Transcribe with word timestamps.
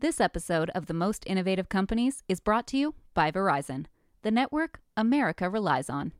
This 0.00 0.20
episode 0.20 0.70
of 0.76 0.86
The 0.86 0.94
Most 0.94 1.24
Innovative 1.26 1.68
Companies 1.68 2.22
is 2.28 2.38
brought 2.38 2.68
to 2.68 2.76
you 2.76 2.94
by 3.14 3.32
Verizon, 3.32 3.86
the 4.22 4.30
network 4.30 4.78
America 4.96 5.50
relies 5.50 5.90
on. 5.90 6.12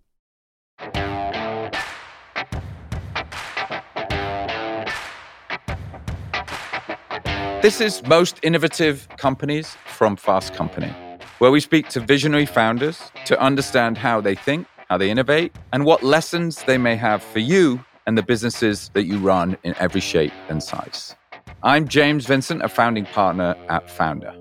This 7.63 7.81
is 7.81 8.03
Most 8.05 8.41
Innovative 8.43 9.07
Companies 9.17 9.77
from 9.87 10.17
Fast 10.17 10.55
Company, 10.55 10.93
where 11.39 11.53
we 11.53 11.61
speak 11.61 11.89
to 11.91 12.01
visionary 12.01 12.47
founders 12.47 13.13
to 13.27 13.41
understand 13.41 13.97
how 13.97 14.21
they 14.21 14.35
think, 14.35 14.67
how 14.89 14.99
they 14.99 15.09
innovate, 15.09 15.55
and 15.73 15.85
what 15.85 16.03
lessons 16.03 16.65
they 16.65 16.79
may 16.79 16.97
have 16.97 17.23
for 17.23 17.39
you 17.39 17.85
and 18.09 18.19
the 18.19 18.25
businesses 18.25 18.91
that 18.95 19.05
you 19.05 19.19
run 19.19 19.57
in 19.63 19.73
every 19.79 20.01
shape 20.01 20.33
and 20.49 20.61
size. 20.61 21.15
I'm 21.61 21.89
James 21.89 22.25
Vincent, 22.25 22.63
a 22.63 22.69
founding 22.69 23.05
partner 23.05 23.57
at 23.69 23.91
Founder. 23.91 24.33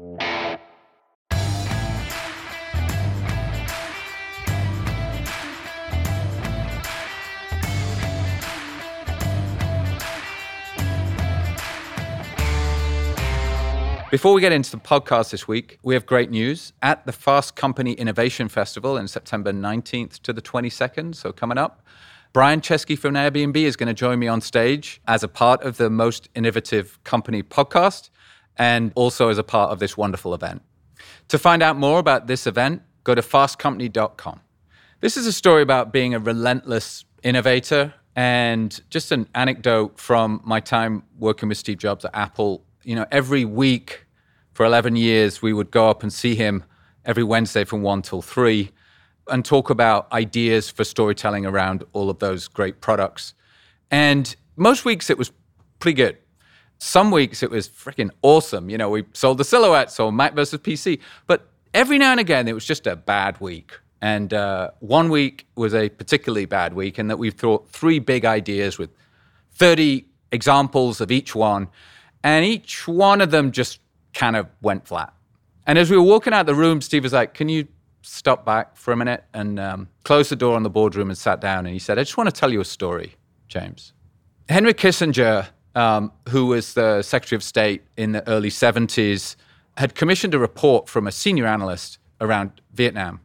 Before 14.11 14.33
we 14.35 14.41
get 14.41 14.51
into 14.51 14.69
the 14.69 14.77
podcast 14.77 15.31
this 15.31 15.47
week, 15.47 15.79
we 15.81 15.95
have 15.95 16.05
great 16.05 16.29
news. 16.29 16.71
At 16.83 17.07
the 17.07 17.11
Fast 17.11 17.55
Company 17.55 17.93
Innovation 17.93 18.47
Festival 18.47 18.95
in 18.95 19.07
September 19.07 19.51
19th 19.51 20.21
to 20.21 20.33
the 20.33 20.41
22nd, 20.41 21.15
so 21.15 21.31
coming 21.31 21.57
up, 21.57 21.83
Brian 22.33 22.61
Chesky 22.61 22.97
from 22.97 23.15
Airbnb 23.15 23.57
is 23.57 23.75
going 23.75 23.87
to 23.87 23.93
join 23.93 24.19
me 24.19 24.27
on 24.27 24.41
stage 24.41 25.01
as 25.07 25.23
a 25.23 25.27
part 25.27 25.63
of 25.63 25.77
the 25.77 25.89
Most 25.89 26.29
Innovative 26.35 27.01
Company 27.03 27.41
podcast 27.43 28.09
and 28.57 28.91
also 28.95 29.29
as 29.29 29.37
a 29.37 29.43
part 29.43 29.71
of 29.71 29.79
this 29.79 29.97
wonderful 29.97 30.33
event. 30.33 30.61
To 31.29 31.37
find 31.37 31.61
out 31.61 31.77
more 31.77 31.99
about 31.99 32.27
this 32.27 32.47
event, 32.47 32.81
go 33.03 33.15
to 33.15 33.21
fastcompany.com. 33.21 34.41
This 34.99 35.17
is 35.17 35.27
a 35.27 35.33
story 35.33 35.61
about 35.61 35.93
being 35.93 36.13
a 36.13 36.19
relentless 36.19 37.05
innovator 37.23 37.93
and 38.15 38.81
just 38.89 39.11
an 39.11 39.27
anecdote 39.35 39.99
from 39.99 40.41
my 40.43 40.59
time 40.59 41.03
working 41.19 41.49
with 41.49 41.57
Steve 41.57 41.77
Jobs 41.77 42.03
at 42.03 42.11
Apple 42.13 42.63
you 42.87 42.95
know, 42.95 43.05
every 43.11 43.43
week 43.43 44.05
for 44.53 44.65
11 44.65 44.95
years, 44.95 45.41
we 45.41 45.51
would 45.51 45.71
go 45.71 45.89
up 45.89 46.03
and 46.03 46.13
see 46.13 46.35
him 46.35 46.63
every 47.03 47.21
Wednesday 47.21 47.65
from 47.65 47.81
1 47.81 48.01
till 48.01 48.21
3 48.21 48.71
and 49.29 49.43
talk 49.43 49.69
about 49.69 50.11
ideas 50.11 50.69
for 50.69 50.83
storytelling 50.83 51.45
around 51.45 51.83
all 51.93 52.09
of 52.09 52.19
those 52.19 52.47
great 52.47 52.81
products. 52.81 53.33
And 53.91 54.35
most 54.55 54.85
weeks 54.85 55.09
it 55.09 55.17
was 55.17 55.31
pretty 55.79 55.95
good. 55.95 56.17
Some 56.79 57.11
weeks 57.11 57.41
it 57.41 57.49
was 57.49 57.67
freaking 57.67 58.11
awesome. 58.21 58.69
You 58.69 58.77
know, 58.77 58.89
we 58.89 59.05
sold 59.13 59.37
the 59.37 59.43
silhouettes 59.43 59.95
sold 59.95 60.13
Mac 60.13 60.33
versus 60.33 60.59
PC. 60.59 60.99
But 61.25 61.49
every 61.73 61.97
now 61.97 62.11
and 62.11 62.19
again, 62.19 62.47
it 62.47 62.53
was 62.53 62.65
just 62.65 62.85
a 62.87 62.95
bad 62.95 63.39
week. 63.39 63.71
And 64.01 64.33
uh, 64.33 64.71
one 64.79 65.09
week 65.09 65.47
was 65.55 65.73
a 65.73 65.89
particularly 65.89 66.45
bad 66.45 66.73
week, 66.73 66.99
and 66.99 67.09
that 67.09 67.17
we 67.17 67.31
thought 67.31 67.67
three 67.69 67.97
big 67.97 68.25
ideas 68.25 68.77
with 68.77 68.91
30 69.53 70.05
examples 70.31 71.01
of 71.01 71.11
each 71.11 71.33
one. 71.33 71.67
And 72.23 72.45
each 72.45 72.87
one 72.87 73.21
of 73.21 73.31
them 73.31 73.51
just 73.51 73.79
kind 74.13 74.35
of 74.35 74.47
went 74.61 74.87
flat. 74.87 75.13
And 75.65 75.79
as 75.79 75.89
we 75.89 75.97
were 75.97 76.03
walking 76.03 76.33
out 76.33 76.45
the 76.45 76.55
room, 76.55 76.81
Steve 76.81 77.03
was 77.03 77.13
like, 77.13 77.33
Can 77.33 77.49
you 77.49 77.67
stop 78.07 78.45
back 78.45 78.75
for 78.77 78.91
a 78.91 78.97
minute 78.97 79.23
and 79.33 79.59
um, 79.59 79.89
closed 80.03 80.31
the 80.31 80.35
door 80.35 80.55
on 80.55 80.63
the 80.63 80.69
boardroom 80.69 81.09
and 81.09 81.17
sat 81.17 81.41
down? 81.41 81.65
And 81.65 81.73
he 81.73 81.79
said, 81.79 81.99
I 81.99 82.03
just 82.03 82.17
want 82.17 82.33
to 82.33 82.37
tell 82.37 82.51
you 82.51 82.61
a 82.61 82.65
story, 82.65 83.15
James. 83.47 83.93
Henry 84.49 84.73
Kissinger, 84.73 85.47
um, 85.75 86.11
who 86.29 86.47
was 86.47 86.73
the 86.73 87.01
Secretary 87.01 87.37
of 87.37 87.43
State 87.43 87.83
in 87.97 88.13
the 88.13 88.27
early 88.27 88.49
70s, 88.49 89.35
had 89.77 89.95
commissioned 89.95 90.33
a 90.33 90.39
report 90.39 90.89
from 90.89 91.07
a 91.07 91.11
senior 91.11 91.45
analyst 91.45 91.99
around 92.21 92.61
Vietnam. 92.73 93.19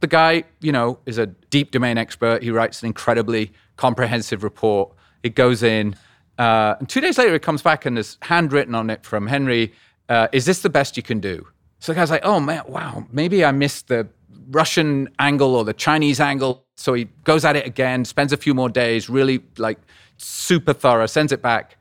The 0.00 0.08
guy, 0.08 0.44
you 0.60 0.72
know, 0.72 0.98
is 1.06 1.18
a 1.18 1.26
deep 1.26 1.70
domain 1.70 1.96
expert. 1.96 2.42
He 2.42 2.50
writes 2.50 2.82
an 2.82 2.88
incredibly 2.88 3.52
comprehensive 3.76 4.42
report. 4.42 4.92
It 5.22 5.36
goes 5.36 5.62
in, 5.62 5.94
uh, 6.38 6.74
and 6.78 6.88
two 6.88 7.00
days 7.00 7.18
later, 7.18 7.34
it 7.34 7.42
comes 7.42 7.62
back 7.62 7.86
and 7.86 7.96
there's 7.96 8.18
handwritten 8.22 8.74
on 8.74 8.90
it 8.90 9.04
from 9.04 9.26
Henry 9.26 9.72
uh, 10.08 10.28
Is 10.32 10.44
this 10.44 10.60
the 10.60 10.70
best 10.70 10.96
you 10.96 11.02
can 11.02 11.20
do? 11.20 11.46
So 11.82 11.90
the 11.90 11.96
guy's 11.96 12.12
like, 12.12 12.24
Oh, 12.24 12.38
man, 12.38 12.62
wow, 12.68 13.04
maybe 13.10 13.44
I 13.44 13.50
missed 13.50 13.88
the 13.88 14.08
Russian 14.50 15.08
angle 15.18 15.56
or 15.56 15.64
the 15.64 15.72
Chinese 15.72 16.20
angle. 16.20 16.64
So 16.76 16.94
he 16.94 17.08
goes 17.24 17.44
at 17.44 17.56
it 17.56 17.66
again, 17.66 18.04
spends 18.04 18.32
a 18.32 18.36
few 18.36 18.54
more 18.54 18.68
days, 18.68 19.10
really 19.10 19.42
like 19.58 19.78
super 20.16 20.74
thorough, 20.74 21.06
sends 21.06 21.32
it 21.32 21.42
back. 21.42 21.76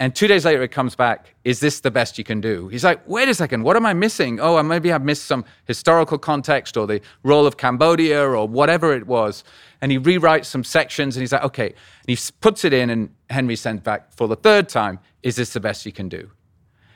And 0.00 0.16
two 0.16 0.26
days 0.26 0.46
later, 0.46 0.62
it 0.62 0.70
comes 0.70 0.94
back. 0.96 1.34
Is 1.44 1.60
this 1.60 1.80
the 1.80 1.90
best 1.90 2.16
you 2.16 2.24
can 2.24 2.40
do? 2.40 2.68
He's 2.68 2.82
like, 2.82 3.06
wait 3.06 3.28
a 3.28 3.34
second, 3.34 3.62
what 3.62 3.76
am 3.76 3.84
I 3.84 3.92
missing? 3.92 4.40
Oh, 4.40 4.60
maybe 4.62 4.90
I've 4.90 5.04
missed 5.04 5.26
some 5.26 5.44
historical 5.66 6.16
context 6.16 6.78
or 6.78 6.86
the 6.86 7.02
role 7.22 7.46
of 7.46 7.58
Cambodia 7.58 8.26
or 8.26 8.48
whatever 8.48 8.94
it 8.94 9.06
was. 9.06 9.44
And 9.82 9.92
he 9.92 9.98
rewrites 9.98 10.46
some 10.46 10.64
sections 10.64 11.14
and 11.14 11.20
he's 11.20 11.32
like, 11.32 11.44
okay. 11.44 11.66
And 11.66 12.06
he 12.06 12.18
puts 12.40 12.64
it 12.64 12.72
in, 12.72 12.88
and 12.88 13.14
Henry 13.28 13.56
sends 13.56 13.82
back 13.82 14.14
for 14.14 14.26
the 14.26 14.36
third 14.36 14.70
time, 14.70 14.98
is 15.22 15.36
this 15.36 15.52
the 15.52 15.60
best 15.60 15.84
you 15.84 15.92
can 15.92 16.08
do? 16.08 16.30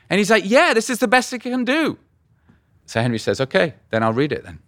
And 0.09 0.17
he's 0.17 0.31
like, 0.31 0.43
yeah, 0.47 0.73
this 0.73 0.89
is 0.89 0.97
the 0.97 1.07
best 1.07 1.31
you 1.31 1.37
can 1.37 1.63
do. 1.63 1.99
So 2.87 3.01
Henry 3.01 3.19
says, 3.19 3.39
okay, 3.39 3.75
then 3.91 4.01
I'll 4.01 4.13
read 4.13 4.31
it 4.31 4.43
then. 4.43 4.59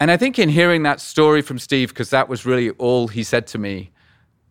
And 0.00 0.10
I 0.10 0.16
think 0.16 0.38
in 0.38 0.48
hearing 0.48 0.82
that 0.84 1.00
story 1.00 1.42
from 1.42 1.58
Steve, 1.58 1.90
because 1.90 2.10
that 2.10 2.28
was 2.28 2.44
really 2.44 2.70
all 2.70 3.08
he 3.08 3.22
said 3.22 3.46
to 3.48 3.58
me, 3.58 3.90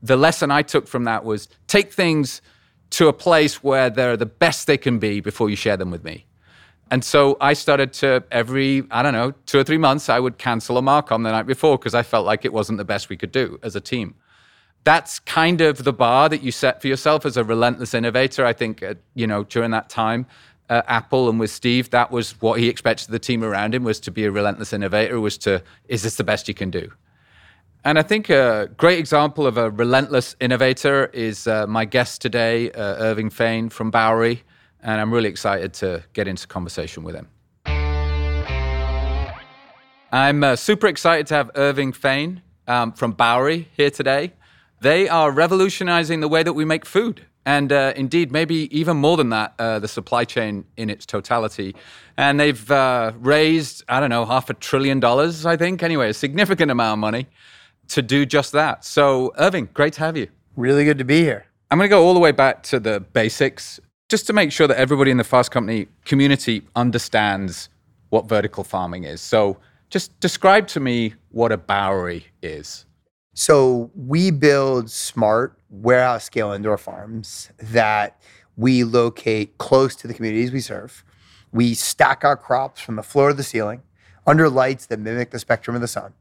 the 0.01 0.15
lesson 0.15 0.51
I 0.51 0.61
took 0.61 0.87
from 0.87 1.03
that 1.05 1.25
was 1.25 1.49
take 1.67 1.91
things 1.91 2.41
to 2.91 3.07
a 3.07 3.13
place 3.13 3.63
where 3.63 3.89
they're 3.89 4.17
the 4.17 4.25
best 4.25 4.67
they 4.67 4.77
can 4.77 4.99
be 4.99 5.19
before 5.19 5.49
you 5.49 5.55
share 5.55 5.75
them 5.75 5.91
with 5.91 6.03
me. 6.03 6.25
And 6.89 7.03
so 7.03 7.35
I 7.41 7.53
started 7.53 7.91
to 7.93 8.23
every, 8.31 8.83
I 8.91 9.03
don't 9.03 9.13
know, 9.13 9.33
two 9.45 9.59
or 9.59 9.63
three 9.63 9.77
months, 9.77 10.09
I 10.09 10.19
would 10.19 10.37
cancel 10.37 10.77
a 10.77 10.81
mark 10.81 11.11
on 11.11 11.23
the 11.23 11.31
night 11.31 11.47
before 11.47 11.77
because 11.77 11.95
I 11.95 12.03
felt 12.03 12.25
like 12.25 12.45
it 12.45 12.53
wasn't 12.53 12.77
the 12.77 12.85
best 12.85 13.09
we 13.09 13.17
could 13.17 13.31
do 13.31 13.59
as 13.63 13.75
a 13.75 13.81
team. 13.81 14.15
That's 14.83 15.19
kind 15.19 15.59
of 15.59 15.83
the 15.83 15.91
bar 15.91 16.29
that 16.29 16.41
you 16.43 16.51
set 16.51 16.81
for 16.81 16.87
yourself 16.87 17.25
as 17.25 17.35
a 17.35 17.43
relentless 17.43 17.93
innovator. 17.93 18.45
I 18.45 18.53
think, 18.53 18.83
you 19.15 19.27
know, 19.27 19.43
during 19.43 19.71
that 19.71 19.89
time, 19.89 20.27
uh, 20.69 20.81
Apple 20.87 21.29
and 21.29 21.39
with 21.39 21.51
Steve, 21.51 21.89
that 21.91 22.11
was 22.11 22.39
what 22.41 22.59
he 22.59 22.67
expected 22.67 23.09
the 23.09 23.19
team 23.19 23.43
around 23.43 23.73
him 23.73 23.83
was 23.83 23.99
to 24.01 24.11
be 24.11 24.25
a 24.25 24.31
relentless 24.31 24.73
innovator, 24.73 25.19
was 25.19 25.37
to, 25.39 25.63
is 25.87 26.03
this 26.03 26.15
the 26.15 26.23
best 26.23 26.47
you 26.47 26.53
can 26.53 26.69
do? 26.69 26.91
And 27.83 27.97
I 27.97 28.01
think 28.01 28.29
a 28.29 28.69
great 28.75 28.99
example 28.99 29.47
of 29.47 29.57
a 29.57 29.69
relentless 29.69 30.35
innovator 30.41 31.05
is 31.07 31.47
uh, 31.47 31.67
my 31.67 31.85
guest 31.85 32.21
today, 32.21 32.69
uh, 32.71 32.95
Irving 32.97 33.29
Fain 33.29 33.69
from 33.69 33.91
Bowery. 33.91 34.43
And 34.81 34.99
I'm 34.99 35.13
really 35.13 35.29
excited 35.29 35.73
to 35.75 36.03
get 36.13 36.27
into 36.27 36.47
conversation 36.47 37.03
with 37.03 37.15
him. 37.15 37.29
I'm 40.11 40.43
uh, 40.43 40.55
super 40.55 40.87
excited 40.87 41.27
to 41.27 41.35
have 41.35 41.51
Irving 41.55 41.93
Fain 41.93 42.41
um, 42.67 42.91
from 42.91 43.11
Bowery 43.11 43.69
here 43.75 43.89
today. 43.89 44.33
They 44.81 45.09
are 45.09 45.31
revolutionizing 45.31 46.19
the 46.19 46.27
way 46.27 46.43
that 46.43 46.53
we 46.53 46.65
make 46.65 46.85
food. 46.85 47.25
And 47.47 47.71
uh, 47.71 47.93
indeed, 47.95 48.29
maybe 48.29 48.67
even 48.77 48.97
more 48.97 49.15
than 49.15 49.29
that, 49.29 49.53
uh, 49.57 49.79
the 49.79 49.87
supply 49.87 50.25
chain 50.25 50.65
in 50.75 50.89
its 50.89 51.05
totality. 51.05 51.77
And 52.17 52.37
they've 52.37 52.69
uh, 52.69 53.13
raised, 53.19 53.85
I 53.87 54.01
don't 54.01 54.09
know, 54.09 54.25
half 54.25 54.49
a 54.49 54.53
trillion 54.53 54.99
dollars, 54.99 55.45
I 55.45 55.55
think. 55.55 55.81
Anyway, 55.81 56.09
a 56.09 56.13
significant 56.13 56.71
amount 56.71 56.95
of 56.95 56.99
money 56.99 57.27
to 57.87 58.01
do 58.01 58.25
just 58.25 58.51
that. 58.51 58.83
So, 58.83 59.31
Irving, 59.37 59.69
great 59.73 59.93
to 59.93 60.01
have 60.01 60.17
you. 60.17 60.27
Really 60.57 60.83
good 60.83 60.97
to 60.97 61.05
be 61.05 61.21
here. 61.21 61.45
I'm 61.71 61.77
going 61.77 61.89
to 61.89 61.89
go 61.89 62.03
all 62.03 62.13
the 62.13 62.19
way 62.19 62.33
back 62.33 62.63
to 62.63 62.81
the 62.81 62.99
basics 62.99 63.79
just 64.09 64.27
to 64.27 64.33
make 64.33 64.51
sure 64.51 64.67
that 64.67 64.77
everybody 64.77 65.09
in 65.09 65.15
the 65.15 65.23
Fast 65.23 65.49
Company 65.49 65.87
community 66.03 66.63
understands 66.75 67.69
what 68.09 68.27
vertical 68.27 68.65
farming 68.65 69.05
is. 69.05 69.21
So, 69.21 69.55
just 69.89 70.19
describe 70.19 70.67
to 70.67 70.81
me 70.81 71.13
what 71.31 71.53
a 71.53 71.57
Bowery 71.57 72.25
is. 72.41 72.86
So, 73.39 73.91
we 73.95 74.31
build 74.31 74.89
smart 74.89 75.59
warehouse 75.69 76.23
scale 76.23 76.53
indoor 76.53 76.75
farms 76.75 77.51
that 77.59 78.19
we 78.55 78.83
locate 78.83 79.59
close 79.59 79.95
to 79.97 80.07
the 80.07 80.15
communities 80.15 80.51
we 80.51 80.59
serve. 80.59 81.03
We 81.51 81.75
stack 81.75 82.25
our 82.25 82.35
crops 82.35 82.81
from 82.81 82.95
the 82.95 83.03
floor 83.03 83.29
to 83.29 83.35
the 83.35 83.43
ceiling 83.43 83.83
under 84.25 84.49
lights 84.49 84.87
that 84.87 84.99
mimic 84.99 85.29
the 85.29 85.37
spectrum 85.37 85.75
of 85.75 85.83
the 85.83 85.87
sun. 85.87 86.13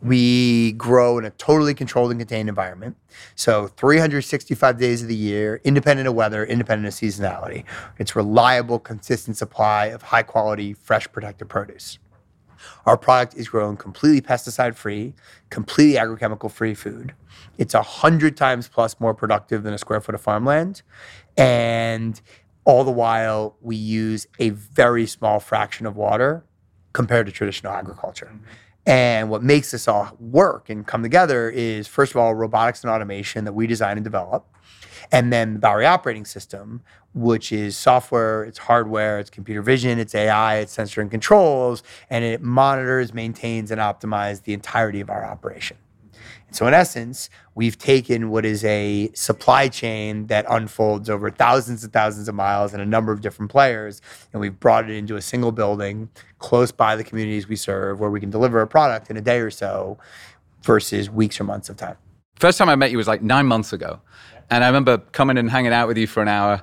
We 0.00 0.70
grow 0.74 1.18
in 1.18 1.24
a 1.24 1.30
totally 1.30 1.74
controlled 1.74 2.12
and 2.12 2.20
contained 2.20 2.48
environment. 2.48 2.96
So 3.34 3.66
365 3.66 4.78
days 4.78 5.02
of 5.02 5.08
the 5.08 5.16
year, 5.16 5.60
independent 5.64 6.06
of 6.06 6.14
weather, 6.14 6.44
independent 6.44 6.86
of 6.86 6.94
seasonality. 6.94 7.64
It's 7.98 8.14
reliable, 8.14 8.78
consistent 8.78 9.36
supply 9.36 9.86
of 9.86 10.02
high 10.02 10.22
quality, 10.22 10.74
fresh, 10.74 11.10
protected 11.10 11.48
produce. 11.48 11.98
Our 12.86 12.96
product 12.96 13.34
is 13.34 13.48
grown 13.48 13.76
completely 13.76 14.20
pesticide 14.20 14.74
free, 14.74 15.14
completely 15.50 15.98
agrochemical 16.00 16.50
free 16.50 16.74
food. 16.74 17.14
It's 17.58 17.74
a 17.74 17.82
hundred 17.82 18.36
times 18.36 18.68
plus 18.68 18.98
more 19.00 19.14
productive 19.14 19.62
than 19.62 19.74
a 19.74 19.78
square 19.78 20.00
foot 20.00 20.14
of 20.14 20.20
farmland. 20.20 20.82
And 21.36 22.20
all 22.64 22.84
the 22.84 22.90
while, 22.90 23.56
we 23.60 23.76
use 23.76 24.26
a 24.38 24.50
very 24.50 25.06
small 25.06 25.40
fraction 25.40 25.86
of 25.86 25.96
water 25.96 26.44
compared 26.92 27.26
to 27.26 27.32
traditional 27.32 27.72
agriculture. 27.72 28.32
And 28.86 29.30
what 29.30 29.42
makes 29.42 29.70
this 29.70 29.86
all 29.86 30.16
work 30.18 30.70
and 30.70 30.86
come 30.86 31.02
together 31.02 31.50
is, 31.50 31.86
first 31.86 32.12
of 32.12 32.16
all, 32.16 32.34
robotics 32.34 32.82
and 32.82 32.90
automation 32.90 33.44
that 33.44 33.52
we 33.52 33.66
design 33.66 33.96
and 33.96 34.04
develop. 34.04 34.46
And 35.12 35.32
then 35.32 35.54
the 35.54 35.58
Bowery 35.58 35.86
operating 35.86 36.24
system, 36.24 36.82
which 37.14 37.52
is 37.52 37.76
software, 37.76 38.44
it's 38.44 38.58
hardware, 38.58 39.18
it's 39.18 39.30
computer 39.30 39.62
vision, 39.62 39.98
it's 39.98 40.14
AI, 40.14 40.58
it's 40.58 40.72
sensor 40.72 41.00
and 41.00 41.10
controls, 41.10 41.82
and 42.08 42.24
it 42.24 42.40
monitors, 42.40 43.12
maintains, 43.12 43.70
and 43.70 43.80
optimizes 43.80 44.44
the 44.44 44.52
entirety 44.52 45.00
of 45.00 45.10
our 45.10 45.24
operation. 45.24 45.76
So, 46.52 46.66
in 46.66 46.74
essence, 46.74 47.30
we've 47.54 47.78
taken 47.78 48.30
what 48.30 48.44
is 48.44 48.64
a 48.64 49.10
supply 49.14 49.68
chain 49.68 50.26
that 50.26 50.46
unfolds 50.48 51.08
over 51.08 51.30
thousands 51.30 51.84
and 51.84 51.92
thousands 51.92 52.28
of 52.28 52.34
miles 52.34 52.72
and 52.72 52.82
a 52.82 52.86
number 52.86 53.12
of 53.12 53.20
different 53.20 53.52
players, 53.52 54.02
and 54.32 54.40
we've 54.40 54.58
brought 54.58 54.90
it 54.90 54.96
into 54.96 55.14
a 55.14 55.22
single 55.22 55.52
building 55.52 56.08
close 56.38 56.72
by 56.72 56.96
the 56.96 57.04
communities 57.04 57.48
we 57.48 57.54
serve 57.54 58.00
where 58.00 58.10
we 58.10 58.18
can 58.18 58.30
deliver 58.30 58.60
a 58.60 58.66
product 58.66 59.10
in 59.10 59.16
a 59.16 59.20
day 59.20 59.38
or 59.38 59.50
so 59.50 59.98
versus 60.62 61.08
weeks 61.08 61.40
or 61.40 61.44
months 61.44 61.68
of 61.68 61.76
time. 61.76 61.96
First 62.36 62.58
time 62.58 62.68
I 62.68 62.74
met 62.74 62.90
you 62.90 62.96
was 62.96 63.06
like 63.08 63.22
nine 63.22 63.46
months 63.46 63.72
ago. 63.72 64.00
And 64.50 64.64
I 64.64 64.66
remember 64.66 64.98
coming 64.98 65.38
and 65.38 65.50
hanging 65.50 65.72
out 65.72 65.88
with 65.88 65.96
you 65.96 66.06
for 66.06 66.22
an 66.22 66.28
hour. 66.28 66.62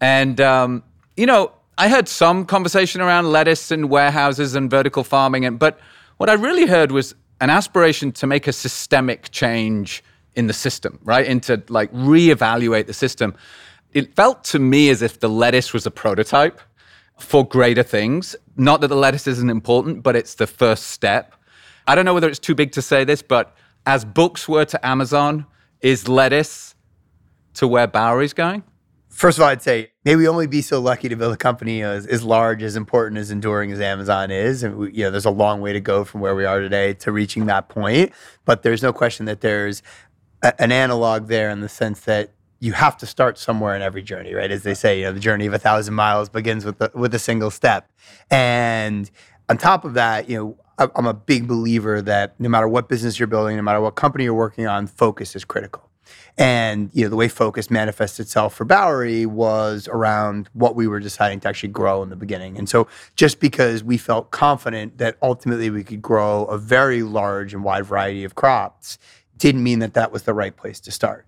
And, 0.00 0.40
um, 0.40 0.82
you 1.16 1.26
know, 1.26 1.52
I 1.76 1.88
heard 1.88 2.08
some 2.08 2.46
conversation 2.46 3.00
around 3.00 3.30
lettuce 3.30 3.70
and 3.70 3.90
warehouses 3.90 4.54
and 4.54 4.70
vertical 4.70 5.02
farming. 5.02 5.44
And, 5.44 5.58
but 5.58 5.78
what 6.18 6.30
I 6.30 6.34
really 6.34 6.66
heard 6.66 6.92
was 6.92 7.14
an 7.40 7.50
aspiration 7.50 8.12
to 8.12 8.26
make 8.26 8.46
a 8.46 8.52
systemic 8.52 9.30
change 9.32 10.04
in 10.36 10.46
the 10.46 10.52
system, 10.52 10.98
right? 11.02 11.26
And 11.26 11.42
to 11.44 11.62
like 11.68 11.92
reevaluate 11.92 12.86
the 12.86 12.94
system. 12.94 13.34
It 13.92 14.14
felt 14.14 14.44
to 14.44 14.58
me 14.58 14.90
as 14.90 15.02
if 15.02 15.20
the 15.20 15.28
lettuce 15.28 15.72
was 15.72 15.86
a 15.86 15.90
prototype 15.90 16.60
for 17.18 17.46
greater 17.46 17.82
things. 17.82 18.34
Not 18.56 18.80
that 18.80 18.88
the 18.88 18.96
lettuce 18.96 19.26
isn't 19.26 19.50
important, 19.50 20.02
but 20.02 20.16
it's 20.16 20.34
the 20.34 20.46
first 20.46 20.88
step. 20.88 21.34
I 21.86 21.94
don't 21.94 22.04
know 22.04 22.14
whether 22.14 22.28
it's 22.28 22.38
too 22.38 22.54
big 22.54 22.72
to 22.72 22.82
say 22.82 23.04
this, 23.04 23.22
but 23.22 23.56
as 23.86 24.04
books 24.04 24.48
were 24.48 24.64
to 24.64 24.86
Amazon, 24.86 25.46
is 25.80 26.08
lettuce 26.08 26.73
to 27.54 27.68
where 27.68 27.86
Bowery's 27.86 28.32
going? 28.32 28.62
First 29.08 29.38
of 29.38 29.42
all, 29.42 29.48
I'd 29.48 29.62
say 29.62 29.92
maybe 30.04 30.16
we 30.16 30.28
only 30.28 30.48
be 30.48 30.60
so 30.60 30.80
lucky 30.80 31.08
to 31.08 31.14
build 31.14 31.32
a 31.32 31.36
company 31.36 31.82
as, 31.82 32.04
as 32.06 32.24
large, 32.24 32.64
as 32.64 32.74
important, 32.74 33.18
as 33.18 33.30
enduring 33.30 33.70
as 33.70 33.80
Amazon 33.80 34.32
is. 34.32 34.64
And 34.64 34.76
we, 34.76 34.92
you 34.92 35.04
know, 35.04 35.12
there's 35.12 35.24
a 35.24 35.30
long 35.30 35.60
way 35.60 35.72
to 35.72 35.80
go 35.80 36.02
from 36.02 36.20
where 36.20 36.34
we 36.34 36.44
are 36.44 36.58
today 36.58 36.94
to 36.94 37.12
reaching 37.12 37.46
that 37.46 37.68
point. 37.68 38.12
But 38.44 38.62
there's 38.62 38.82
no 38.82 38.92
question 38.92 39.26
that 39.26 39.40
there's 39.40 39.82
a, 40.42 40.60
an 40.60 40.72
analog 40.72 41.28
there 41.28 41.48
in 41.50 41.60
the 41.60 41.68
sense 41.68 42.00
that 42.00 42.32
you 42.58 42.72
have 42.72 42.96
to 42.96 43.06
start 43.06 43.38
somewhere 43.38 43.76
in 43.76 43.82
every 43.82 44.02
journey, 44.02 44.34
right? 44.34 44.50
As 44.50 44.64
they 44.64 44.74
say, 44.74 44.98
you 44.98 45.04
know, 45.04 45.12
the 45.12 45.20
journey 45.20 45.46
of 45.46 45.54
a 45.54 45.58
thousand 45.58 45.94
miles 45.94 46.28
begins 46.28 46.64
with 46.64 46.78
the, 46.78 46.90
with 46.92 47.14
a 47.14 47.18
single 47.20 47.50
step. 47.52 47.88
And 48.30 49.08
on 49.48 49.58
top 49.58 49.84
of 49.84 49.94
that, 49.94 50.28
you 50.28 50.36
know, 50.36 50.90
I'm 50.96 51.06
a 51.06 51.14
big 51.14 51.46
believer 51.46 52.02
that 52.02 52.34
no 52.40 52.48
matter 52.48 52.66
what 52.66 52.88
business 52.88 53.20
you're 53.20 53.28
building, 53.28 53.56
no 53.56 53.62
matter 53.62 53.80
what 53.80 53.94
company 53.94 54.24
you're 54.24 54.34
working 54.34 54.66
on, 54.66 54.88
focus 54.88 55.36
is 55.36 55.44
critical. 55.44 55.83
And 56.36 56.90
you 56.92 57.04
know, 57.04 57.10
the 57.10 57.16
way 57.16 57.28
focus 57.28 57.70
manifests 57.70 58.18
itself 58.18 58.54
for 58.54 58.64
Bowery 58.64 59.26
was 59.26 59.88
around 59.88 60.48
what 60.52 60.74
we 60.74 60.88
were 60.88 61.00
deciding 61.00 61.40
to 61.40 61.48
actually 61.48 61.70
grow 61.70 62.02
in 62.02 62.10
the 62.10 62.16
beginning. 62.16 62.58
And 62.58 62.68
so 62.68 62.88
just 63.16 63.40
because 63.40 63.84
we 63.84 63.96
felt 63.98 64.30
confident 64.30 64.98
that 64.98 65.16
ultimately 65.22 65.70
we 65.70 65.84
could 65.84 66.02
grow 66.02 66.44
a 66.46 66.58
very 66.58 67.02
large 67.02 67.54
and 67.54 67.62
wide 67.62 67.86
variety 67.86 68.24
of 68.24 68.34
crops 68.34 68.98
didn't 69.36 69.62
mean 69.62 69.80
that 69.80 69.94
that 69.94 70.12
was 70.12 70.24
the 70.24 70.34
right 70.34 70.56
place 70.56 70.80
to 70.80 70.90
start. 70.90 71.26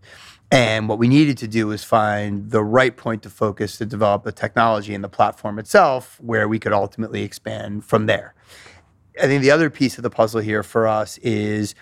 And 0.50 0.88
what 0.88 0.98
we 0.98 1.08
needed 1.08 1.38
to 1.38 1.48
do 1.48 1.66
was 1.66 1.82
find 1.82 2.50
the 2.50 2.62
right 2.62 2.96
point 2.96 3.22
to 3.24 3.30
focus 3.30 3.78
to 3.78 3.86
develop 3.86 4.22
the 4.22 4.32
technology 4.32 4.94
and 4.94 5.02
the 5.02 5.08
platform 5.08 5.58
itself 5.58 6.20
where 6.20 6.46
we 6.46 6.58
could 6.58 6.72
ultimately 6.72 7.22
expand 7.22 7.84
from 7.84 8.06
there. 8.06 8.34
I 9.20 9.26
think 9.26 9.42
the 9.42 9.50
other 9.50 9.70
piece 9.70 9.96
of 9.96 10.02
the 10.02 10.10
puzzle 10.10 10.40
here 10.40 10.62
for 10.62 10.86
us 10.86 11.18
is 11.18 11.74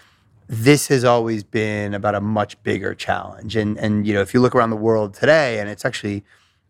this 0.47 0.89
has 0.89 1.05
always 1.05 1.43
been 1.43 1.95
about 1.95 2.15
a 2.15 2.21
much 2.21 2.63
bigger 2.63 2.95
challenge. 2.95 3.57
And 3.57 3.79
and 3.79 4.07
you 4.07 4.15
know, 4.15 4.21
if 4.21 4.35
you 4.35 4.41
look 4.41 4.55
around 4.55 4.71
the 4.71 4.77
world 4.77 5.15
today, 5.15 5.59
and 5.59 5.69
it's 5.69 5.85
actually 5.85 6.25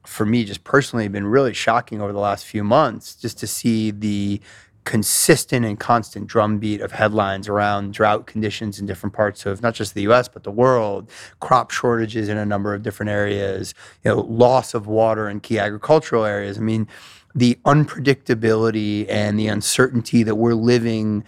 for 0.05 0.27
me 0.27 0.45
just 0.45 0.65
personally 0.65 1.09
been 1.09 1.27
really 1.27 1.55
shocking 1.55 2.01
over 2.01 2.13
the 2.13 2.19
last 2.19 2.45
few 2.45 2.63
months 2.63 3.15
just 3.15 3.39
to 3.39 3.47
see 3.47 3.91
the 3.91 4.41
consistent 4.85 5.65
and 5.65 5.81
constant 5.81 6.27
drumbeat 6.27 6.83
of 6.83 6.93
headlines 6.93 7.49
around 7.49 7.95
drought 7.95 8.27
conditions 8.27 8.79
in 8.79 8.85
different 8.85 9.15
parts 9.15 9.47
of 9.47 9.63
not 9.63 9.75
just 9.75 9.95
the 9.95 10.03
US 10.03 10.29
but 10.29 10.45
the 10.45 10.51
world, 10.51 11.11
crop 11.41 11.71
shortages 11.71 12.29
in 12.29 12.37
a 12.37 12.45
number 12.45 12.75
of 12.75 12.83
different 12.83 13.09
areas, 13.09 13.75
you 14.05 14.11
know, 14.11 14.21
loss 14.21 14.75
of 14.75 14.87
water 14.87 15.29
in 15.29 15.41
key 15.41 15.59
agricultural 15.59 16.25
areas. 16.25 16.59
I 16.59 16.61
mean, 16.61 16.87
the 17.35 17.59
unpredictability 17.65 19.07
and 19.09 19.39
the 19.39 19.49
uncertainty 19.49 20.23
that 20.23 20.37
we're 20.37 20.55
living 20.55 21.25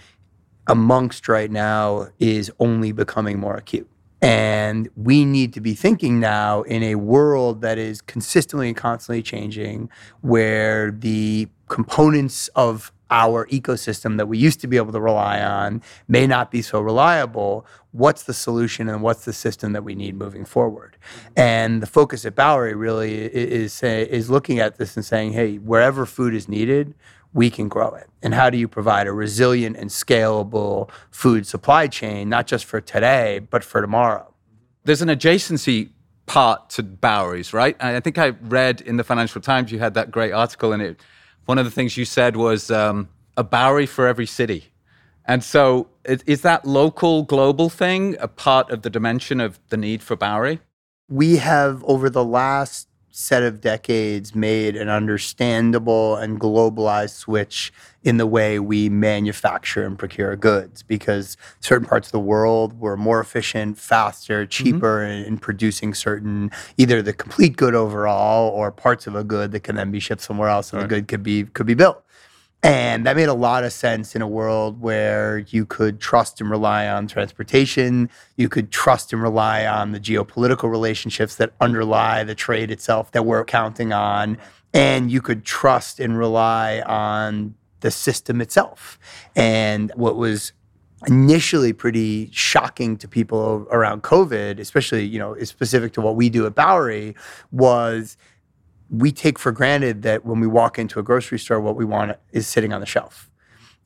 amongst 0.66 1.28
right 1.28 1.50
now 1.50 2.08
is 2.18 2.50
only 2.58 2.92
becoming 2.92 3.38
more 3.38 3.56
acute. 3.56 3.88
And 4.22 4.88
we 4.96 5.24
need 5.24 5.52
to 5.52 5.60
be 5.60 5.74
thinking 5.74 6.18
now 6.20 6.62
in 6.62 6.82
a 6.82 6.94
world 6.94 7.60
that 7.60 7.78
is 7.78 8.00
consistently 8.00 8.68
and 8.68 8.76
constantly 8.76 9.22
changing, 9.22 9.90
where 10.22 10.90
the 10.90 11.48
components 11.68 12.48
of 12.56 12.92
our 13.10 13.46
ecosystem 13.46 14.16
that 14.16 14.26
we 14.26 14.36
used 14.36 14.60
to 14.60 14.66
be 14.66 14.76
able 14.76 14.92
to 14.92 15.00
rely 15.00 15.40
on 15.40 15.80
may 16.08 16.26
not 16.26 16.50
be 16.50 16.60
so 16.60 16.80
reliable. 16.80 17.64
What's 17.92 18.24
the 18.24 18.34
solution 18.34 18.88
and 18.88 19.00
what's 19.00 19.24
the 19.24 19.32
system 19.32 19.72
that 19.74 19.84
we 19.84 19.94
need 19.94 20.16
moving 20.16 20.44
forward? 20.44 20.96
And 21.36 21.80
the 21.80 21.86
focus 21.86 22.24
at 22.24 22.34
Bowery 22.34 22.74
really 22.74 23.14
is, 23.14 23.80
is 23.82 24.28
looking 24.28 24.58
at 24.58 24.76
this 24.76 24.96
and 24.96 25.04
saying, 25.04 25.34
hey, 25.34 25.56
wherever 25.58 26.04
food 26.04 26.34
is 26.34 26.48
needed, 26.48 26.94
we 27.36 27.50
can 27.50 27.68
grow 27.68 27.90
it. 27.90 28.08
And 28.22 28.32
how 28.32 28.48
do 28.48 28.56
you 28.56 28.66
provide 28.66 29.06
a 29.06 29.12
resilient 29.12 29.76
and 29.76 29.90
scalable 29.90 30.90
food 31.10 31.46
supply 31.46 31.86
chain, 31.86 32.30
not 32.30 32.46
just 32.46 32.64
for 32.64 32.80
today, 32.80 33.40
but 33.50 33.62
for 33.62 33.82
tomorrow? 33.82 34.32
There's 34.84 35.02
an 35.02 35.10
adjacency 35.10 35.90
part 36.24 36.70
to 36.70 36.82
Bowery's, 36.82 37.52
right? 37.52 37.76
I 37.78 38.00
think 38.00 38.16
I 38.16 38.28
read 38.40 38.80
in 38.80 38.96
the 38.96 39.04
Financial 39.04 39.42
Times 39.42 39.70
you 39.70 39.78
had 39.78 39.92
that 39.94 40.10
great 40.10 40.32
article 40.32 40.72
in 40.72 40.80
it. 40.80 40.98
One 41.44 41.58
of 41.58 41.66
the 41.66 41.70
things 41.70 41.98
you 41.98 42.06
said 42.06 42.36
was 42.36 42.70
um, 42.70 43.10
a 43.36 43.44
Bowery 43.44 43.84
for 43.84 44.06
every 44.06 44.26
city. 44.26 44.72
And 45.26 45.44
so, 45.44 45.88
is 46.04 46.40
that 46.40 46.64
local, 46.64 47.22
global 47.22 47.68
thing 47.68 48.16
a 48.18 48.28
part 48.28 48.70
of 48.70 48.80
the 48.80 48.88
dimension 48.88 49.40
of 49.40 49.60
the 49.68 49.76
need 49.76 50.02
for 50.02 50.16
Bowery? 50.16 50.60
We 51.08 51.36
have, 51.36 51.84
over 51.84 52.08
the 52.08 52.24
last 52.24 52.88
set 53.18 53.42
of 53.42 53.62
decades 53.62 54.34
made 54.34 54.76
an 54.76 54.90
understandable 54.90 56.16
and 56.16 56.38
globalized 56.38 57.14
switch 57.14 57.72
in 58.02 58.18
the 58.18 58.26
way 58.26 58.58
we 58.58 58.90
manufacture 58.90 59.86
and 59.86 59.98
procure 59.98 60.36
goods 60.36 60.82
because 60.82 61.38
certain 61.60 61.88
parts 61.88 62.08
of 62.08 62.12
the 62.12 62.20
world 62.20 62.78
were 62.78 62.94
more 62.94 63.18
efficient, 63.18 63.78
faster, 63.78 64.42
mm-hmm. 64.42 64.50
cheaper 64.50 64.98
mm-hmm. 64.98 65.22
in, 65.22 65.24
in, 65.24 65.38
producing 65.38 65.94
certain 65.94 66.50
either 66.76 67.00
the 67.00 67.14
complete 67.14 67.56
good 67.56 67.74
overall 67.74 68.50
or 68.50 68.70
parts 68.70 69.06
of 69.06 69.14
a 69.16 69.24
good 69.24 69.50
that 69.50 69.60
can 69.60 69.76
then 69.76 69.90
be 69.90 69.98
shipped 69.98 70.20
somewhere 70.20 70.50
else 70.50 70.70
and 70.74 70.82
right. 70.82 70.88
the 70.88 70.96
good 70.96 71.08
could 71.08 71.22
be 71.22 71.44
could 71.44 71.66
be 71.66 71.72
built. 71.72 72.04
And 72.66 73.06
that 73.06 73.14
made 73.14 73.28
a 73.28 73.34
lot 73.34 73.62
of 73.62 73.72
sense 73.72 74.16
in 74.16 74.22
a 74.22 74.26
world 74.26 74.80
where 74.80 75.38
you 75.38 75.64
could 75.64 76.00
trust 76.00 76.40
and 76.40 76.50
rely 76.50 76.88
on 76.88 77.06
transportation. 77.06 78.10
You 78.36 78.48
could 78.48 78.72
trust 78.72 79.12
and 79.12 79.22
rely 79.22 79.64
on 79.64 79.92
the 79.92 80.00
geopolitical 80.00 80.68
relationships 80.68 81.36
that 81.36 81.52
underlie 81.60 82.24
the 82.24 82.34
trade 82.34 82.72
itself 82.72 83.12
that 83.12 83.24
we're 83.24 83.44
counting 83.44 83.92
on. 83.92 84.36
And 84.74 85.12
you 85.12 85.22
could 85.22 85.44
trust 85.44 86.00
and 86.00 86.18
rely 86.18 86.80
on 86.80 87.54
the 87.80 87.92
system 87.92 88.40
itself. 88.40 88.98
And 89.36 89.92
what 89.94 90.16
was 90.16 90.52
initially 91.06 91.72
pretty 91.72 92.30
shocking 92.32 92.96
to 92.96 93.06
people 93.06 93.68
around 93.70 94.02
COVID, 94.02 94.58
especially, 94.58 95.04
you 95.04 95.20
know, 95.20 95.34
is 95.34 95.48
specific 95.48 95.92
to 95.92 96.00
what 96.00 96.16
we 96.16 96.28
do 96.28 96.46
at 96.46 96.56
Bowery, 96.56 97.14
was 97.52 98.16
we 98.90 99.12
take 99.12 99.38
for 99.38 99.52
granted 99.52 100.02
that 100.02 100.24
when 100.24 100.40
we 100.40 100.46
walk 100.46 100.78
into 100.78 100.98
a 100.98 101.02
grocery 101.02 101.38
store, 101.38 101.60
what 101.60 101.76
we 101.76 101.84
want 101.84 102.16
is 102.32 102.46
sitting 102.46 102.72
on 102.72 102.80
the 102.80 102.86
shelf. 102.86 103.30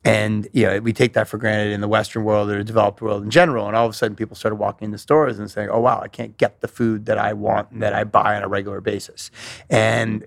And 0.03 0.47
you 0.51 0.65
know, 0.65 0.79
we 0.79 0.93
take 0.93 1.13
that 1.13 1.27
for 1.27 1.37
granted 1.37 1.71
in 1.73 1.81
the 1.81 1.87
Western 1.87 2.23
world 2.23 2.49
or 2.49 2.57
the 2.57 2.63
developed 2.63 3.01
world 3.01 3.23
in 3.23 3.29
general. 3.29 3.67
And 3.67 3.75
all 3.75 3.85
of 3.85 3.91
a 3.91 3.93
sudden, 3.93 4.15
people 4.15 4.35
started 4.35 4.55
walking 4.55 4.87
into 4.87 4.97
stores 4.97 5.37
and 5.37 5.49
saying, 5.49 5.69
"Oh 5.69 5.79
wow, 5.79 6.01
I 6.01 6.07
can't 6.07 6.37
get 6.37 6.61
the 6.61 6.67
food 6.67 7.05
that 7.05 7.19
I 7.19 7.33
want 7.33 7.71
and 7.71 7.83
that 7.83 7.93
I 7.93 8.03
buy 8.03 8.35
on 8.35 8.41
a 8.41 8.47
regular 8.47 8.81
basis." 8.81 9.29
And 9.69 10.25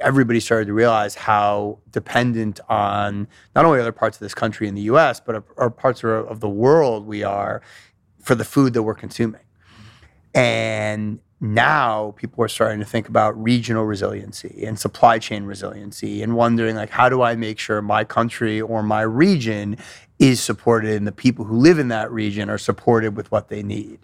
everybody 0.00 0.40
started 0.40 0.66
to 0.66 0.72
realize 0.72 1.14
how 1.14 1.78
dependent 1.92 2.58
on 2.68 3.28
not 3.54 3.64
only 3.64 3.78
other 3.78 3.92
parts 3.92 4.16
of 4.16 4.20
this 4.20 4.34
country 4.34 4.66
in 4.66 4.74
the 4.74 4.82
U.S. 4.82 5.20
but 5.20 5.44
our 5.56 5.70
parts 5.70 6.02
of 6.02 6.40
the 6.40 6.48
world 6.48 7.06
we 7.06 7.22
are 7.22 7.62
for 8.20 8.34
the 8.34 8.44
food 8.44 8.72
that 8.72 8.82
we're 8.82 8.94
consuming. 8.94 9.42
And 10.34 11.20
now 11.38 12.14
people 12.16 12.42
are 12.42 12.48
starting 12.48 12.78
to 12.78 12.84
think 12.84 13.08
about 13.08 13.40
regional 13.40 13.84
resiliency 13.84 14.64
and 14.64 14.78
supply 14.78 15.18
chain 15.18 15.44
resiliency 15.44 16.22
and 16.22 16.34
wondering 16.34 16.74
like 16.74 16.88
how 16.88 17.10
do 17.10 17.20
i 17.20 17.34
make 17.34 17.58
sure 17.58 17.82
my 17.82 18.04
country 18.04 18.58
or 18.58 18.82
my 18.82 19.02
region 19.02 19.76
is 20.18 20.40
supported 20.42 20.92
and 20.96 21.06
the 21.06 21.12
people 21.12 21.44
who 21.44 21.56
live 21.56 21.78
in 21.78 21.88
that 21.88 22.10
region 22.10 22.48
are 22.48 22.58
supported 22.58 23.16
with 23.16 23.30
what 23.30 23.48
they 23.48 23.62
need? 23.62 23.98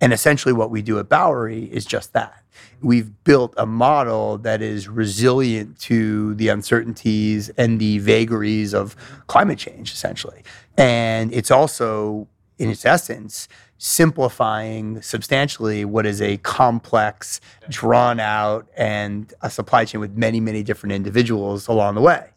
And 0.00 0.12
essentially 0.12 0.52
what 0.52 0.70
we 0.70 0.82
do 0.82 0.98
at 0.98 1.08
bowery 1.08 1.64
is 1.64 1.84
just 1.84 2.12
that. 2.14 2.42
We've 2.80 3.12
built 3.24 3.54
a 3.56 3.66
model 3.66 4.38
that 4.38 4.62
is 4.62 4.88
resilient 4.88 5.78
to 5.80 6.34
the 6.36 6.48
uncertainties 6.48 7.50
and 7.50 7.78
the 7.78 7.98
vagaries 7.98 8.72
of 8.72 8.96
climate 9.26 9.58
change 9.58 9.92
essentially. 9.92 10.42
And 10.76 11.32
it's 11.32 11.50
also 11.50 12.28
in 12.58 12.70
its 12.70 12.84
essence 12.84 13.48
simplifying 13.78 15.00
substantially 15.00 15.84
what 15.84 16.04
is 16.04 16.20
a 16.20 16.36
complex, 16.38 17.40
drawn 17.68 18.20
out, 18.20 18.68
and 18.76 19.32
a 19.40 19.48
supply 19.48 19.84
chain 19.84 20.00
with 20.00 20.16
many, 20.16 20.40
many 20.40 20.62
different 20.62 20.92
individuals 20.92 21.68
along 21.68 21.94
the 21.94 22.00
way. 22.00 22.30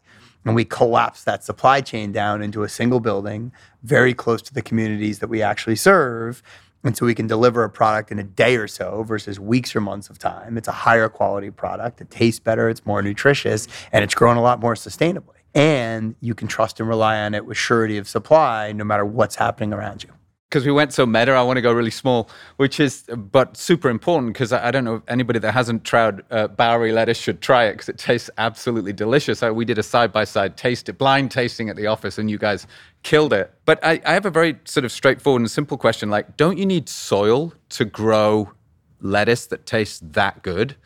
And 0.44 0.54
we 0.54 0.64
collapse 0.64 1.24
that 1.24 1.44
supply 1.44 1.80
chain 1.80 2.12
down 2.12 2.42
into 2.42 2.62
a 2.62 2.68
single 2.68 3.00
building, 3.00 3.52
very 3.82 4.14
close 4.14 4.40
to 4.42 4.54
the 4.54 4.62
communities 4.62 5.18
that 5.18 5.28
we 5.28 5.42
actually 5.42 5.76
serve. 5.76 6.42
And 6.84 6.96
so 6.96 7.06
we 7.06 7.14
can 7.14 7.28
deliver 7.28 7.62
a 7.62 7.70
product 7.70 8.10
in 8.10 8.18
a 8.18 8.24
day 8.24 8.56
or 8.56 8.66
so 8.66 9.04
versus 9.04 9.38
weeks 9.38 9.76
or 9.76 9.80
months 9.80 10.10
of 10.10 10.18
time. 10.18 10.56
It's 10.56 10.66
a 10.66 10.72
higher 10.72 11.08
quality 11.08 11.50
product. 11.50 12.00
It 12.00 12.10
tastes 12.10 12.40
better, 12.40 12.68
it's 12.68 12.84
more 12.84 13.02
nutritious, 13.02 13.68
and 13.92 14.02
it's 14.02 14.14
grown 14.14 14.36
a 14.36 14.42
lot 14.42 14.58
more 14.58 14.74
sustainably. 14.74 15.36
And 15.54 16.16
you 16.20 16.34
can 16.34 16.48
trust 16.48 16.80
and 16.80 16.88
rely 16.88 17.20
on 17.20 17.34
it 17.34 17.46
with 17.46 17.56
surety 17.56 17.98
of 17.98 18.08
supply 18.08 18.72
no 18.72 18.84
matter 18.84 19.04
what's 19.04 19.36
happening 19.36 19.72
around 19.72 20.02
you 20.02 20.10
because 20.52 20.66
we 20.66 20.72
went 20.72 20.92
so 20.92 21.06
meta, 21.06 21.32
I 21.32 21.40
want 21.40 21.56
to 21.56 21.62
go 21.62 21.72
really 21.72 21.90
small, 21.90 22.28
which 22.58 22.78
is 22.78 23.04
but 23.16 23.56
super 23.56 23.88
important 23.88 24.34
because 24.34 24.52
I, 24.52 24.68
I, 24.68 24.70
don't 24.70 24.84
know 24.84 24.96
if 24.96 25.02
anybody 25.08 25.38
that 25.38 25.52
hasn't 25.52 25.82
tried 25.82 26.20
uh, 26.30 26.48
Bowery 26.48 26.92
lettuce 26.92 27.16
should 27.16 27.40
try 27.40 27.64
it 27.64 27.72
because 27.72 27.88
it 27.88 27.96
tastes 27.96 28.28
absolutely 28.36 28.92
delicious. 28.92 29.42
I, 29.42 29.50
we 29.50 29.64
did 29.64 29.78
a 29.78 29.82
side 29.82 30.12
by 30.12 30.24
side 30.24 30.58
taste 30.58 30.94
blind 30.98 31.30
tasting 31.30 31.70
at 31.70 31.76
the 31.76 31.86
office, 31.86 32.18
and 32.18 32.30
you 32.30 32.36
guys 32.36 32.66
killed 33.02 33.32
it. 33.32 33.50
But 33.64 33.82
I, 33.82 34.02
I 34.04 34.12
have 34.12 34.26
a 34.26 34.30
very 34.30 34.58
sort 34.66 34.84
of 34.84 34.92
straightforward 34.92 35.40
and 35.40 35.50
simple 35.50 35.78
question: 35.78 36.10
like, 36.10 36.36
don't 36.36 36.58
you 36.58 36.66
need 36.66 36.86
soil 36.86 37.54
to 37.70 37.86
grow 37.86 38.52
lettuce 39.00 39.46
that 39.46 39.64
tastes 39.64 40.00
that 40.04 40.42
good? 40.42 40.76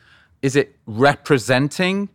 Is 0.42 0.54
it 0.54 0.76
representing 0.86 2.08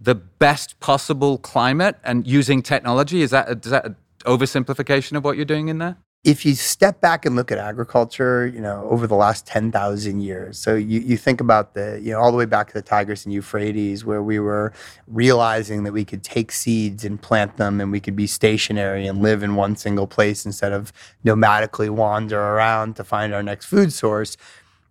the 0.00 0.14
best 0.14 0.78
possible 0.78 1.36
climate 1.38 1.96
and 2.04 2.28
using 2.28 2.62
technology? 2.62 3.22
Is 3.22 3.32
that 3.32 3.48
is 3.48 3.72
that 3.72 3.86
an 3.86 3.96
oversimplification 4.24 5.16
of 5.16 5.24
what 5.24 5.34
you're 5.34 5.44
doing 5.44 5.66
in 5.66 5.78
there? 5.78 5.96
If 6.24 6.46
you 6.46 6.54
step 6.54 7.00
back 7.00 7.26
and 7.26 7.34
look 7.34 7.50
at 7.50 7.58
agriculture, 7.58 8.46
you 8.46 8.60
know, 8.60 8.86
over 8.88 9.08
the 9.08 9.16
last 9.16 9.44
10,000 9.44 10.20
years, 10.20 10.56
so 10.56 10.76
you, 10.76 11.00
you 11.00 11.16
think 11.16 11.40
about 11.40 11.74
the, 11.74 12.00
you 12.00 12.12
know, 12.12 12.20
all 12.20 12.30
the 12.30 12.36
way 12.36 12.44
back 12.44 12.68
to 12.68 12.74
the 12.74 12.82
Tigris 12.82 13.24
and 13.24 13.34
Euphrates, 13.34 14.04
where 14.04 14.22
we 14.22 14.38
were 14.38 14.72
realizing 15.08 15.82
that 15.82 15.92
we 15.92 16.04
could 16.04 16.22
take 16.22 16.52
seeds 16.52 17.04
and 17.04 17.20
plant 17.20 17.56
them 17.56 17.80
and 17.80 17.90
we 17.90 17.98
could 17.98 18.14
be 18.14 18.28
stationary 18.28 19.04
and 19.08 19.20
live 19.20 19.42
in 19.42 19.56
one 19.56 19.74
single 19.74 20.06
place 20.06 20.46
instead 20.46 20.70
of 20.70 20.92
nomadically 21.24 21.90
wander 21.90 22.40
around 22.40 22.94
to 22.96 23.02
find 23.02 23.34
our 23.34 23.42
next 23.42 23.66
food 23.66 23.92
source. 23.92 24.36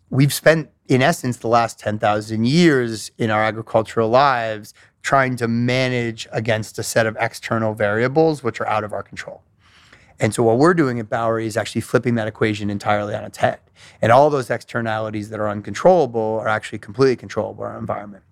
We've 0.09 0.33
spent, 0.33 0.69
in 0.89 1.01
essence, 1.01 1.37
the 1.37 1.47
last 1.47 1.79
10,000 1.79 2.45
years 2.45 3.09
in 3.17 3.31
our 3.31 3.41
agricultural 3.41 4.09
lives 4.09 4.73
trying 5.01 5.37
to 5.37 5.47
manage 5.47 6.27
against 6.33 6.77
a 6.77 6.83
set 6.83 7.05
of 7.07 7.15
external 7.21 7.73
variables 7.73 8.43
which 8.43 8.59
are 8.59 8.67
out 8.67 8.83
of 8.83 8.91
our 8.91 9.01
control. 9.01 9.41
And 10.21 10.33
so 10.35 10.43
what 10.43 10.59
we're 10.59 10.75
doing 10.75 10.99
at 10.99 11.09
Bowery 11.09 11.47
is 11.47 11.57
actually 11.57 11.81
flipping 11.81 12.15
that 12.15 12.27
equation 12.27 12.69
entirely 12.69 13.15
on 13.15 13.23
its 13.23 13.39
head. 13.39 13.59
And 14.01 14.11
all 14.11 14.29
those 14.29 14.51
externalities 14.51 15.29
that 15.31 15.39
are 15.39 15.49
uncontrollable 15.49 16.39
are 16.39 16.47
actually 16.47 16.77
completely 16.77 17.15
controllable 17.15 17.63
our 17.63 17.77
environment. 17.77 18.23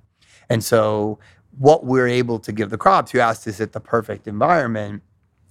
And 0.49 0.63
so 0.63 1.17
what 1.57 1.85
we're 1.85 2.07
able 2.07 2.37
to 2.39 2.51
give 2.51 2.69
the 2.69 2.77
crops, 2.77 3.13
you 3.13 3.19
asked, 3.19 3.47
is 3.47 3.59
it 3.59 3.73
the 3.73 3.79
perfect 3.79 4.27
environment? 4.27 5.01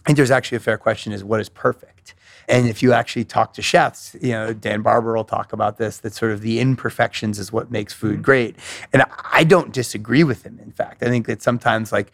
I 0.05 0.11
think 0.11 0.17
there's 0.17 0.31
actually 0.31 0.57
a 0.57 0.61
fair 0.61 0.79
question 0.79 1.13
is 1.13 1.25
what 1.25 1.41
is 1.41 1.49
perfect? 1.49 2.15
And 2.49 2.67
if 2.67 2.83
you 2.83 2.93
actually 2.93 3.25
talk 3.25 3.53
to 3.55 3.63
chefs, 3.63 4.17
you 4.23 4.31
know, 4.31 4.55
Dan 4.55 4.81
Barber 4.81 5.15
will 5.15 5.25
talk 5.25 5.53
about 5.53 5.77
this, 5.77 5.99
that 5.99 6.15
sort 6.15 6.33
of 6.33 6.41
the 6.41 6.61
imperfections 6.61 7.39
is 7.39 7.53
what 7.53 7.71
makes 7.71 7.93
food 7.93 8.23
great. 8.23 8.57
And 8.93 9.03
I 9.33 9.45
don't 9.45 9.71
disagree 9.73 10.25
with 10.25 10.45
him, 10.45 10.59
in 10.63 10.71
fact. 10.71 11.03
I 11.03 11.09
think 11.09 11.27
that 11.27 11.43
sometimes 11.43 11.93
like 11.93 12.13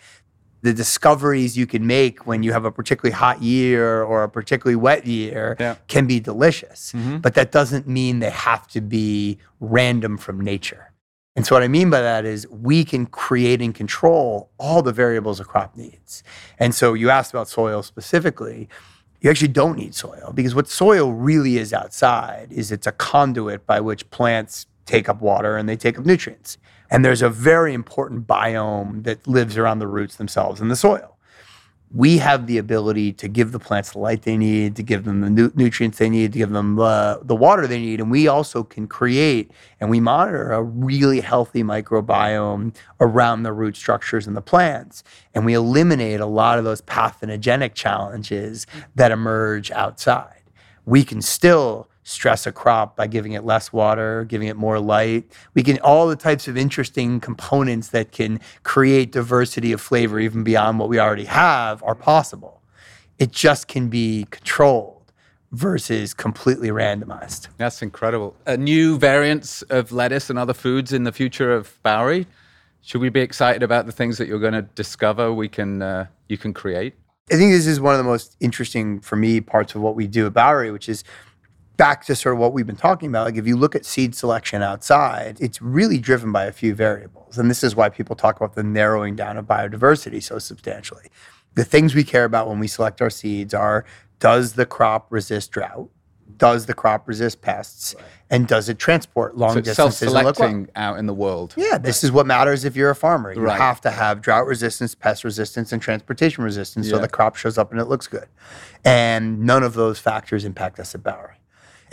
the 0.65 0.73
discoveries 0.73 1.59
you 1.59 1.67
can 1.67 1.87
make 1.87 2.27
when 2.27 2.43
you 2.43 2.51
have 2.55 2.65
a 2.65 2.73
particularly 2.73 3.13
hot 3.13 3.43
year 3.43 4.03
or 4.03 4.23
a 4.23 4.29
particularly 4.31 4.77
wet 4.77 5.07
year 5.07 5.59
yeah. 5.61 5.77
can 5.89 6.07
be 6.07 6.19
delicious. 6.19 6.93
Mm-hmm. 6.93 7.19
But 7.19 7.35
that 7.35 7.53
doesn't 7.53 7.87
mean 7.87 8.21
they 8.21 8.31
have 8.31 8.67
to 8.69 8.81
be 8.81 9.37
random 9.61 10.17
from 10.17 10.41
nature. 10.41 10.91
And 11.37 11.45
so, 11.45 11.55
what 11.55 11.63
I 11.63 11.69
mean 11.69 11.91
by 11.91 12.01
that 12.01 12.25
is 12.25 12.49
we 12.49 12.83
can 12.83 13.05
create 13.05 13.61
and 13.61 13.75
control 13.75 14.49
all 14.57 14.81
the 14.81 14.93
variables 14.93 15.39
a 15.39 15.45
crop 15.45 15.77
needs. 15.77 16.23
And 16.59 16.75
so, 16.75 16.95
you 16.95 17.11
asked 17.11 17.35
about 17.35 17.47
soil 17.47 17.83
specifically. 17.83 18.71
You 19.21 19.29
actually 19.29 19.49
don't 19.49 19.77
need 19.77 19.95
soil 19.95 20.33
because 20.35 20.55
what 20.55 20.69
soil 20.69 21.13
really 21.13 21.59
is 21.59 21.75
outside 21.75 22.49
is 22.51 22.73
it's 22.73 22.87
a 22.87 22.93
conduit 22.93 23.67
by 23.67 23.81
which 23.81 24.09
plants 24.11 24.67
take 24.87 25.11
up 25.11 25.21
water 25.21 25.59
and 25.59 25.69
they 25.69 25.77
take 25.77 25.99
up 25.99 26.07
nutrients. 26.07 26.57
And 26.91 27.05
there's 27.05 27.23
a 27.23 27.31
very 27.31 27.75
important 27.75 28.27
biome 28.27 29.05
that 29.05 29.27
lives 29.27 29.57
around 29.57 29.79
the 29.79 29.87
roots 29.87 30.17
themselves 30.17 30.61
in 30.61 30.69
the 30.69 30.77
soil. 30.77 31.11
We 31.97 32.19
have 32.19 32.49
the 32.49 32.59
ability 32.59 33.13
to 33.15 33.29
give 33.29 33.53
the 33.53 33.61
plants 33.61 33.93
the 33.93 34.01
light 34.01 34.23
they 34.23 34.37
need, 34.37 34.75
to 34.77 34.83
give 34.83 35.05
them 35.05 35.21
the 35.21 35.31
nu- 35.31 35.53
nutrients 35.55 35.99
they 35.99 36.11
need, 36.11 36.33
to 36.33 36.39
give 36.39 36.51
them 36.51 36.77
uh, 36.81 37.19
the 37.23 37.37
water 37.37 37.69
they 37.69 37.79
need. 37.79 38.01
And 38.01 38.11
we 38.11 38.27
also 38.27 38.65
can 38.65 38.89
create 38.89 39.53
and 39.79 39.91
we 39.91 40.01
monitor 40.01 40.51
a 40.51 40.61
really 40.61 41.21
healthy 41.21 41.63
microbiome 41.63 42.75
around 43.01 43.45
the 43.45 43.53
root 43.53 43.77
structures 43.77 44.27
in 44.27 44.35
the 44.35 44.43
plants. 44.43 45.05
And 45.35 45.45
we 45.45 45.55
eliminate 45.55 46.19
a 46.19 46.27
lot 46.27 46.59
of 46.59 46.65
those 46.65 46.81
pathogenic 46.81 47.75
challenges 47.75 48.67
that 48.97 49.13
emerge 49.13 49.71
outside. 49.71 50.43
We 50.87 51.05
can 51.05 51.23
still 51.23 51.89
stress 52.05 52.47
a 52.47 52.53
crop 52.53 52.97
by 52.97 53.07
giving 53.07 53.33
it 53.33 53.45
less 53.45 53.73
water, 53.73 54.25
giving 54.25 54.47
it 54.47 54.57
more 54.57 54.79
light. 54.79 55.25
We 55.55 55.63
can 55.63 55.79
all 55.81 56.07
the 56.07 56.17
types 56.17 56.47
of 56.47 56.57
interesting 56.57 57.19
components 57.19 57.89
that 57.89 58.13
can 58.13 58.41
create 58.63 59.11
diversity 59.11 59.73
of 59.73 59.81
flavor 59.81 60.21
even 60.21 60.45
beyond 60.45 60.79
what 60.79 60.89
we 60.89 61.01
already 61.01 61.25
have 61.25 61.83
are 61.83 61.95
possible. 61.95 62.63
It 63.19 63.33
just 63.33 63.69
can 63.69 63.89
be 63.89 64.27
controlled 64.31 65.13
versus 65.53 66.15
completely 66.15 66.69
randomized. 66.69 67.49
That's 67.57 67.81
incredible. 67.81 68.37
Uh, 68.47 68.57
new 68.57 68.99
variants 68.99 69.63
of 69.63 69.93
lettuce 69.93 70.29
and 70.29 70.39
other 70.39 70.55
foods 70.55 70.93
in 70.93 71.05
the 71.05 71.13
future 71.13 71.53
of 71.53 71.79
Bowery. 71.83 72.27
Should 72.83 73.01
we 73.01 73.09
be 73.09 73.21
excited 73.21 73.63
about 73.63 73.87
the 73.87 73.93
things 73.93 74.19
that 74.19 74.29
you're 74.29 74.41
going 74.41 74.53
to 74.53 74.63
discover 74.63 75.33
we 75.33 75.49
can 75.49 75.81
uh, 75.81 76.07
you 76.29 76.37
can 76.37 76.53
create? 76.53 76.95
I 77.33 77.37
think 77.37 77.53
this 77.53 77.67
is 77.67 77.81
one 77.81 77.95
of 77.95 77.99
the 77.99 78.05
most 78.05 78.37
interesting 78.41 79.01
for 79.01 79.17
me 79.17 79.41
parts 79.41 79.75
of 79.75 79.81
what 79.81 79.97
we 79.97 80.07
do 80.07 80.27
at 80.27 80.35
Bowery, 80.35 80.71
which 80.71 80.91
is 80.91 81.05
back 81.77 82.05
to 82.07 82.15
sort 82.15 82.35
of 82.35 82.39
what 82.39 82.53
we've 82.53 82.67
been 82.67 82.77
talking 82.77 83.09
about, 83.09 83.27
like 83.27 83.37
if 83.37 83.47
you 83.47 83.57
look 83.57 83.75
at 83.75 83.85
seed 83.85 84.15
selection 84.15 84.63
outside, 84.63 85.39
it's 85.41 85.61
really 85.61 85.99
driven 85.99 86.31
by 86.33 86.45
a 86.45 86.53
few 86.53 86.75
variables. 86.75 87.39
And 87.39 87.51
this 87.51 87.65
is 87.65 87.75
why 87.75 87.89
people 87.89 88.15
talk 88.15 88.37
about 88.37 88.55
the 88.55 88.63
narrowing 88.63 89.17
down 89.17 89.37
of 89.37 89.47
biodiversity 89.47 90.23
so 90.23 90.39
substantially. 90.39 91.09
The 91.55 91.65
things 91.65 91.95
we 91.95 92.05
care 92.05 92.25
about 92.25 92.49
when 92.49 92.59
we 92.59 92.69
select 92.69 93.01
our 93.01 93.11
seeds 93.11 93.55
are 93.55 93.85
does 94.21 94.55
the 94.55 94.67
crop 94.67 95.07
resist 95.11 95.51
drought? 95.51 95.89
Does 96.37 96.67
the 96.67 96.75
crop 96.75 97.07
resist 97.07 97.43
pests? 97.43 97.95
Right. 97.97 98.05
And 98.31 98.49
does 98.49 98.69
it 98.69 98.79
transport 98.79 99.37
long 99.37 99.55
so 99.55 99.61
distances? 99.61 100.11
Self-selecting 100.11 100.69
out 100.75 100.99
in 100.99 101.07
the 101.07 101.15
world. 101.15 101.55
Yeah, 101.57 101.79
this 101.79 102.03
right. 102.03 102.05
is 102.05 102.13
what 102.13 102.27
matters 102.27 102.65
if 102.65 102.75
you're 102.75 102.91
a 102.91 102.97
farmer. 102.97 103.33
You 103.33 103.43
right. 103.43 103.61
have 103.61 103.81
to 103.83 103.91
have 103.91 104.21
drought 104.21 104.47
resistance, 104.47 104.95
pest 104.95 105.23
resistance, 105.23 105.73
and 105.73 105.81
transportation 105.81 106.43
resistance 106.43 106.87
yeah. 106.87 106.95
so 106.95 106.99
the 106.99 107.09
crop 107.09 107.37
shows 107.37 107.59
up 107.59 107.71
and 107.71 107.81
it 107.81 107.85
looks 107.85 108.09
good. 108.09 108.27
And 108.85 109.43
none 109.43 109.63
of 109.63 109.75
those 109.75 110.01
factors 110.01 110.45
impact 110.45 110.81
us 110.81 110.95
at 110.95 111.03
Bowery. 111.03 111.35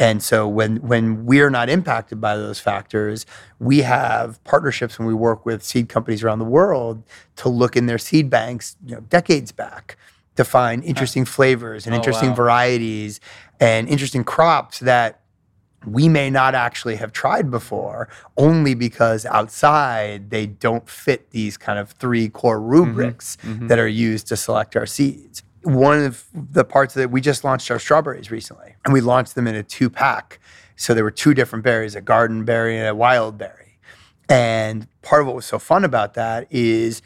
And 0.01 0.24
so 0.24 0.48
when 0.48 0.77
when 0.77 1.27
we're 1.27 1.51
not 1.51 1.70
impacted 1.70 2.20
by 2.20 2.36
those 2.36 2.60
factors, 2.60 3.27
we 3.60 3.84
have 3.84 4.43
partnerships 4.43 4.98
when 4.98 5.08
we 5.08 5.13
work 5.13 5.46
with 5.46 5.62
seed 5.62 5.89
companies 5.89 6.24
around 6.24 6.39
the 6.39 6.46
world 6.46 7.03
to 7.36 7.50
look 7.50 7.77
in 7.77 7.86
their 7.86 8.00
seed 8.00 8.27
banks, 8.27 8.75
you 8.84 8.96
know, 8.96 9.01
decades 9.01 9.51
back 9.51 9.98
to 10.38 10.43
find 10.43 10.84
interesting 10.84 11.24
flavors 11.24 11.86
and 11.86 11.93
oh, 11.93 11.98
interesting 11.98 12.29
wow. 12.29 12.36
varieties 12.36 13.20
and 13.60 13.88
interesting 13.89 14.24
crops 14.24 14.79
that 14.79 15.22
we 15.86 16.10
may 16.10 16.31
not 16.31 16.55
actually 16.55 16.96
have 16.96 17.12
tried 17.12 17.51
before 17.51 18.10
only 18.38 18.74
because 18.74 19.27
outside 19.27 20.31
they 20.31 20.48
don't 20.48 20.89
fit 20.89 21.29
these 21.29 21.58
kind 21.58 21.77
of 21.77 21.91
three 21.91 22.27
core 22.27 22.60
rubrics 22.60 23.38
mm-hmm, 23.38 23.53
mm-hmm. 23.53 23.67
that 23.67 23.77
are 23.77 23.88
used 23.88 24.25
to 24.25 24.36
select 24.36 24.75
our 24.75 24.88
seeds 24.88 25.43
one 25.63 26.03
of 26.03 26.25
the 26.34 26.63
parts 26.63 26.94
that 26.96 27.12
we 27.12 27.22
just 27.22 27.44
launched 27.44 27.70
our 27.72 27.80
strawberries 27.80 28.32
recently, 28.32 28.75
and 28.84 28.94
we 28.94 29.01
launched 29.01 29.36
them 29.36 29.48
in 29.48 29.56
a 29.56 29.63
two 29.63 29.89
pack. 29.89 30.39
So 30.75 30.94
there 30.94 31.03
were 31.03 31.12
two 31.12 31.34
different 31.34 31.63
berries, 31.63 31.96
a 31.96 32.01
garden 32.01 32.44
berry 32.44 32.77
and 32.77 32.88
a 32.88 32.96
wild 32.96 33.38
berry. 33.38 33.77
And 34.27 34.88
part 35.01 35.22
of 35.22 35.27
what 35.27 35.36
was 35.36 35.46
so 35.46 35.60
fun 35.60 35.84
about 35.84 36.15
that 36.15 36.48
is 36.50 37.01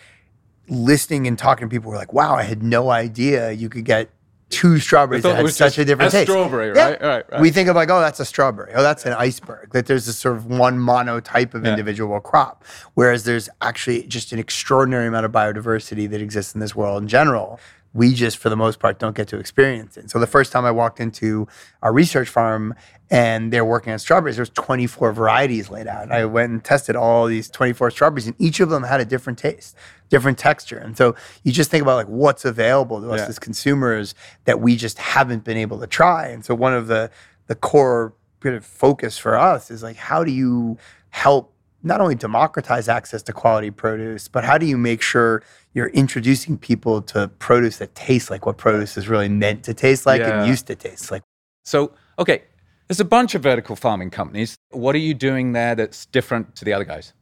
listening 0.69 1.27
and 1.27 1.37
talking 1.37 1.67
to 1.67 1.73
people 1.73 1.91
were 1.91 1.97
like, 1.97 2.13
wow, 2.13 2.35
I 2.35 2.43
had 2.43 2.63
no 2.63 2.91
idea 2.91 3.51
you 3.51 3.67
could 3.67 3.83
get 3.83 4.09
two 4.49 4.79
strawberries 4.79 5.23
that 5.23 5.35
had 5.35 5.49
such 5.49 5.77
a 5.77 5.85
different 5.85 6.13
a 6.13 6.17
taste. 6.17 6.31
Strawberry, 6.31 6.69
right? 6.69 6.97
Yeah. 7.01 7.07
Right, 7.07 7.31
right? 7.31 7.41
We 7.41 7.49
think 7.49 7.67
of 7.67 7.75
like, 7.75 7.89
oh, 7.89 7.99
that's 7.99 8.19
a 8.19 8.25
strawberry. 8.25 8.73
Oh, 8.75 8.83
that's 8.83 9.05
an 9.05 9.13
iceberg. 9.13 9.71
That 9.73 9.87
there's 9.87 10.05
this 10.05 10.17
sort 10.17 10.37
of 10.37 10.45
one 10.45 10.79
monotype 10.79 11.53
of 11.53 11.65
yeah. 11.65 11.71
individual 11.71 12.19
crop. 12.19 12.63
Whereas 12.93 13.23
there's 13.23 13.49
actually 13.61 14.03
just 14.03 14.31
an 14.31 14.39
extraordinary 14.39 15.07
amount 15.07 15.25
of 15.25 15.31
biodiversity 15.31 16.09
that 16.09 16.21
exists 16.21 16.53
in 16.53 16.61
this 16.61 16.75
world 16.75 17.01
in 17.01 17.07
general 17.07 17.59
we 17.95 18.13
just 18.13 18.37
for 18.37 18.49
the 18.49 18.57
most 18.57 18.79
part 18.79 18.99
don't 18.99 19.15
get 19.15 19.29
to 19.29 19.39
experience 19.39 19.95
it. 19.95 20.11
So 20.11 20.19
the 20.19 20.27
first 20.27 20.51
time 20.51 20.65
I 20.65 20.71
walked 20.71 20.99
into 20.99 21.47
our 21.81 21.93
research 21.93 22.27
farm 22.27 22.75
and 23.09 23.53
they're 23.53 23.63
working 23.63 23.93
on 23.93 23.99
strawberries, 23.99 24.35
there's 24.35 24.49
24 24.49 25.13
varieties 25.13 25.69
laid 25.69 25.87
out. 25.87 26.11
I 26.11 26.25
went 26.25 26.51
and 26.51 26.61
tested 26.61 26.97
all 26.97 27.25
these 27.25 27.49
24 27.49 27.91
strawberries 27.91 28.27
and 28.27 28.35
each 28.37 28.59
of 28.59 28.69
them 28.69 28.83
had 28.83 28.99
a 28.99 29.05
different 29.05 29.39
taste, 29.39 29.77
different 30.09 30.37
texture. 30.37 30.77
And 30.77 30.97
so 30.97 31.15
you 31.43 31.53
just 31.53 31.71
think 31.71 31.83
about 31.83 31.95
like 31.95 32.07
what's 32.07 32.43
available 32.43 32.99
to 32.99 33.11
us 33.11 33.21
yeah. 33.21 33.27
as 33.27 33.39
consumers 33.39 34.13
that 34.43 34.59
we 34.59 34.75
just 34.75 34.97
haven't 34.97 35.45
been 35.45 35.57
able 35.57 35.79
to 35.79 35.87
try. 35.87 36.27
And 36.27 36.43
so 36.43 36.53
one 36.53 36.73
of 36.73 36.87
the 36.87 37.09
the 37.47 37.55
core 37.55 38.13
bit 38.41 38.55
of 38.55 38.65
focus 38.65 39.17
for 39.17 39.37
us 39.37 39.71
is 39.71 39.81
like, 39.81 39.95
how 39.95 40.23
do 40.25 40.31
you 40.31 40.77
help 41.11 41.54
not 41.85 42.01
only 42.01 42.15
democratize 42.15 42.89
access 42.89 43.21
to 43.23 43.31
quality 43.31 43.69
produce, 43.71 44.27
but 44.27 44.43
how 44.43 44.57
do 44.57 44.65
you 44.65 44.77
make 44.77 45.01
sure 45.01 45.43
you're 45.73 45.89
introducing 45.89 46.57
people 46.57 47.01
to 47.03 47.27
produce 47.39 47.77
that 47.77 47.93
tastes 47.95 48.29
like 48.29 48.45
what 48.45 48.57
produce 48.57 48.97
is 48.97 49.07
really 49.07 49.29
meant 49.29 49.63
to 49.63 49.73
taste 49.73 50.05
like 50.05 50.19
Yeah. 50.19 50.39
and 50.39 50.47
used 50.49 50.67
to 50.67 50.75
taste 50.75 51.11
like? 51.11 51.21
So, 51.63 51.93
okay, 52.19 52.43
there's 52.87 52.99
a 52.99 53.05
bunch 53.05 53.35
of 53.35 53.43
vertical 53.43 53.75
farming 53.75 54.09
companies. 54.09 54.55
What 54.71 54.95
are 54.95 54.99
you 55.09 55.13
doing 55.13 55.53
there 55.53 55.75
that's 55.75 56.05
different 56.07 56.55
to 56.57 56.65
the 56.65 56.73
other 56.73 56.85
guys? 56.85 57.13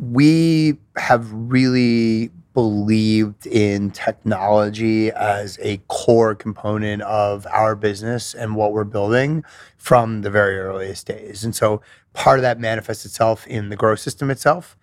we 0.00 0.76
have 0.96 1.30
really 1.32 2.28
believed 2.54 3.46
in 3.46 3.90
technology 3.90 5.10
as 5.10 5.58
a 5.60 5.78
core 5.88 6.34
component 6.34 7.02
of 7.02 7.46
our 7.50 7.74
business 7.74 8.32
and 8.32 8.54
what 8.56 8.72
we're 8.72 8.84
building 8.84 9.44
from 9.76 10.22
the 10.22 10.30
very 10.30 10.58
earliest 10.58 11.06
days. 11.06 11.44
And 11.44 11.54
so 11.54 11.82
part 12.12 12.38
of 12.38 12.42
that 12.42 12.60
manifests 12.60 13.04
itself 13.04 13.46
in 13.46 13.68
the 13.68 13.76
grow 13.76 13.96
system 13.96 14.30
itself 14.30 14.76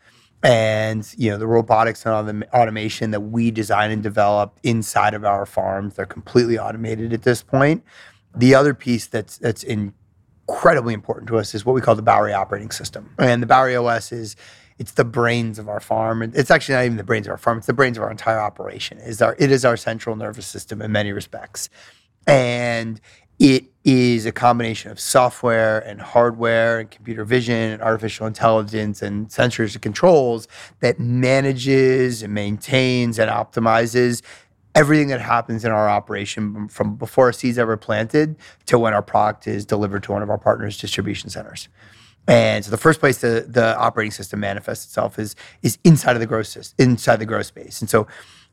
and 0.44 1.14
you 1.18 1.30
know 1.30 1.38
the 1.38 1.48
robotics 1.48 2.06
and 2.06 2.14
autom- 2.14 2.50
automation 2.52 3.12
that 3.12 3.22
we 3.22 3.52
design 3.52 3.92
and 3.92 4.02
develop 4.02 4.60
inside 4.64 5.14
of 5.14 5.24
our 5.24 5.46
farms. 5.46 5.96
They're 5.96 6.06
completely 6.06 6.58
automated 6.58 7.14
at 7.14 7.24
this 7.24 7.44
point. 7.44 7.84
The 8.36 8.56
other 8.56 8.74
piece 8.74 9.08
that's 9.08 9.38
that's 9.38 9.64
incredibly 9.64 10.94
important 10.94 11.28
to 11.30 11.38
us 11.38 11.54
is 11.54 11.66
what 11.66 11.74
we 11.74 11.82
call 11.82 11.96
the 11.96 12.02
Bowery 12.02 12.34
operating 12.34 12.72
system. 12.72 13.14
And 13.20 13.42
the 13.42 13.48
Bowery 13.48 13.76
OS 13.76 14.12
is 14.12 14.36
it's 14.82 14.94
the 14.94 15.06
brains 15.06 15.60
of 15.60 15.70
our 15.70 15.80
farm. 15.80 16.24
It's 16.24 16.50
actually 16.50 16.74
not 16.74 16.86
even 16.86 16.98
the 16.98 17.04
brains 17.04 17.28
of 17.28 17.32
our 17.32 17.38
farm. 17.38 17.60
It's 17.60 17.68
the 17.68 17.74
brains 17.74 17.98
of 17.98 18.04
our 18.04 18.10
entire 18.10 18.40
operation. 18.40 18.98
It 18.98 19.10
is 19.10 19.22
our 19.22 19.36
it 19.38 19.52
is 19.52 19.64
our 19.64 19.78
central 19.78 20.16
nervous 20.16 20.48
system 20.48 20.82
in 20.82 20.92
many 20.92 21.12
respects, 21.12 21.70
and 22.26 23.00
it 23.38 23.66
is 23.84 24.26
a 24.26 24.32
combination 24.32 24.90
of 24.90 25.00
software 25.00 25.80
and 25.82 26.02
hardware 26.02 26.80
and 26.80 26.90
computer 26.90 27.24
vision 27.24 27.74
and 27.74 27.82
artificial 27.84 28.26
intelligence 28.26 29.04
and 29.04 29.30
sensors 29.30 29.74
and 29.74 29.84
controls 29.84 30.48
that 30.80 31.00
manages 31.00 32.24
and 32.24 32.34
maintains 32.34 33.20
and 33.20 33.30
optimizes 33.30 34.24
everything 34.74 35.10
that 35.10 35.22
happens 35.22 35.64
in 35.64 35.72
our 35.72 35.90
operation 35.90 36.68
from 36.70 36.96
before 36.96 37.30
a 37.30 37.34
seed's 37.36 37.60
ever 37.60 37.78
planted 37.78 38.36
to 38.66 38.80
when 38.80 38.96
our 38.96 39.04
product 39.04 39.46
is 39.46 39.64
delivered 39.64 40.02
to 40.02 40.12
one 40.12 40.24
of 40.24 40.30
our 40.32 40.40
partners' 40.40 40.80
distribution 40.80 41.30
centers. 41.30 41.70
And 42.28 42.64
so 42.64 42.72
the 42.72 42.78
first 42.78 43.00
place 43.00 43.18
the, 43.20 43.46
the 43.48 43.78
operating 43.78 44.12
system 44.12 44.40
manifests 44.40 44.86
itself 44.86 45.18
is 45.18 45.36
is 45.62 45.78
inside 45.84 46.16
of 46.16 46.20
the 46.20 46.28
grow 46.28 46.44
inside 46.78 47.18
the 47.18 47.26
grow 47.26 47.42
space. 47.42 47.82
And 47.82 47.90
so 47.90 48.08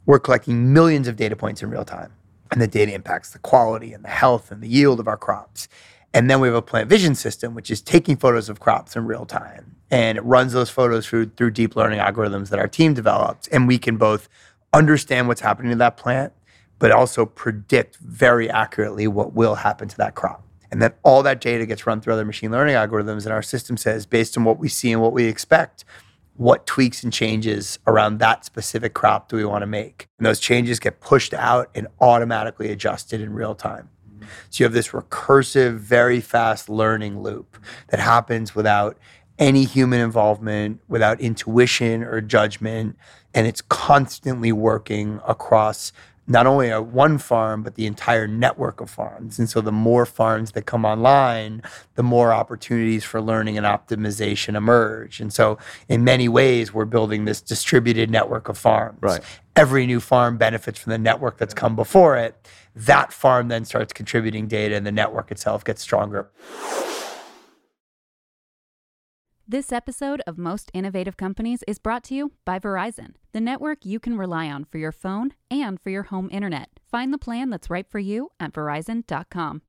we're 0.06 0.18
collecting 0.18 0.72
millions 0.72 1.06
of 1.06 1.16
data 1.16 1.36
points 1.36 1.62
in 1.62 1.70
real 1.70 1.84
time. 1.84 2.12
And 2.50 2.62
the 2.62 2.66
data 2.66 2.94
impacts 2.94 3.32
the 3.32 3.38
quality 3.38 3.92
and 3.92 4.02
the 4.02 4.08
health 4.08 4.50
and 4.50 4.62
the 4.62 4.68
yield 4.68 5.00
of 5.00 5.06
our 5.06 5.18
crops. 5.18 5.68
And 6.14 6.30
then 6.30 6.40
we 6.40 6.48
have 6.48 6.54
a 6.54 6.62
plant 6.62 6.88
vision 6.88 7.14
system, 7.14 7.54
which 7.54 7.70
is 7.70 7.82
taking 7.82 8.16
photos 8.16 8.48
of 8.48 8.58
crops 8.58 8.96
in 8.96 9.04
real 9.04 9.26
time. 9.26 9.76
And 9.90 10.16
it 10.16 10.22
runs 10.22 10.54
those 10.54 10.70
photos 10.70 11.06
through, 11.06 11.32
through 11.36 11.50
deep 11.50 11.76
learning 11.76 12.00
algorithms 12.00 12.48
that 12.48 12.58
our 12.58 12.68
team 12.68 12.94
developed. 12.94 13.48
And 13.52 13.68
we 13.68 13.78
can 13.78 13.98
both 13.98 14.28
understand 14.72 15.28
what's 15.28 15.42
happening 15.42 15.70
to 15.72 15.76
that 15.76 15.98
plant, 15.98 16.32
but 16.78 16.90
also 16.90 17.26
predict 17.26 17.96
very 17.96 18.48
accurately 18.48 19.06
what 19.06 19.34
will 19.34 19.56
happen 19.56 19.88
to 19.88 19.96
that 19.98 20.14
crop. 20.14 20.42
And 20.70 20.82
then 20.82 20.92
all 21.02 21.22
that 21.22 21.40
data 21.40 21.64
gets 21.66 21.86
run 21.86 22.00
through 22.00 22.12
other 22.12 22.24
machine 22.24 22.50
learning 22.50 22.74
algorithms. 22.74 23.24
And 23.24 23.32
our 23.32 23.42
system 23.42 23.76
says, 23.76 24.06
based 24.06 24.36
on 24.36 24.44
what 24.44 24.58
we 24.58 24.68
see 24.68 24.92
and 24.92 25.00
what 25.00 25.12
we 25.12 25.24
expect, 25.24 25.84
what 26.36 26.66
tweaks 26.66 27.02
and 27.02 27.12
changes 27.12 27.78
around 27.86 28.18
that 28.18 28.44
specific 28.44 28.94
crop 28.94 29.28
do 29.28 29.36
we 29.36 29.44
want 29.44 29.62
to 29.62 29.66
make? 29.66 30.08
And 30.18 30.26
those 30.26 30.38
changes 30.38 30.78
get 30.78 31.00
pushed 31.00 31.34
out 31.34 31.68
and 31.74 31.88
automatically 32.00 32.70
adjusted 32.70 33.20
in 33.20 33.32
real 33.32 33.54
time. 33.54 33.90
So 34.50 34.62
you 34.62 34.64
have 34.64 34.72
this 34.72 34.88
recursive, 34.88 35.78
very 35.78 36.20
fast 36.20 36.68
learning 36.68 37.22
loop 37.22 37.56
that 37.88 37.98
happens 37.98 38.54
without 38.54 38.98
any 39.38 39.64
human 39.64 40.00
involvement, 40.00 40.80
without 40.88 41.20
intuition 41.20 42.02
or 42.02 42.20
judgment. 42.20 42.96
And 43.34 43.46
it's 43.46 43.62
constantly 43.62 44.52
working 44.52 45.20
across 45.26 45.92
not 46.28 46.46
only 46.46 46.68
a 46.68 46.80
one 46.80 47.16
farm, 47.16 47.62
but 47.62 47.74
the 47.74 47.86
entire 47.86 48.28
network 48.28 48.80
of 48.82 48.90
farms. 48.90 49.38
And 49.38 49.48
so 49.48 49.62
the 49.62 49.72
more 49.72 50.04
farms 50.04 50.52
that 50.52 50.66
come 50.66 50.84
online, 50.84 51.62
the 51.94 52.02
more 52.02 52.32
opportunities 52.32 53.02
for 53.02 53.20
learning 53.20 53.56
and 53.56 53.66
optimization 53.66 54.54
emerge. 54.54 55.20
And 55.20 55.32
so 55.32 55.58
in 55.88 56.04
many 56.04 56.28
ways, 56.28 56.72
we're 56.72 56.84
building 56.84 57.24
this 57.24 57.40
distributed 57.40 58.10
network 58.10 58.48
of 58.50 58.58
farms. 58.58 58.98
Right. 59.00 59.22
Every 59.56 59.86
new 59.86 60.00
farm 60.00 60.36
benefits 60.36 60.78
from 60.78 60.90
the 60.90 60.98
network 60.98 61.38
that's 61.38 61.54
come 61.54 61.74
before 61.74 62.16
it. 62.16 62.46
That 62.76 63.12
farm 63.12 63.48
then 63.48 63.64
starts 63.64 63.92
contributing 63.92 64.46
data 64.46 64.76
and 64.76 64.86
the 64.86 64.92
network 64.92 65.32
itself 65.32 65.64
gets 65.64 65.80
stronger. 65.80 66.30
This 69.50 69.72
episode 69.72 70.20
of 70.26 70.36
Most 70.36 70.70
Innovative 70.74 71.16
Companies 71.16 71.64
is 71.66 71.78
brought 71.78 72.04
to 72.04 72.14
you 72.14 72.32
by 72.44 72.58
Verizon, 72.58 73.14
the 73.32 73.40
network 73.40 73.78
you 73.82 73.98
can 73.98 74.18
rely 74.18 74.50
on 74.50 74.66
for 74.66 74.76
your 74.76 74.92
phone 74.92 75.32
and 75.50 75.80
for 75.80 75.88
your 75.88 76.02
home 76.02 76.28
internet. 76.30 76.68
Find 76.90 77.14
the 77.14 77.16
plan 77.16 77.48
that's 77.48 77.70
right 77.70 77.90
for 77.90 77.98
you 77.98 78.30
at 78.38 78.52
verizon.com. 78.52 79.62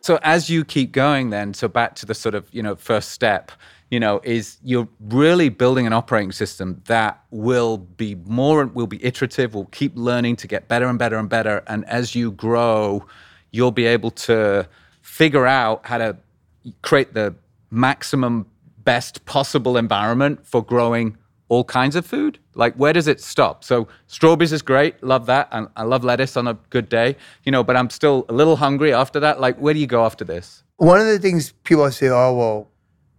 So 0.00 0.18
as 0.24 0.50
you 0.50 0.64
keep 0.64 0.90
going 0.90 1.30
then, 1.30 1.54
so 1.54 1.68
back 1.68 1.94
to 1.96 2.06
the 2.06 2.14
sort 2.14 2.34
of, 2.34 2.48
you 2.50 2.64
know, 2.64 2.74
first 2.74 3.12
step, 3.12 3.52
you 3.88 4.00
know, 4.00 4.20
is 4.24 4.58
you're 4.64 4.88
really 4.98 5.48
building 5.48 5.86
an 5.86 5.92
operating 5.92 6.32
system 6.32 6.82
that 6.86 7.22
will 7.30 7.76
be 7.78 8.16
more 8.24 8.66
will 8.66 8.88
be 8.88 9.04
iterative, 9.04 9.54
will 9.54 9.66
keep 9.66 9.92
learning 9.94 10.34
to 10.34 10.48
get 10.48 10.66
better 10.66 10.88
and 10.88 10.98
better 10.98 11.16
and 11.16 11.28
better. 11.28 11.62
And 11.68 11.88
as 11.88 12.16
you 12.16 12.32
grow, 12.32 13.06
you'll 13.52 13.70
be 13.70 13.86
able 13.86 14.10
to 14.10 14.68
figure 15.00 15.46
out 15.46 15.86
how 15.86 15.98
to 15.98 16.16
create 16.82 17.14
the 17.14 17.34
maximum 17.70 18.46
best 18.84 19.24
possible 19.24 19.76
environment 19.76 20.46
for 20.46 20.62
growing 20.62 21.16
all 21.48 21.64
kinds 21.64 21.96
of 21.96 22.06
food? 22.06 22.38
Like, 22.54 22.74
where 22.74 22.92
does 22.92 23.08
it 23.08 23.20
stop? 23.20 23.64
So, 23.64 23.88
strawberries 24.06 24.52
is 24.52 24.62
great, 24.62 25.02
love 25.02 25.26
that, 25.26 25.48
and 25.52 25.68
I 25.76 25.82
love 25.82 26.04
lettuce 26.04 26.36
on 26.36 26.48
a 26.48 26.54
good 26.70 26.88
day, 26.88 27.16
you 27.44 27.52
know, 27.52 27.62
but 27.62 27.76
I'm 27.76 27.90
still 27.90 28.24
a 28.28 28.32
little 28.32 28.56
hungry 28.56 28.92
after 28.92 29.20
that. 29.20 29.40
Like, 29.40 29.56
where 29.58 29.74
do 29.74 29.80
you 29.80 29.86
go 29.86 30.04
after 30.04 30.24
this? 30.24 30.62
One 30.76 31.00
of 31.00 31.06
the 31.06 31.18
things 31.18 31.52
people 31.64 31.90
say, 31.90 32.08
oh, 32.08 32.34
well, 32.34 32.70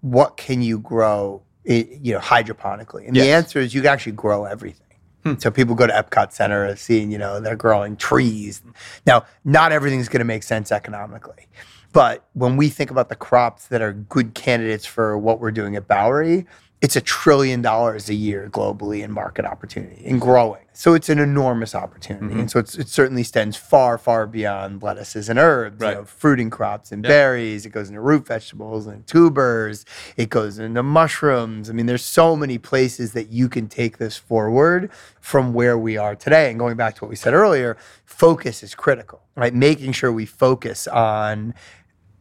what 0.01 0.37
can 0.37 0.61
you 0.61 0.79
grow, 0.79 1.41
you 1.63 2.13
know, 2.13 2.19
hydroponically? 2.19 3.07
And 3.07 3.15
the 3.15 3.31
answer 3.31 3.59
is 3.59 3.73
you 3.73 3.81
can 3.81 3.91
actually 3.91 4.11
grow 4.13 4.45
everything. 4.45 4.83
Hmm. 5.23 5.33
So 5.39 5.51
people 5.51 5.75
go 5.75 5.87
to 5.87 5.93
Epcot 5.93 6.31
Center 6.31 6.63
and 6.65 6.77
see, 6.77 7.03
you 7.03 7.17
know, 7.17 7.39
they're 7.39 7.55
growing 7.55 7.97
trees. 7.97 8.61
Now, 9.05 9.25
not 9.43 9.71
everything's 9.71 10.07
going 10.07 10.19
to 10.19 10.25
make 10.25 10.43
sense 10.43 10.71
economically. 10.71 11.47
But 11.93 12.25
when 12.33 12.57
we 12.57 12.69
think 12.69 12.91
about 12.91 13.09
the 13.09 13.15
crops 13.15 13.67
that 13.67 13.81
are 13.81 13.93
good 13.93 14.33
candidates 14.33 14.85
for 14.85 15.17
what 15.17 15.39
we're 15.39 15.51
doing 15.51 15.75
at 15.75 15.87
Bowery, 15.87 16.45
it's 16.79 16.95
a 16.95 17.01
trillion 17.01 17.61
dollars 17.63 18.07
a 18.07 18.13
year 18.13 18.49
globally 18.51 19.03
in 19.03 19.11
market 19.11 19.45
opportunity 19.45 20.05
and 20.05 20.21
growing. 20.21 20.61
So 20.73 20.93
it's 20.93 21.09
an 21.09 21.17
enormous 21.17 21.73
opportunity. 21.73 22.27
Mm-hmm. 22.27 22.39
And 22.41 22.51
so 22.51 22.59
it's, 22.59 22.75
it 22.77 22.87
certainly 22.87 23.21
extends 23.21 23.57
far, 23.57 23.97
far 23.97 24.27
beyond 24.27 24.83
lettuces 24.83 25.27
and 25.27 25.39
herbs, 25.39 25.81
you 25.81 25.87
Right. 25.87 25.97
know, 25.97 26.05
fruiting 26.05 26.51
crops 26.51 26.91
and 26.91 27.01
berries. 27.01 27.65
It 27.65 27.71
goes 27.71 27.89
into 27.89 27.99
root 27.99 28.27
vegetables 28.27 28.85
and 28.85 29.07
tubers. 29.07 29.85
It 30.17 30.29
goes 30.29 30.59
into 30.59 30.83
mushrooms. 30.83 31.71
I 31.71 31.73
mean, 31.73 31.87
there's 31.87 32.05
so 32.05 32.35
many 32.35 32.59
places 32.59 33.13
that 33.13 33.31
you 33.31 33.49
can 33.49 33.67
take 33.67 33.97
this 33.97 34.15
forward 34.15 34.91
from 35.19 35.53
where 35.55 35.79
we 35.79 35.97
are 35.97 36.15
today. 36.15 36.51
And 36.51 36.59
going 36.59 36.77
back 36.77 36.93
to 36.97 37.01
what 37.05 37.09
we 37.09 37.15
said 37.15 37.33
earlier, 37.33 37.75
focus 38.05 38.61
is 38.61 38.75
critical, 38.75 39.23
right? 39.35 39.53
Making 39.53 39.93
sure 39.93 40.11
we 40.11 40.27
focus 40.27 40.87
on 40.87 41.55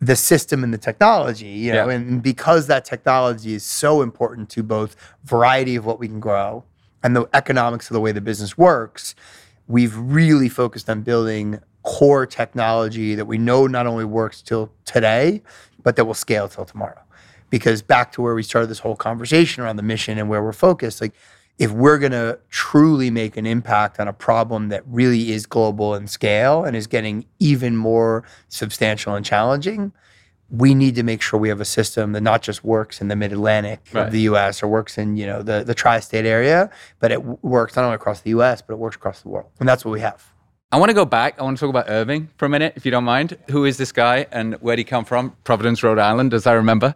the 0.07 0.17
system 0.17 0.63
and 0.63 0.73
the 0.73 0.79
technology, 0.79 1.47
you 1.47 1.73
know, 1.73 1.89
Yeah. 1.89 1.95
and 1.97 2.23
because 2.23 2.67
that 2.69 2.85
technology 2.85 3.55
is 3.55 3.65
so 3.65 4.03
important 4.03 4.49
to 4.51 4.63
both 4.63 4.95
variety 5.25 5.75
of 5.77 5.85
what 5.85 5.99
we 5.99 6.07
can 6.07 6.21
grow 6.21 6.65
and 7.03 7.17
the 7.17 7.29
economics 7.35 7.89
of 7.91 7.95
the 7.95 8.01
way 8.01 8.13
the 8.13 8.21
business 8.21 8.57
works, 8.57 9.15
we've 9.67 9.97
really 9.97 10.49
focused 10.49 10.89
on 10.89 11.03
building 11.03 11.59
core 11.83 12.27
technology 12.27 13.15
that 13.15 13.27
we 13.27 13.39
know 13.39 13.67
not 13.67 13.87
only 13.87 14.05
works 14.05 14.43
till 14.43 14.71
today, 14.85 15.43
but 15.83 15.97
that 15.97 16.05
will 16.05 16.15
scale 16.15 16.49
till 16.49 16.65
tomorrow. 16.65 17.01
Because 17.51 17.83
back 17.83 18.13
to 18.13 18.23
where 18.23 18.35
we 18.35 18.43
started 18.43 18.69
this 18.69 18.81
whole 18.81 18.97
conversation 18.97 19.63
around 19.63 19.77
the 19.77 19.83
mission 19.83 20.19
and 20.19 20.29
where 20.29 20.43
we're 20.43 20.53
focused, 20.53 21.01
like 21.01 21.15
if 21.59 21.71
we're 21.71 21.99
going 21.99 22.13
to 22.13 22.39
truly 22.51 23.11
make 23.11 23.37
an 23.37 23.47
impact 23.47 23.99
on 23.99 24.09
a 24.09 24.13
problem 24.13 24.69
that 24.69 24.83
really 24.87 25.33
is 25.33 25.47
global 25.47 25.95
in 25.95 26.07
scale 26.07 26.65
and 26.65 26.77
is 26.77 26.87
getting 26.87 27.25
even 27.39 27.77
more 27.77 28.25
substantial 28.49 29.15
and 29.15 29.25
challenging, 29.25 29.93
we 30.51 30.75
need 30.75 30.95
to 30.95 31.03
make 31.03 31.23
sure 31.23 31.41
we 31.41 31.49
have 31.49 31.61
a 31.61 31.65
system 31.65 32.13
that 32.13 32.21
not 32.21 32.43
just 32.43 32.63
works 32.63 33.01
in 33.01 33.09
the 33.09 33.17
mid-Atlantic 33.17 33.81
Right. 33.93 34.07
of 34.07 34.13
the 34.13 34.21
U.S. 34.23 34.63
or 34.63 34.69
works 34.69 34.97
in 34.99 35.17
you 35.17 35.27
know 35.27 35.43
the 35.43 35.65
the 35.65 35.75
tri-state 35.75 36.25
area, 36.27 36.71
but 37.01 37.11
it 37.11 37.17
w- 37.17 37.39
works 37.43 37.75
not 37.75 37.85
only 37.85 37.97
across 37.97 38.21
the 38.21 38.31
U.S. 38.31 38.63
but 38.63 38.75
it 38.75 38.77
works 38.79 38.95
across 38.97 39.23
the 39.23 39.29
world, 39.29 39.51
and 39.59 39.69
that's 39.69 39.85
what 39.85 39.91
we 39.93 40.01
have. 40.01 40.25
I 40.71 40.79
want 40.79 40.91
to 40.91 40.95
go 40.95 41.05
back. 41.05 41.39
I 41.41 41.43
want 41.43 41.57
to 41.57 41.61
talk 41.61 41.71
about 41.71 41.87
Irving 41.89 42.29
for 42.37 42.45
a 42.47 42.49
minute, 42.49 42.75
if 42.77 42.85
you 42.85 42.91
don't 42.91 43.05
mind. 43.05 43.37
Who 43.51 43.65
is 43.65 43.77
this 43.79 43.91
guy 43.93 44.27
and 44.31 44.55
where 44.57 44.77
did 44.77 44.81
he 44.81 44.85
come 44.85 45.05
from? 45.05 45.35
Providence, 45.45 45.83
Rhode 45.83 45.99
Island, 45.99 46.35
as 46.35 46.47
I 46.47 46.53
remember. 46.53 46.95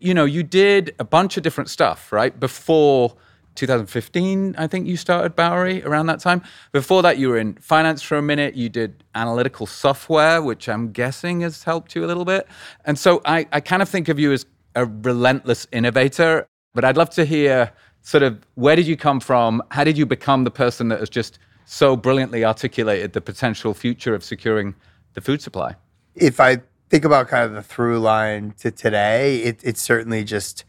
You 0.00 0.12
know, 0.14 0.24
you 0.24 0.42
did 0.42 0.94
a 0.98 1.04
bunch 1.04 1.36
of 1.36 1.42
different 1.42 1.70
stuff, 1.70 2.10
right? 2.12 2.38
Before 2.38 3.14
2015, 3.54 4.54
I 4.58 4.66
think 4.66 4.86
you 4.86 4.96
started 4.96 5.36
Bowery 5.36 5.82
around 5.84 6.06
that 6.06 6.20
time. 6.20 6.42
Before 6.72 7.02
that, 7.02 7.18
you 7.18 7.28
were 7.28 7.38
in 7.38 7.54
finance 7.54 8.02
for 8.02 8.16
a 8.16 8.22
minute. 8.22 8.54
You 8.54 8.68
did 8.68 9.04
analytical 9.14 9.66
software, 9.66 10.42
which 10.42 10.68
I'm 10.68 10.92
guessing 10.92 11.40
has 11.42 11.62
helped 11.62 11.94
you 11.94 12.04
a 12.04 12.06
little 12.06 12.24
bit. 12.24 12.46
And 12.84 12.98
so 12.98 13.20
I, 13.24 13.46
I 13.52 13.60
kind 13.60 13.82
of 13.82 13.88
think 13.88 14.08
of 14.08 14.18
you 14.18 14.32
as 14.32 14.46
a 14.74 14.86
relentless 14.86 15.66
innovator. 15.72 16.46
But 16.74 16.84
I'd 16.84 16.96
love 16.96 17.10
to 17.10 17.24
hear 17.24 17.72
sort 18.02 18.22
of 18.22 18.44
where 18.54 18.76
did 18.76 18.86
you 18.86 18.96
come 18.96 19.20
from? 19.20 19.62
How 19.70 19.84
did 19.84 19.96
you 19.96 20.06
become 20.06 20.44
the 20.44 20.50
person 20.50 20.88
that 20.88 21.00
has 21.00 21.10
just 21.10 21.38
so 21.64 21.96
brilliantly 21.96 22.44
articulated 22.44 23.12
the 23.12 23.20
potential 23.20 23.74
future 23.74 24.14
of 24.14 24.24
securing 24.24 24.74
the 25.14 25.20
food 25.20 25.40
supply? 25.40 25.76
If 26.14 26.40
I 26.40 26.58
think 26.90 27.04
about 27.04 27.28
kind 27.28 27.44
of 27.44 27.52
the 27.52 27.62
through 27.62 28.00
line 28.00 28.54
to 28.58 28.70
today, 28.70 29.38
it, 29.38 29.60
it's 29.62 29.80
certainly 29.80 30.24
just 30.24 30.64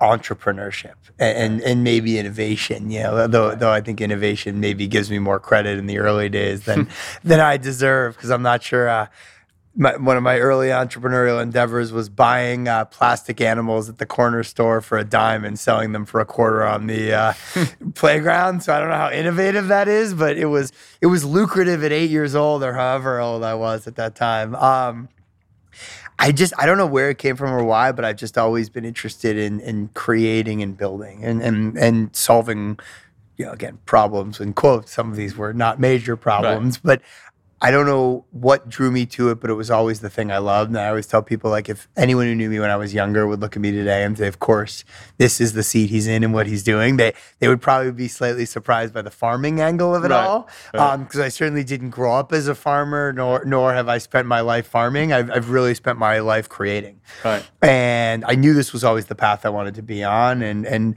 entrepreneurship 0.00 0.94
and, 1.18 1.60
and 1.62 1.84
maybe 1.84 2.18
innovation. 2.18 2.90
You 2.90 3.02
know, 3.04 3.26
though 3.26 3.54
though 3.54 3.72
I 3.72 3.80
think 3.80 4.00
innovation 4.00 4.60
maybe 4.60 4.86
gives 4.86 5.10
me 5.10 5.18
more 5.18 5.40
credit 5.40 5.78
in 5.78 5.86
the 5.86 5.98
early 5.98 6.28
days 6.28 6.64
than 6.64 6.88
than 7.24 7.40
I 7.40 7.56
deserve 7.56 8.16
because 8.16 8.30
I'm 8.30 8.42
not 8.42 8.62
sure. 8.62 8.88
Uh, 8.88 9.06
my, 9.78 9.96
one 9.96 10.16
of 10.16 10.24
my 10.24 10.38
early 10.40 10.68
entrepreneurial 10.68 11.40
endeavors 11.40 11.92
was 11.92 12.08
buying 12.08 12.66
uh, 12.66 12.84
plastic 12.86 13.40
animals 13.40 13.88
at 13.88 13.98
the 13.98 14.06
corner 14.06 14.42
store 14.42 14.80
for 14.80 14.98
a 14.98 15.04
dime 15.04 15.44
and 15.44 15.56
selling 15.56 15.92
them 15.92 16.04
for 16.04 16.20
a 16.20 16.26
quarter 16.26 16.64
on 16.64 16.88
the 16.88 17.12
uh, 17.12 17.32
playground. 17.94 18.64
So 18.64 18.74
I 18.74 18.80
don't 18.80 18.88
know 18.88 18.96
how 18.96 19.12
innovative 19.12 19.68
that 19.68 19.86
is, 19.86 20.14
but 20.14 20.36
it 20.36 20.46
was 20.46 20.72
it 21.00 21.06
was 21.06 21.24
lucrative 21.24 21.84
at 21.84 21.92
eight 21.92 22.10
years 22.10 22.34
old 22.34 22.64
or 22.64 22.72
however 22.72 23.20
old 23.20 23.44
I 23.44 23.54
was 23.54 23.86
at 23.86 23.94
that 23.96 24.16
time. 24.16 24.56
Um, 24.56 25.08
I 26.18 26.32
just 26.32 26.52
I 26.58 26.66
don't 26.66 26.78
know 26.78 26.86
where 26.86 27.10
it 27.10 27.18
came 27.18 27.36
from 27.36 27.50
or 27.50 27.62
why, 27.62 27.92
but 27.92 28.04
I've 28.04 28.16
just 28.16 28.36
always 28.36 28.68
been 28.68 28.84
interested 28.84 29.36
in 29.36 29.60
in 29.60 29.88
creating 29.94 30.62
and 30.62 30.76
building 30.76 31.24
and 31.24 31.40
and 31.42 31.78
and 31.78 32.14
solving, 32.14 32.78
you 33.36 33.46
know, 33.46 33.52
again 33.52 33.78
problems 33.86 34.40
and 34.40 34.54
quotes. 34.54 34.92
Some 34.92 35.10
of 35.10 35.16
these 35.16 35.36
were 35.36 35.52
not 35.52 35.78
major 35.78 36.16
problems, 36.16 36.76
right. 36.78 37.00
but 37.00 37.02
I 37.60 37.72
don't 37.72 37.86
know 37.86 38.24
what 38.30 38.68
drew 38.68 38.90
me 38.90 39.04
to 39.06 39.30
it, 39.30 39.40
but 39.40 39.50
it 39.50 39.54
was 39.54 39.70
always 39.70 39.98
the 40.00 40.08
thing 40.08 40.30
I 40.30 40.38
loved. 40.38 40.70
And 40.70 40.78
I 40.78 40.88
always 40.88 41.06
tell 41.06 41.22
people, 41.22 41.50
like, 41.50 41.68
if 41.68 41.88
anyone 41.96 42.26
who 42.26 42.34
knew 42.34 42.48
me 42.48 42.60
when 42.60 42.70
I 42.70 42.76
was 42.76 42.94
younger 42.94 43.26
would 43.26 43.40
look 43.40 43.56
at 43.56 43.62
me 43.62 43.72
today 43.72 44.04
and 44.04 44.16
say, 44.16 44.28
"Of 44.28 44.38
course, 44.38 44.84
this 45.18 45.40
is 45.40 45.54
the 45.54 45.64
seat 45.64 45.90
he's 45.90 46.06
in 46.06 46.22
and 46.22 46.32
what 46.32 46.46
he's 46.46 46.62
doing," 46.62 46.98
they 46.98 47.14
they 47.40 47.48
would 47.48 47.60
probably 47.60 47.90
be 47.90 48.06
slightly 48.06 48.44
surprised 48.44 48.94
by 48.94 49.02
the 49.02 49.10
farming 49.10 49.60
angle 49.60 49.94
of 49.94 50.04
it 50.04 50.10
right. 50.10 50.24
all, 50.24 50.48
because 50.72 51.16
um, 51.16 51.22
I 51.22 51.28
certainly 51.28 51.64
didn't 51.64 51.90
grow 51.90 52.14
up 52.14 52.32
as 52.32 52.46
a 52.46 52.54
farmer, 52.54 53.12
nor 53.12 53.44
nor 53.44 53.74
have 53.74 53.88
I 53.88 53.98
spent 53.98 54.28
my 54.28 54.40
life 54.40 54.66
farming. 54.66 55.12
I've 55.12 55.30
I've 55.30 55.50
really 55.50 55.74
spent 55.74 55.98
my 55.98 56.20
life 56.20 56.48
creating, 56.48 57.00
right. 57.24 57.44
and 57.60 58.24
I 58.24 58.34
knew 58.36 58.54
this 58.54 58.72
was 58.72 58.84
always 58.84 59.06
the 59.06 59.16
path 59.16 59.44
I 59.44 59.48
wanted 59.48 59.74
to 59.74 59.82
be 59.82 60.04
on, 60.04 60.42
and 60.42 60.64
and 60.64 60.94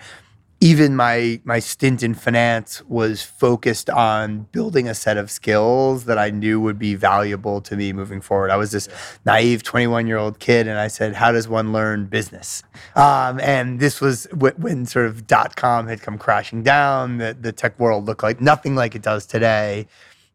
even 0.63 0.95
my 0.95 1.41
my 1.43 1.57
stint 1.57 2.03
in 2.03 2.13
finance 2.13 2.83
was 2.87 3.23
focused 3.23 3.89
on 3.89 4.43
building 4.51 4.87
a 4.87 4.93
set 4.93 5.17
of 5.17 5.31
skills 5.31 6.05
that 6.05 6.19
I 6.19 6.29
knew 6.29 6.61
would 6.61 6.77
be 6.77 6.93
valuable 6.93 7.61
to 7.61 7.75
me 7.75 7.91
moving 7.91 8.21
forward. 8.21 8.51
I 8.51 8.57
was 8.57 8.71
this 8.71 8.87
naive 9.25 9.63
21 9.63 10.05
year 10.05 10.17
old 10.17 10.39
kid, 10.39 10.67
and 10.67 10.77
I 10.77 10.87
said, 10.87 11.15
"How 11.15 11.31
does 11.31 11.47
one 11.47 11.73
learn 11.73 12.05
business?" 12.05 12.61
Um, 12.95 13.39
and 13.39 13.79
this 13.79 13.99
was 13.99 14.25
w- 14.25 14.53
when 14.55 14.85
sort 14.85 15.07
of 15.07 15.25
dot 15.25 15.55
com 15.55 15.87
had 15.87 16.01
come 16.03 16.19
crashing 16.19 16.61
down. 16.61 17.17
The, 17.17 17.35
the 17.39 17.51
tech 17.51 17.79
world 17.79 18.05
looked 18.05 18.21
like 18.23 18.39
nothing 18.39 18.75
like 18.75 18.93
it 18.93 19.01
does 19.01 19.25
today, 19.25 19.87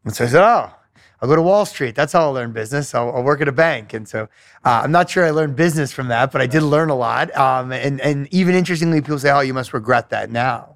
and 0.03 0.13
so 0.13 0.25
I 0.25 0.27
said, 0.27 0.43
"Oh." 0.43 0.76
I'll 1.21 1.27
go 1.27 1.35
to 1.35 1.41
Wall 1.41 1.65
Street. 1.65 1.95
That's 1.95 2.13
how 2.13 2.21
I'll 2.21 2.33
learn 2.33 2.51
business. 2.51 2.93
I'll, 2.93 3.11
I'll 3.11 3.23
work 3.23 3.41
at 3.41 3.47
a 3.47 3.51
bank. 3.53 3.93
And 3.93 4.07
so 4.07 4.29
uh, 4.63 4.81
I'm 4.83 4.91
not 4.91 5.09
sure 5.09 5.25
I 5.25 5.31
learned 5.31 5.55
business 5.55 5.91
from 5.91 6.09
that, 6.09 6.31
but 6.31 6.41
I 6.41 6.47
did 6.47 6.61
learn 6.61 6.89
a 6.89 6.95
lot. 6.95 7.35
Um, 7.35 7.71
and, 7.71 7.99
and 8.01 8.31
even 8.31 8.53
interestingly, 8.53 9.01
people 9.01 9.17
say, 9.17 9.31
oh, 9.31 9.39
you 9.39 9.53
must 9.53 9.73
regret 9.73 10.11
that 10.11 10.29
now. 10.29 10.75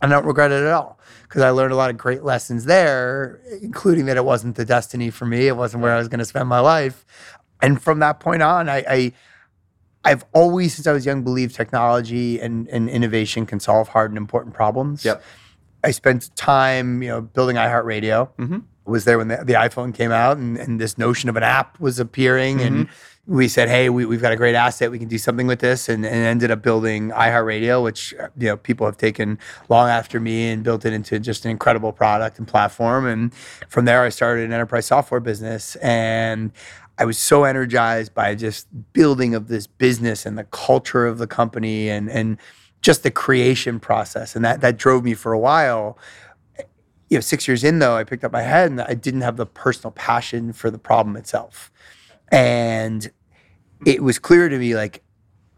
I 0.00 0.08
don't 0.08 0.24
regret 0.24 0.52
it 0.52 0.62
at 0.62 0.72
all 0.72 0.98
because 1.22 1.42
I 1.42 1.50
learned 1.50 1.72
a 1.72 1.76
lot 1.76 1.90
of 1.90 1.96
great 1.96 2.22
lessons 2.22 2.64
there, 2.64 3.40
including 3.60 4.06
that 4.06 4.16
it 4.16 4.24
wasn't 4.24 4.56
the 4.56 4.64
destiny 4.64 5.10
for 5.10 5.26
me. 5.26 5.46
It 5.48 5.56
wasn't 5.56 5.82
where 5.82 5.92
I 5.92 5.98
was 5.98 6.08
going 6.08 6.18
to 6.20 6.24
spend 6.24 6.48
my 6.48 6.60
life. 6.60 7.04
And 7.60 7.80
from 7.80 8.00
that 8.00 8.20
point 8.20 8.42
on, 8.42 8.68
I, 8.68 8.84
I 8.88 9.12
I've 10.04 10.24
always, 10.32 10.74
since 10.74 10.86
I 10.86 10.92
was 10.92 11.06
young, 11.06 11.22
believed 11.22 11.54
technology 11.54 12.40
and, 12.40 12.68
and 12.68 12.88
innovation 12.88 13.46
can 13.46 13.60
solve 13.60 13.88
hard 13.88 14.10
and 14.10 14.18
important 14.18 14.54
problems. 14.54 15.04
Yep. 15.04 15.22
I 15.84 15.92
spent 15.92 16.34
time, 16.34 17.02
you 17.02 17.08
know, 17.08 17.20
building 17.20 17.56
iHeartRadio. 17.56 18.28
Mm-hmm 18.36 18.58
was 18.84 19.04
there 19.04 19.18
when 19.18 19.28
the, 19.28 19.36
the 19.44 19.52
iPhone 19.54 19.94
came 19.94 20.10
out 20.10 20.36
and, 20.36 20.56
and, 20.56 20.80
this 20.80 20.98
notion 20.98 21.28
of 21.28 21.36
an 21.36 21.42
app 21.42 21.78
was 21.78 21.98
appearing. 21.98 22.58
Mm-hmm. 22.58 22.74
And 22.74 22.88
we 23.26 23.46
said, 23.46 23.68
hey, 23.68 23.88
we, 23.88 24.02
have 24.02 24.20
got 24.20 24.32
a 24.32 24.36
great 24.36 24.56
asset. 24.56 24.90
We 24.90 24.98
can 24.98 25.06
do 25.06 25.18
something 25.18 25.46
with 25.46 25.60
this. 25.60 25.88
And, 25.88 26.04
and 26.04 26.14
ended 26.14 26.50
up 26.50 26.62
building 26.62 27.10
iHeartRadio, 27.10 27.82
which 27.82 28.12
you 28.36 28.48
know 28.48 28.56
people 28.56 28.86
have 28.86 28.96
taken 28.96 29.38
long 29.68 29.88
after 29.88 30.18
me 30.18 30.50
and 30.50 30.64
built 30.64 30.84
it 30.84 30.92
into 30.92 31.20
just 31.20 31.44
an 31.44 31.50
incredible 31.52 31.92
product 31.92 32.38
and 32.38 32.48
platform. 32.48 33.06
And 33.06 33.32
from 33.68 33.84
there, 33.84 34.02
I 34.02 34.08
started 34.08 34.44
an 34.44 34.52
enterprise 34.52 34.86
software 34.86 35.20
business. 35.20 35.76
And 35.76 36.50
I 36.98 37.04
was 37.04 37.18
so 37.18 37.44
energized 37.44 38.14
by 38.14 38.34
just 38.34 38.66
building 38.92 39.34
of 39.34 39.48
this 39.48 39.66
business 39.66 40.26
and 40.26 40.36
the 40.36 40.44
culture 40.44 41.06
of 41.06 41.18
the 41.18 41.26
company 41.26 41.88
and 41.88 42.10
and 42.10 42.38
just 42.80 43.04
the 43.04 43.12
creation 43.12 43.78
process. 43.78 44.34
And 44.34 44.44
that 44.44 44.60
that 44.62 44.76
drove 44.76 45.04
me 45.04 45.14
for 45.14 45.32
a 45.32 45.38
while 45.38 45.96
you 47.12 47.18
know, 47.18 47.20
six 47.20 47.46
years 47.46 47.62
in 47.62 47.78
though, 47.78 47.94
I 47.94 48.04
picked 48.04 48.24
up 48.24 48.32
my 48.32 48.40
head 48.40 48.70
and 48.70 48.80
I 48.80 48.94
didn't 48.94 49.20
have 49.20 49.36
the 49.36 49.44
personal 49.44 49.90
passion 49.90 50.54
for 50.54 50.70
the 50.70 50.78
problem 50.78 51.14
itself. 51.14 51.70
And 52.30 53.10
it 53.84 54.02
was 54.02 54.18
clear 54.18 54.48
to 54.48 54.56
me 54.56 54.74
like 54.74 55.02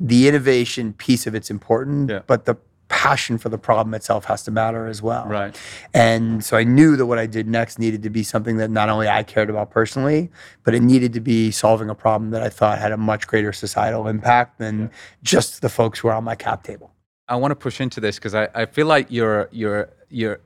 the 0.01 0.27
innovation 0.27 0.95
piece 0.95 1.29
of 1.29 1.35
it's 1.37 1.53
important, 1.53 2.11
yeah. 2.11 2.23
but 2.27 2.47
the 2.47 2.57
passion 2.88 3.38
for 3.38 3.51
the 3.51 3.59
problem 3.59 3.95
itself 3.95 4.25
has 4.25 4.43
to 4.43 4.51
matter 4.51 4.88
as 4.88 5.01
well. 5.01 5.27
Right. 5.27 5.57
And 5.95 6.45
so 6.45 6.57
I 6.57 6.64
knew 6.64 6.97
that 6.97 7.07
what 7.07 7.21
I 7.21 7.27
did 7.27 7.47
next 7.47 7.79
needed 7.79 8.03
to 8.03 8.11
be 8.11 8.25
something 8.25 8.57
that 8.57 8.73
not 8.73 8.88
only 8.88 9.07
I 9.07 9.23
cared 9.23 9.49
about 9.49 9.71
personally, 9.71 10.33
but 10.64 10.75
it 10.75 10.83
needed 10.83 11.12
to 11.12 11.21
be 11.21 11.53
solving 11.53 11.88
a 11.88 11.95
problem 11.95 12.33
that 12.33 12.43
I 12.43 12.49
thought 12.49 12.81
had 12.81 12.90
a 12.90 12.97
much 12.97 13.29
greater 13.29 13.53
societal 13.53 14.09
impact 14.09 14.59
than 14.59 14.81
yeah. 14.81 14.88
just 15.23 15.62
the 15.62 15.69
folks 15.69 16.01
who 16.01 16.09
are 16.09 16.14
on 16.14 16.25
my 16.25 16.35
cap 16.35 16.64
table. 16.64 16.90
I 17.29 17.37
want 17.37 17.53
to 17.53 17.57
push 17.57 17.81
into 17.81 18.01
this 18.01 18.17
because 18.17 18.35
I, 18.35 18.49
I 18.57 18.67
feel 18.67 18.88
like 18.88 19.07
you're 19.09 19.49
you're 19.53 19.90
you're 20.11 20.40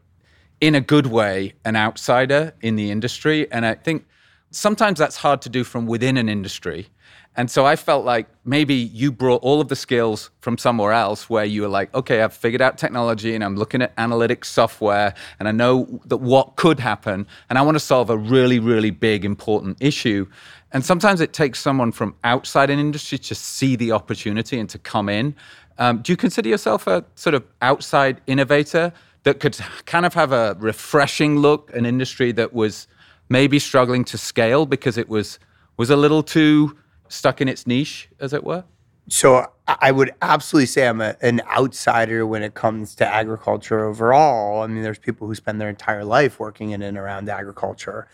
in 0.61 0.75
a 0.75 0.81
good 0.81 1.07
way, 1.07 1.55
an 1.65 1.77
outsider 1.77 2.55
in 2.61 2.77
the 2.77 2.91
industry. 2.91 3.51
And 3.53 3.65
I 3.65 3.75
think 3.75 4.07
sometimes 4.51 4.99
that's 4.99 5.17
hard 5.17 5.43
to 5.43 5.49
do 5.49 5.65
from 5.65 5.87
within 5.87 6.17
an 6.17 6.29
industry. 6.29 6.89
And 7.37 7.49
so 7.49 7.65
I 7.65 7.77
felt 7.77 8.05
like 8.05 8.27
maybe 8.45 8.75
you 8.75 9.13
brought 9.13 9.41
all 9.45 9.61
of 9.61 9.69
the 9.69 9.77
skills 9.77 10.31
from 10.41 10.59
somewhere 10.59 10.93
else 10.93 11.31
where 11.31 11.45
you 11.45 11.63
were 11.63 11.69
like, 11.69 11.95
okay, 11.95 12.21
I've 12.21 12.35
figured 12.35 12.61
out 12.61 12.79
technology 12.79 13.33
and 13.37 13.45
I'm 13.45 13.55
looking 13.55 13.81
at 13.81 13.95
analytics 13.95 14.47
software 14.47 15.15
and 15.39 15.47
I 15.47 15.53
know 15.53 16.01
that 16.07 16.17
what 16.17 16.57
could 16.57 16.81
happen 16.81 17.29
and 17.49 17.57
I 17.57 17.63
want 17.63 17.77
to 17.77 17.81
solve 17.81 18.11
a 18.11 18.17
really, 18.17 18.59
really 18.59 18.91
big, 18.91 19.25
important 19.25 19.77
issue. 19.81 20.27
And 20.73 20.85
sometimes 20.85 21.21
it 21.21 21.33
takes 21.33 21.61
someone 21.61 21.93
from 21.93 22.17
outside 22.25 22.71
an 22.71 22.81
industry 22.81 23.19
to 23.19 23.37
see 23.37 23.77
the 23.77 23.93
opportunity 23.93 24.59
and 24.59 24.69
to 24.71 24.79
come 24.79 25.09
in. 25.09 25.37
Um, 25.79 25.99
do 25.99 26.13
you 26.13 26.17
consider 26.17 26.49
yourself 26.49 26.89
a 26.89 27.05
sort 27.15 27.35
of 27.35 27.45
outside 27.63 28.21
innovator? 28.27 28.93
That 29.29 29.41
could 29.41 29.59
kind 29.85 30.07
of 30.07 30.15
have 30.15 30.33
a 30.33 30.57
refreshing 30.59 31.37
look, 31.37 31.71
an 31.75 31.85
industry 31.85 32.33
that 32.33 32.55
was 32.55 32.89
maybe 33.29 33.59
struggling 33.59 34.03
to 34.03 34.17
scale 34.17 34.65
because 34.65 34.97
it 34.97 35.07
was 35.07 35.39
was 35.77 35.91
a 35.91 35.97
little 35.97 36.23
too 36.23 36.79
stuck 37.09 37.43
in 37.43 37.47
its 37.47 37.67
niche, 37.67 38.09
as 38.21 38.33
it 38.33 38.43
were? 38.43 38.65
So 39.09 39.47
I 39.67 39.93
would 39.93 40.15
absolutely 40.23 40.67
say 40.67 40.89
I'm 40.89 41.03
a, 41.03 41.15
an 41.21 41.43
outsider 41.47 42.27
when 42.27 42.43
it 42.43 42.55
comes 42.55 42.95
to 42.97 43.07
agriculture 43.07 43.85
overall. 43.85 44.63
I 44.63 44.67
mean, 44.67 44.83
there's 44.83 44.99
people 44.99 45.27
who 45.27 45.35
spend 45.35 45.61
their 45.61 45.69
entire 45.69 46.05
life 46.05 46.41
working 46.41 46.71
in 46.71 46.81
and 46.81 46.97
around 46.97 47.29
agriculture, 47.29 48.09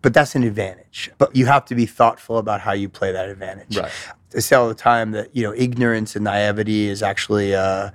but 0.00 0.14
that's 0.14 0.34
an 0.34 0.42
advantage. 0.42 1.10
But 1.18 1.36
you 1.36 1.44
have 1.46 1.66
to 1.66 1.74
be 1.74 1.84
thoughtful 1.84 2.38
about 2.38 2.62
how 2.62 2.72
you 2.72 2.88
play 2.88 3.12
that 3.12 3.28
advantage. 3.28 3.76
Right. 3.76 3.92
I 4.34 4.38
say 4.38 4.56
all 4.56 4.68
the 4.68 4.74
time 4.74 5.10
that 5.10 5.36
you 5.36 5.42
know 5.42 5.52
ignorance 5.52 6.16
and 6.16 6.24
naivety 6.24 6.88
is 6.88 7.02
actually. 7.02 7.54
Uh, 7.54 7.90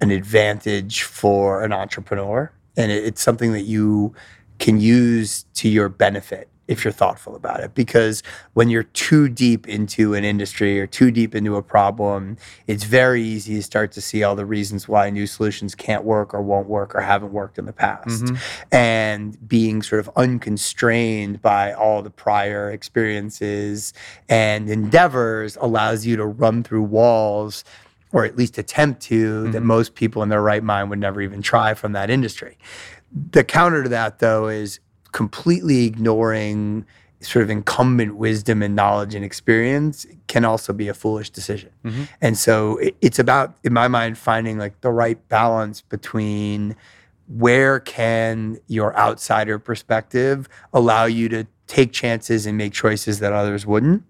an 0.00 0.10
advantage 0.10 1.02
for 1.02 1.62
an 1.62 1.72
entrepreneur, 1.72 2.52
and 2.76 2.90
it, 2.90 3.04
it's 3.04 3.20
something 3.20 3.52
that 3.52 3.62
you 3.62 4.14
can 4.58 4.80
use 4.80 5.44
to 5.54 5.68
your 5.68 5.88
benefit 5.88 6.48
if 6.70 6.84
you're 6.84 6.92
thoughtful 6.92 7.34
about 7.34 7.58
it. 7.58 7.74
Because 7.74 8.22
when 8.54 8.70
you're 8.70 8.84
too 8.84 9.28
deep 9.28 9.68
into 9.68 10.14
an 10.14 10.22
industry 10.22 10.80
or 10.80 10.86
too 10.86 11.10
deep 11.10 11.34
into 11.34 11.56
a 11.56 11.62
problem, 11.62 12.36
it's 12.68 12.84
very 12.84 13.22
easy 13.22 13.56
to 13.56 13.62
start 13.62 13.90
to 13.92 14.00
see 14.00 14.22
all 14.22 14.36
the 14.36 14.46
reasons 14.46 14.86
why 14.86 15.10
new 15.10 15.26
solutions 15.26 15.74
can't 15.74 16.04
work 16.04 16.32
or 16.32 16.40
won't 16.40 16.68
work 16.68 16.94
or 16.94 17.00
haven't 17.00 17.32
worked 17.32 17.58
in 17.58 17.64
the 17.64 17.72
past. 17.72 18.22
Mm-hmm. 18.22 18.74
And 18.74 19.48
being 19.48 19.82
sort 19.82 19.98
of 19.98 20.10
unconstrained 20.14 21.42
by 21.42 21.72
all 21.72 22.02
the 22.02 22.10
prior 22.10 22.70
experiences 22.70 23.92
and 24.28 24.70
endeavors 24.70 25.58
allows 25.60 26.06
you 26.06 26.14
to 26.16 26.24
run 26.24 26.62
through 26.62 26.84
walls 26.84 27.64
or 28.12 28.24
at 28.24 28.36
least 28.36 28.58
attempt 28.58 29.00
to, 29.02 29.42
mm-hmm. 29.42 29.52
that 29.52 29.62
most 29.62 29.94
people 29.94 30.22
in 30.22 30.28
their 30.28 30.42
right 30.42 30.64
mind 30.64 30.90
would 30.90 30.98
never 30.98 31.20
even 31.20 31.42
try 31.42 31.74
from 31.74 31.92
that 31.92 32.10
industry. 32.10 32.58
The 33.32 33.44
counter 33.44 33.82
to 33.82 33.88
that, 33.88 34.18
though, 34.18 34.48
is 34.48 34.80
completely 35.12 35.84
ignoring 35.84 36.86
sort 37.20 37.42
of 37.42 37.50
incumbent 37.50 38.16
wisdom 38.16 38.62
and 38.62 38.74
knowledge 38.74 39.14
and 39.14 39.24
experience 39.24 40.06
can 40.26 40.44
also 40.44 40.72
be 40.72 40.88
a 40.88 40.94
foolish 40.94 41.30
decision. 41.30 41.70
Mm-hmm. 41.84 42.04
And 42.20 42.38
so 42.38 42.78
it, 42.78 42.96
it's 43.00 43.18
about, 43.18 43.56
in 43.62 43.72
my 43.72 43.88
mind, 43.88 44.16
finding 44.16 44.58
like 44.58 44.80
the 44.80 44.90
right 44.90 45.28
balance 45.28 45.82
between 45.82 46.76
where 47.28 47.78
can 47.78 48.58
your 48.68 48.96
outsider 48.96 49.58
perspective 49.58 50.48
allow 50.72 51.04
you 51.04 51.28
to 51.28 51.46
take 51.70 51.92
chances 51.92 52.46
and 52.46 52.58
make 52.58 52.72
choices 52.72 53.20
that 53.20 53.32
others 53.32 53.64
wouldn't? 53.64 54.02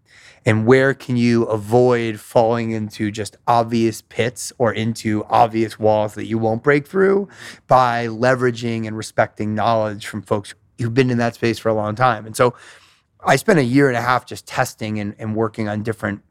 And 0.47 0.67
where 0.67 0.95
can 0.95 1.19
you 1.19 1.43
avoid 1.45 2.19
falling 2.19 2.71
into 2.71 3.11
just 3.11 3.37
obvious 3.47 4.01
pits 4.01 4.53
or 4.57 4.73
into 4.73 5.25
obvious 5.29 5.79
walls 5.79 6.15
that 6.15 6.25
you 6.25 6.39
won't 6.39 6.63
break 6.63 6.89
through 6.89 7.29
by 7.67 8.07
leveraging 8.07 8.87
and 8.87 8.97
respecting 8.97 9.55
knowledge 9.55 10.07
from 10.07 10.23
folks 10.23 10.55
who've 10.79 10.95
been 10.95 11.11
in 11.11 11.19
that 11.19 11.35
space 11.35 11.59
for 11.59 11.69
a 11.69 11.75
long 11.75 11.95
time? 11.95 12.25
And 12.25 12.35
so 12.35 12.55
i 13.27 13.37
spent 13.37 13.59
a 13.59 13.65
year 13.65 13.87
and 13.87 13.99
a 13.99 14.01
half 14.01 14.25
just 14.25 14.47
testing 14.47 14.99
and, 14.99 15.15
and 15.19 15.37
working 15.37 15.69
on 15.69 15.83
different 15.83 16.23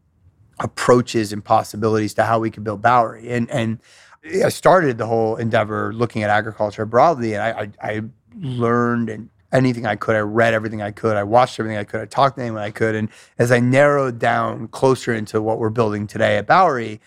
approaches 0.60 1.32
and 1.32 1.46
possibilities 1.46 2.16
to 2.16 2.24
how 2.24 2.40
we 2.40 2.50
could 2.50 2.64
build 2.64 2.82
bowery. 2.82 3.30
And 3.30 3.48
and 3.52 3.80
I 4.44 4.50
started 4.50 4.98
the 4.98 5.06
whole 5.06 5.36
endeavor 5.36 5.94
looking 5.94 6.24
at 6.24 6.32
agriculture 6.32 6.86
broadly, 6.88 7.36
and 7.36 7.44
I, 7.44 7.50
I, 7.82 7.92
I 7.92 8.02
learned 8.42 9.10
and 9.10 9.30
anything 9.52 9.86
I 9.86 9.96
could. 9.96 10.16
I 10.16 10.20
read 10.20 10.54
everything 10.54 10.82
I 10.82 10.92
could. 10.92 11.16
I 11.18 11.24
watched 11.24 11.60
everything 11.60 11.78
I 11.78 11.84
could. 11.84 12.02
I 12.02 12.06
talked 12.06 12.38
to 12.38 12.42
anyone 12.42 12.62
I 12.62 12.72
could. 12.72 12.96
And 12.96 13.10
as 13.38 13.52
I 13.52 13.60
narrowed 13.60 14.20
down 14.20 14.68
closer 14.70 15.14
into 15.14 15.42
what 15.42 15.60
we're 15.60 15.70
building 15.70 16.08
today 16.08 16.38
at 16.38 16.48
Bowery, 16.48 17.00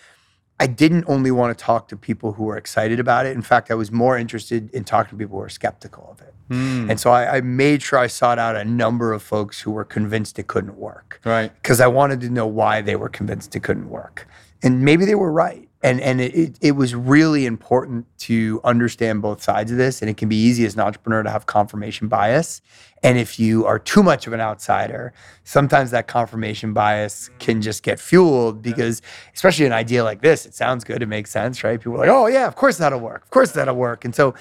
I 0.60 0.66
didn't 0.66 1.04
only 1.08 1.30
want 1.30 1.56
to 1.56 1.64
talk 1.64 1.88
to 1.88 1.96
people 1.96 2.32
who 2.34 2.44
were 2.44 2.56
excited 2.56 3.00
about 3.00 3.26
it. 3.26 3.34
In 3.34 3.42
fact, 3.42 3.70
I 3.70 3.74
was 3.74 3.90
more 3.90 4.16
interested 4.16 4.70
in 4.72 4.84
talking 4.84 5.10
to 5.10 5.16
people 5.24 5.36
who 5.36 5.42
were 5.42 5.48
skeptical 5.48 6.08
of 6.12 6.20
it. 6.20 6.34
Mm. 6.50 6.90
And 6.90 7.00
so 7.00 7.10
I, 7.10 7.36
I 7.36 7.40
made 7.40 7.82
sure 7.82 7.98
I 7.98 8.06
sought 8.06 8.38
out 8.38 8.54
a 8.54 8.64
number 8.64 9.12
of 9.12 9.22
folks 9.22 9.60
who 9.60 9.70
were 9.72 9.84
convinced 9.84 10.38
it 10.38 10.46
couldn't 10.46 10.76
work 10.76 11.20
Right. 11.24 11.52
because 11.62 11.80
I 11.80 11.86
wanted 11.86 12.20
to 12.20 12.30
know 12.30 12.46
why 12.46 12.80
they 12.80 12.94
were 12.96 13.08
convinced 13.08 13.56
it 13.56 13.62
couldn't 13.62 13.88
work. 13.88 14.28
And 14.62 14.82
maybe 14.84 15.04
they 15.04 15.14
were 15.16 15.32
right. 15.32 15.68
And 15.82 16.00
and 16.00 16.20
it, 16.20 16.56
it, 16.60 16.72
was 16.72 16.94
really 16.94 17.44
important 17.44 18.06
to 18.20 18.60
understand 18.62 19.20
both 19.20 19.42
sides 19.42 19.72
of 19.72 19.78
this. 19.78 20.00
And 20.00 20.08
it 20.08 20.16
can 20.16 20.28
be 20.28 20.36
easy 20.36 20.64
as 20.64 20.74
an 20.74 20.80
entrepreneur 20.80 21.24
to 21.24 21.30
have 21.30 21.46
confirmation 21.46 22.06
bias. 22.06 22.62
And 23.02 23.18
if 23.18 23.40
you 23.40 23.66
are 23.66 23.80
too 23.80 24.02
much 24.02 24.28
of 24.28 24.32
an 24.32 24.40
outsider, 24.40 25.12
sometimes 25.42 25.90
that 25.90 26.06
confirmation 26.06 26.72
bias 26.72 27.30
can 27.40 27.60
just 27.60 27.82
get 27.82 27.98
fueled 27.98 28.62
because, 28.62 29.02
especially 29.34 29.66
an 29.66 29.72
idea 29.72 30.04
like 30.04 30.22
this, 30.22 30.46
it 30.46 30.54
sounds 30.54 30.84
good, 30.84 31.02
it 31.02 31.06
makes 31.06 31.30
sense, 31.30 31.64
right? 31.64 31.80
People 31.80 31.94
are 31.94 32.06
like, 32.06 32.08
oh, 32.08 32.26
yeah, 32.26 32.46
of 32.46 32.54
course 32.54 32.78
that'll 32.78 33.00
work. 33.00 33.24
Of 33.24 33.30
course 33.30 33.50
that'll 33.50 33.74
work. 33.74 34.04
And 34.04 34.14
so, 34.14 34.34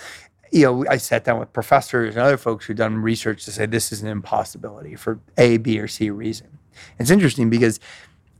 you 0.51 0.65
know, 0.65 0.86
I 0.88 0.97
sat 0.97 1.23
down 1.23 1.39
with 1.39 1.51
professors 1.54 2.15
and 2.15 2.23
other 2.23 2.38
folks 2.38 2.65
who've 2.65 2.77
done 2.77 2.97
research 2.97 3.45
to 3.45 3.51
say 3.51 3.65
this 3.65 3.91
is 3.91 4.04
an 4.04 4.10
impossibility 4.10 4.95
for 4.95 5.19
A, 5.38 5.58
B, 5.58 5.80
or 5.80 5.88
C 5.88 6.12
reason. 6.12 6.60
It's 6.99 7.10
interesting 7.10 7.49
because 7.49 7.80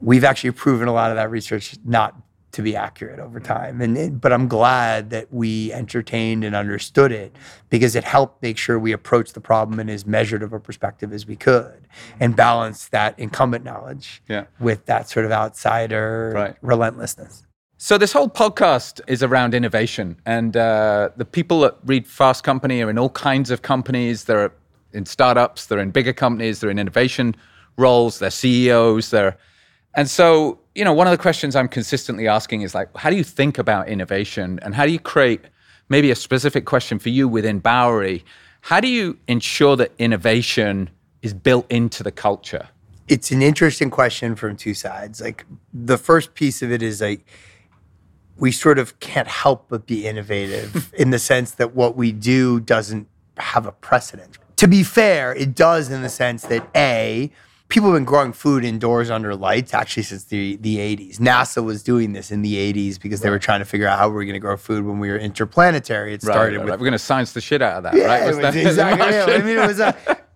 we've 0.02 0.24
actually 0.24 0.52
proven 0.52 0.88
a 0.88 0.94
lot 0.94 1.12
of 1.12 1.16
that 1.16 1.32
research 1.32 1.76
not 1.86 2.16
to 2.52 2.62
be 2.62 2.76
accurate 2.76 3.20
over 3.20 3.40
time. 3.40 3.82
And 3.82 3.98
it, 3.98 4.20
but 4.22 4.34
I'm 4.34 4.48
glad 4.48 5.10
that 5.12 5.32
we 5.34 5.72
entertained 5.74 6.44
and 6.44 6.56
understood 6.56 7.12
it 7.12 7.36
because 7.70 7.96
it 7.96 8.04
helped 8.04 8.42
make 8.42 8.58
sure 8.58 8.78
we 8.78 8.92
approached 8.92 9.34
the 9.34 9.42
problem 9.42 9.80
in 9.80 9.90
as 9.90 10.06
measured 10.06 10.44
of 10.44 10.52
a 10.54 10.60
perspective 10.60 11.14
as 11.14 11.26
we 11.26 11.36
could 11.36 11.88
and 12.20 12.36
balance 12.36 12.88
that 12.90 13.18
incumbent 13.18 13.64
knowledge 13.64 14.22
Yeah. 14.28 14.46
with 14.60 14.86
that 14.88 15.10
sort 15.10 15.26
of 15.26 15.32
outsider 15.32 16.32
Right. 16.36 16.56
relentlessness. 16.62 17.44
So 17.78 17.98
this 17.98 18.14
whole 18.14 18.30
podcast 18.30 19.02
is 19.08 19.24
around 19.24 19.56
innovation, 19.56 20.18
and 20.26 20.56
uh, 20.56 21.10
the 21.18 21.26
people 21.26 21.62
that 21.62 21.78
read 21.84 22.06
Fast 22.06 22.44
Company 22.44 22.84
are 22.84 22.92
in 22.92 23.00
all 23.00 23.10
kinds 23.10 23.50
of 23.50 23.64
companies. 23.64 24.26
They're 24.26 24.52
in 24.94 25.06
startups, 25.08 25.66
they're 25.66 25.80
in 25.80 25.90
bigger 25.90 26.14
companies, 26.14 26.60
they're 26.60 26.70
in 26.70 26.78
innovation 26.78 27.36
roles, 27.78 28.20
they're 28.20 28.30
CEOs, 28.30 29.10
they're, 29.10 29.36
and 29.95 30.10
so 30.10 30.60
you 30.75 30.86
know 30.86 30.93
one 30.93 31.08
of 31.08 31.12
the 31.12 31.17
questions 31.17 31.56
I'm 31.56 31.67
consistently 31.67 32.27
asking 32.27 32.62
is 32.62 32.73
like, 32.73 32.95
how 32.95 33.10
do 33.10 33.15
you 33.15 33.23
think 33.23 33.58
about 33.58 33.88
innovation, 33.88 34.60
and 34.62 34.75
how 34.75 34.86
do 34.86 34.91
you 34.91 34.99
create 34.99 35.41
maybe 35.89 36.12
a 36.12 36.15
specific 36.15 36.65
question 36.65 36.99
for 36.99 37.10
you 37.10 37.27
within 37.27 37.60
Bowery? 37.60 38.23
How 38.62 38.80
do 38.80 38.88
you 38.88 39.17
ensure 39.27 39.75
that 39.77 39.91
innovation 39.97 40.89
is 41.21 41.34
built 41.34 41.69
into 41.71 42.04
the 42.04 42.12
culture? 42.12 42.69
It's 43.08 43.32
an 43.32 43.41
interesting 43.41 43.89
question 43.89 44.36
from 44.36 44.56
two 44.56 44.73
sides. 44.73 45.19
Like 45.19 45.45
the 45.73 45.97
first 45.97 46.34
piece 46.36 46.62
of 46.62 46.71
it 46.71 46.82
is 46.82 47.01
like 47.01 47.25
we 48.38 48.51
sort 48.51 48.80
of 48.80 48.99
can't 48.99 49.27
help 49.27 49.65
but 49.69 49.86
be 49.86 50.08
innovative 50.08 50.93
in 50.97 51.10
the 51.10 51.19
sense 51.19 51.51
that 51.51 51.75
what 51.75 51.95
we 51.95 52.12
do 52.12 52.60
doesn't 52.60 53.08
have 53.38 53.65
a 53.65 53.71
precedent. 53.71 54.38
To 54.58 54.67
be 54.67 54.84
fair, 54.84 55.34
it 55.36 55.56
does 55.56 55.89
in 55.89 56.01
the 56.01 56.10
sense 56.10 56.43
that 56.43 56.67
A, 56.75 57.32
people 57.72 57.90
have 57.90 57.96
been 57.96 58.06
growing 58.06 58.34
food 58.34 58.66
indoors 58.66 59.10
under 59.10 59.34
lights 59.34 59.74
actually 59.74 60.04
since 60.04 60.26
the, 60.26 60.58
the 60.58 60.78
80s. 60.78 61.18
NASA 61.18 61.64
was 61.64 61.82
doing 61.82 62.12
this 62.12 62.30
in 62.30 62.42
the 62.42 62.56
80s 62.74 63.02
because 63.02 63.22
they 63.22 63.30
were 63.30 63.40
trying 63.40 63.60
to 63.60 63.66
figure 63.66 63.88
out 63.88 63.98
how 63.98 64.10
we 64.10 64.16
were 64.16 64.26
going 64.26 64.34
to 64.34 64.40
grow 64.40 64.58
food 64.58 64.86
when 64.86 65.00
we 65.00 65.10
were 65.10 65.18
interplanetary. 65.18 66.14
It 66.14 66.22
started 66.22 66.58
right, 66.58 66.60
with 66.60 66.70
right. 66.70 66.80
We're 66.80 66.86
going 66.86 66.92
to 66.92 67.00
science 67.00 67.32
the 67.32 67.40
shit 67.40 67.62
out 67.62 67.78
of 67.78 67.84
that, 67.84 67.96
yeah, 67.96 68.06
right? 68.06 68.28
Was 68.28 68.36
was 68.36 68.44
that- 68.44 68.56
exactly. 68.56 69.10
yeah, 69.34 69.40
I 69.40 69.42
mean, 69.42 69.58
it 69.58 69.68
was 69.68 69.80
a, 69.80 69.96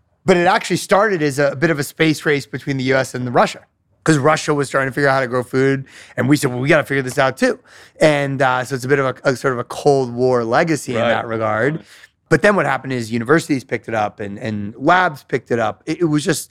but 0.26 0.38
it 0.38 0.48
actually 0.48 0.78
started 0.78 1.22
as 1.22 1.38
a, 1.38 1.56
bit 1.58 1.70
of 1.70 1.78
a 1.78 1.84
space 1.84 2.26
race 2.26 2.46
between 2.46 2.78
the 2.78 2.86
U.S. 2.86 3.14
and 3.14 3.28
the 3.28 3.32
Russia 3.32 3.66
because 4.00 4.18
Russia 4.18 4.54
was 4.54 4.70
trying 4.70 4.88
to 4.88 4.94
figure 4.94 5.10
out 5.10 5.16
how 5.16 5.20
to 5.20 5.28
grow 5.28 5.44
food, 5.44 5.86
and 6.16 6.30
we 6.30 6.38
said, 6.38 6.52
well, 6.52 6.60
we 6.60 6.70
got 6.70 6.78
to 6.78 6.84
figure 6.84 7.02
this 7.02 7.18
out 7.18 7.38
too. 7.38 7.60
And 8.00 8.42
uh, 8.42 8.64
so 8.64 8.76
it's 8.76 8.86
a 8.86 8.88
bit 8.88 9.00
of 9.00 9.06
a, 9.06 9.32
a 9.32 9.36
sort 9.36 9.54
of 9.54 9.60
a 9.60 9.64
Cold 9.66 10.14
War 10.14 10.44
legacy 10.46 10.94
in 10.94 11.02
that 11.02 11.28
regard. 11.28 11.84
But 12.30 12.42
then 12.42 12.56
what 12.56 12.66
happened 12.66 12.94
is 12.94 13.12
universities 13.12 13.64
picked 13.64 13.88
it 13.88 13.94
up 13.94 14.20
and, 14.20 14.40
and 14.40 14.74
labs 14.78 15.24
picked 15.24 15.52
it 15.52 15.60
up. 15.60 15.84
It, 15.86 16.02
it 16.02 16.06
was 16.06 16.24
just 16.24 16.50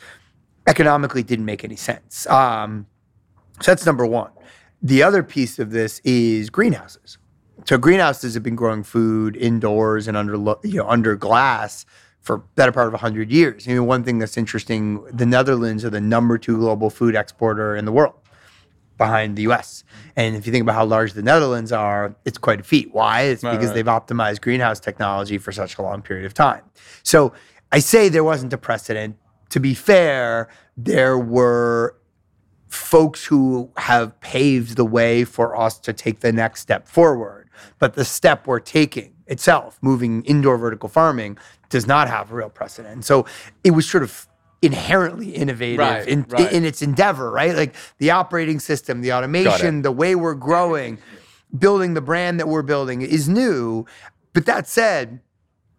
economically 0.67 1.23
didn't 1.23 1.45
make 1.45 1.65
any 1.65 1.77
sense. 1.77 2.27
Um, 2.27 2.87
so 3.61 3.71
that's 3.71 3.87
number 3.87 4.07
one. 4.07 4.31
The 4.83 5.03
other 5.03 5.23
piece 5.23 5.59
of 5.59 5.71
this 5.71 6.01
is 6.05 6.51
greenhouses. 6.51 7.19
So 7.65 7.79
greenhouses 7.79 8.35
have 8.35 8.43
been 8.43 8.57
growing 8.57 8.83
food 8.83 9.37
indoors 9.37 10.07
and 10.09 10.17
under 10.17 10.35
you 10.63 10.79
know 10.79 10.89
under 10.89 11.17
glass 11.17 11.87
for 12.21 12.39
better 12.57 12.73
part 12.73 12.87
of 12.87 12.93
100 12.95 13.31
years. 13.31 13.69
I 13.69 13.73
mean, 13.73 13.87
one 13.87 14.03
thing 14.03 14.19
that's 14.19 14.39
interesting, 14.39 15.05
the 15.13 15.27
Netherlands 15.27 15.85
are 15.85 15.91
the 15.91 16.01
number 16.01 16.39
2 16.39 16.57
global 16.57 16.89
food 16.89 17.15
exporter 17.15 17.77
in 17.77 17.85
the 17.85 17.93
world 17.93 18.15
behind 18.97 19.37
the 19.37 19.43
US. 19.43 19.85
And 20.17 20.35
if 20.35 20.47
you 20.47 20.53
think 20.53 20.63
about 20.63 20.75
how 20.75 20.85
large 20.87 21.13
the 21.13 21.23
Netherlands 21.23 21.71
are, 21.73 22.15
it's 22.25 22.39
quite 22.39 22.61
a 22.61 22.63
feat. 22.63 22.93
Why? 22.93 23.23
It's 23.23 23.43
because 23.43 23.67
right. 23.67 23.75
they've 23.75 23.85
optimized 23.85 24.41
greenhouse 24.41 24.81
technology 24.81 25.37
for 25.37 25.53
such 25.53 25.77
a 25.79 25.83
long 25.83 26.01
period 26.01 26.25
of 26.25 26.33
time. 26.33 26.63
So 27.03 27.33
I 27.73 27.81
say 27.81 28.09
there 28.09 28.25
wasn't 28.25 28.53
a 28.53 28.59
precedent. 28.59 29.17
To 29.51 29.61
be 29.61 29.75
fair, 29.75 30.49
there 30.77 31.19
were 31.19 31.97
folks 32.69 33.25
who 33.25 33.71
have 33.77 34.19
paved 34.21 34.77
the 34.77 34.85
way 34.85 35.25
for 35.25 35.57
us 35.57 35.79
to 35.79 35.93
take 35.93 36.21
the 36.21 36.33
next 36.33 36.61
step 36.61 36.89
forward. 36.89 37.49
But 37.79 37.95
the 37.95 38.05
step 38.05 38.47
we're 38.47 38.59
taking 38.61 39.15
itself, 39.27 39.79
moving 39.81 40.25
indoor 40.25 40.59
vertical 40.59 40.89
farming, 40.89 41.39
does 41.71 41.87
not 41.87 42.09
have 42.09 42.33
a 42.33 42.35
real 42.35 42.51
precedent. 42.51 43.05
So 43.05 43.27
it 43.63 43.71
was 43.71 43.89
sort 43.89 44.03
of 44.03 44.27
inherently 44.61 45.31
innovative 45.31 45.79
Right, 45.79 46.09
in, 46.09 46.25
right. 46.29 46.53
in 46.53 46.65
its 46.65 46.83
endeavor, 46.83 47.31
right? 47.31 47.55
Like 47.55 47.75
the 47.99 48.11
operating 48.11 48.59
system, 48.59 49.03
the 49.03 49.13
automation, 49.13 49.83
the 49.83 49.93
way 49.93 50.15
we're 50.15 50.35
growing, 50.35 50.99
building 51.57 51.95
the 51.95 52.01
brand 52.01 52.41
that 52.41 52.49
we're 52.49 52.63
building 52.63 53.03
is 53.03 53.29
new. 53.29 53.87
But 54.33 54.47
that 54.47 54.67
said, 54.67 55.21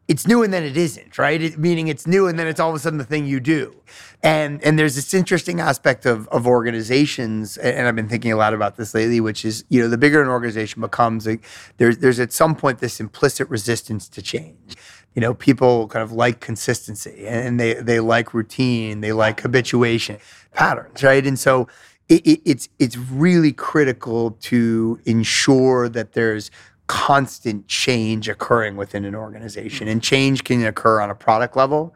it's 0.08 0.28
new 0.28 0.44
and 0.44 0.54
then 0.54 0.64
it 0.64 0.78
isn't, 0.78 1.18
right? 1.18 1.42
It, 1.42 1.58
meaning 1.58 1.88
it's 1.88 2.06
new 2.06 2.28
and 2.28 2.38
then 2.38 2.48
it's 2.48 2.60
all 2.60 2.70
of 2.70 2.76
a 2.76 2.80
sudden 2.80 3.00
the 3.00 3.06
thing 3.06 3.26
you 3.26 3.40
do. 3.40 3.76
And 4.22 4.64
and 4.64 4.78
there's 4.78 4.96
this 4.96 5.14
interesting 5.14 5.60
aspect 5.60 6.06
of 6.06 6.28
of 6.30 6.48
organizations, 6.48 7.58
and, 7.58 7.88
I've 7.88 7.96
been 7.96 8.10
thinking 8.10 8.32
a 8.32 8.36
lot 8.36 8.54
about 8.54 8.76
this 8.76 8.94
lately, 8.94 9.20
which 9.20 9.46
is 9.46 9.66
you 9.70 9.82
know 9.82 9.88
the 9.88 9.98
bigger 9.98 10.22
an 10.22 10.28
organization 10.28 10.82
becomes, 10.82 11.28
like, 11.28 11.44
there's 11.78 12.00
there's 12.00 12.20
at 12.20 12.34
some 12.34 12.56
point 12.56 12.80
this 12.80 13.00
implicit 13.00 13.50
resistance 13.50 14.08
to 14.10 14.22
change. 14.22 14.76
You 15.14 15.22
know, 15.22 15.34
people 15.34 15.88
kind 15.88 16.04
of 16.04 16.12
like 16.12 16.40
consistency 16.40 17.26
and 17.28 17.60
they 17.60 17.76
they 17.76 18.00
like 18.00 18.34
routine, 18.34 19.02
they 19.02 19.14
like 19.14 19.42
habituation 19.42 20.18
patterns, 20.54 21.04
right? 21.04 21.26
And 21.26 21.38
so 21.40 21.68
it, 22.10 22.26
it, 22.26 22.42
it's 22.46 22.70
it's 22.80 22.98
really 22.98 23.52
critical 23.52 24.32
to 24.32 25.00
ensure 25.06 25.90
that 25.90 26.14
there's 26.14 26.52
constant 26.88 27.68
change 27.68 28.30
occurring 28.30 28.76
within 28.76 29.06
an 29.06 29.16
organization. 29.16 29.88
And 29.88 30.02
change 30.02 30.44
can 30.44 30.64
occur 30.66 31.02
on 31.02 31.10
a 31.10 31.16
product 31.16 31.56
level, 31.56 31.96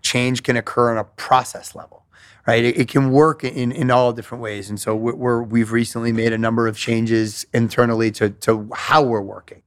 change 0.00 0.42
can 0.42 0.56
occur 0.56 0.90
on 0.90 0.98
a 0.98 1.04
process 1.04 1.74
level, 1.74 2.04
right? 2.46 2.64
It, 2.64 2.78
it 2.78 2.88
can 2.88 3.10
work 3.10 3.44
in, 3.44 3.72
in 3.72 3.90
all 3.90 4.12
different 4.12 4.42
ways. 4.42 4.68
And 4.70 4.80
so 4.80 4.96
we're, 4.96 5.14
we're, 5.14 5.42
we've 5.42 5.72
recently 5.72 6.12
made 6.12 6.32
a 6.32 6.38
number 6.38 6.66
of 6.66 6.76
changes 6.76 7.46
internally 7.52 8.10
to, 8.12 8.30
to 8.30 8.68
how 8.74 9.02
we're 9.02 9.20
working 9.20 9.62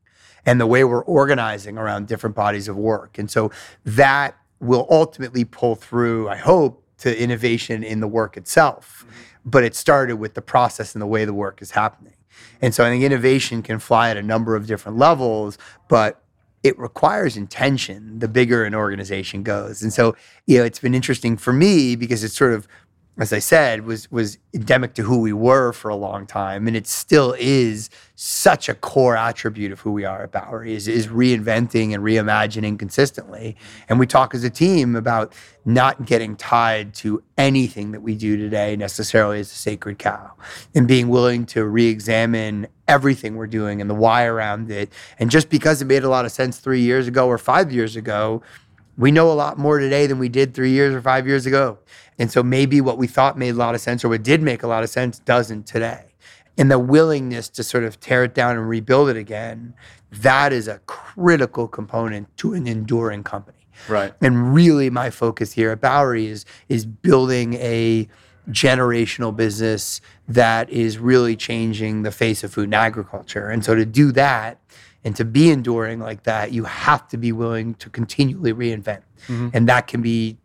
and 0.46 0.60
the 0.60 0.68
way 0.68 0.84
we're 0.84 1.04
organizing 1.04 1.78
around 1.78 2.08
different 2.08 2.36
bodies 2.36 2.68
of 2.68 2.76
work. 2.76 3.18
And 3.18 3.30
so 3.30 3.52
that 3.84 4.36
will 4.60 4.88
ultimately 4.90 5.46
pull 5.46 5.76
through, 5.76 6.30
I 6.30 6.38
hope, 6.38 6.84
to 7.00 7.22
innovation 7.22 7.84
in 7.84 8.00
the 8.00 8.08
work 8.08 8.38
itself. 8.38 9.04
Mm-hmm. 9.06 9.20
But 9.48 9.64
it 9.64 9.76
started 9.76 10.16
with 10.16 10.34
the 10.34 10.42
process 10.42 10.96
and 10.96 11.02
the 11.02 11.08
way 11.08 11.24
the 11.24 11.34
work 11.34 11.62
is 11.62 11.72
happening. 11.72 12.15
And 12.62 12.74
so 12.74 12.86
I 12.86 12.90
think 12.90 13.04
innovation 13.04 13.62
can 13.62 13.80
fly 13.80 14.10
at 14.10 14.18
a 14.18 14.24
number 14.24 14.56
of 14.56 14.68
different 14.68 14.98
levels, 14.98 15.58
but 15.88 16.22
it 16.64 16.78
requires 16.80 17.38
intention 17.38 18.18
the 18.18 18.28
bigger 18.28 18.64
an 18.64 18.74
organization 18.74 19.44
goes. 19.44 19.84
And 19.84 19.94
so, 19.94 20.16
you 20.48 20.58
know, 20.58 20.64
it's 20.64 20.80
been 20.80 20.96
interesting 20.96 21.38
for 21.38 21.54
me 21.54 21.96
because 21.96 22.24
it's 22.24 22.36
sort 22.36 22.54
of 22.54 22.68
as 23.18 23.32
I 23.32 23.40
said, 23.40 23.86
was 23.86 24.12
was 24.12 24.38
endemic 24.54 24.94
to 24.96 25.04
who 25.04 25.20
we 25.20 25.32
were 25.32 25.72
for 25.72 25.90
a 25.90 25.96
long 25.96 26.28
time, 26.28 26.68
and 26.68 26.76
it 26.76 26.86
still 26.86 27.34
is 27.40 27.90
such 28.16 28.68
a 28.68 28.74
core 28.74 29.16
attribute 29.16 29.72
of 29.72 29.80
who 29.80 29.92
we 29.92 30.06
are 30.06 30.24
at 30.24 30.32
Bowery 30.32 30.74
is, 30.74 30.88
is 30.88 31.08
reinventing 31.08 31.94
and 31.94 32.04
reimagining 32.04 32.80
consistently. 32.80 33.56
And 33.90 34.00
we 34.00 34.08
talk 34.08 34.34
as 34.34 34.44
a 34.44 34.50
team 34.50 34.96
about 34.96 35.34
not 35.66 36.06
getting 36.06 36.36
tied 36.36 36.94
to 36.96 37.22
anything 37.38 37.92
that 37.92 38.02
we 38.02 38.16
do 38.16 38.38
today 38.38 38.76
necessarily 38.76 39.40
as 39.40 39.52
a 39.52 39.56
sacred 39.56 39.98
cow, 39.98 40.32
and 40.74 40.88
being 40.88 41.08
willing 41.08 41.46
to 41.48 41.66
re-examine 41.66 42.68
everything 42.88 43.36
we're 43.36 43.48
doing 43.48 43.82
and 43.82 43.90
the 43.90 43.96
why 43.96 44.26
around 44.26 44.70
it. 44.70 44.92
And 45.20 45.32
just 45.32 45.50
because 45.50 45.82
it 45.82 45.86
made 45.86 46.04
a 46.04 46.10
lot 46.10 46.26
of 46.26 46.32
sense 46.32 46.60
three 46.60 46.82
years 46.82 47.08
ago 47.08 47.28
or 47.28 47.38
five 47.38 47.72
years 47.72 47.96
ago, 47.96 48.44
we 48.98 49.12
know 49.12 49.32
a 49.32 49.34
lot 49.34 49.58
more 49.58 49.80
today 49.80 50.08
than 50.08 50.20
we 50.20 50.30
did 50.30 50.54
three 50.54 50.72
years 50.72 50.94
or 50.94 51.02
five 51.02 51.28
years 51.28 51.46
ago. 51.46 51.78
And 52.18 52.32
so 52.32 52.42
maybe 52.44 52.80
what 52.82 52.98
we 52.98 53.08
thought 53.08 53.38
made 53.38 53.50
a 53.50 53.58
lot 53.58 53.76
of 53.76 53.82
sense 53.82 54.06
or 54.06 54.10
what 54.10 54.24
did 54.24 54.42
make 54.42 54.64
a 54.64 54.68
lot 54.68 54.84
of 54.84 54.90
sense 54.90 55.20
doesn't 55.20 55.68
today. 55.68 56.14
And 56.58 56.72
the 56.72 56.80
willingness 56.80 57.50
to 57.50 57.64
sort 57.64 57.84
of 57.84 58.00
tear 58.00 58.24
it 58.24 58.34
down 58.34 58.56
and 58.56 58.70
rebuild 58.70 59.10
it 59.10 59.18
again, 59.18 59.74
that 60.12 60.54
is 60.54 60.68
a 60.70 60.80
critical 60.86 61.68
component 61.68 62.36
to 62.38 62.54
an 62.54 62.68
enduring 62.68 63.24
company. 63.24 63.58
Right. 63.90 64.14
And 64.22 64.54
really 64.54 64.90
my 64.90 65.10
focus 65.10 65.52
here 65.52 65.72
at 65.72 65.82
Bowery 65.82 66.28
is 66.28 66.46
is 66.70 66.86
building 66.86 67.56
a 67.56 68.08
generational 68.50 69.36
business 69.36 70.02
that 70.28 70.70
is 70.70 70.98
really 70.98 71.36
changing 71.36 72.04
the 72.04 72.12
face 72.12 72.44
of 72.44 72.54
food 72.54 72.66
and 72.66 72.76
agriculture. 72.76 73.50
And 73.50 73.66
so 73.66 73.76
to 73.76 73.86
do 73.86 74.12
that 74.14 74.60
and 75.06 75.16
to 75.16 75.24
be 75.24 75.52
enduring 75.52 76.00
like 76.00 76.24
that, 76.24 76.52
you 76.52 76.64
have 76.64 77.08
to 77.10 77.18
be 77.18 77.32
willing 77.32 77.76
to 77.76 77.90
continually 77.92 78.54
reinvent. 78.54 79.04
Mm-hmm. 79.28 79.50
And 79.54 79.70
that 79.70 79.86
can 79.86 80.02
be 80.02 80.38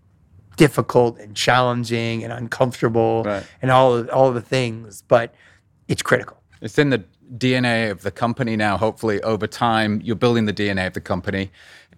difficult 0.56 1.18
and 1.18 1.34
challenging 1.34 2.22
and 2.22 2.30
uncomfortable 2.30 3.22
right. 3.24 3.46
and 3.62 3.70
all 3.70 3.94
of, 3.94 4.10
all 4.10 4.28
of 4.28 4.34
the 4.34 4.42
things, 4.42 5.02
but 5.08 5.34
it's 5.88 6.02
critical. 6.02 6.36
It's 6.60 6.78
in 6.78 6.90
the 6.90 7.02
DNA 7.38 7.90
of 7.90 8.02
the 8.02 8.10
company 8.10 8.54
now. 8.54 8.76
Hopefully, 8.76 9.22
over 9.22 9.46
time, 9.46 10.02
you're 10.04 10.14
building 10.14 10.44
the 10.44 10.52
DNA 10.52 10.86
of 10.86 10.92
the 10.92 11.00
company. 11.00 11.50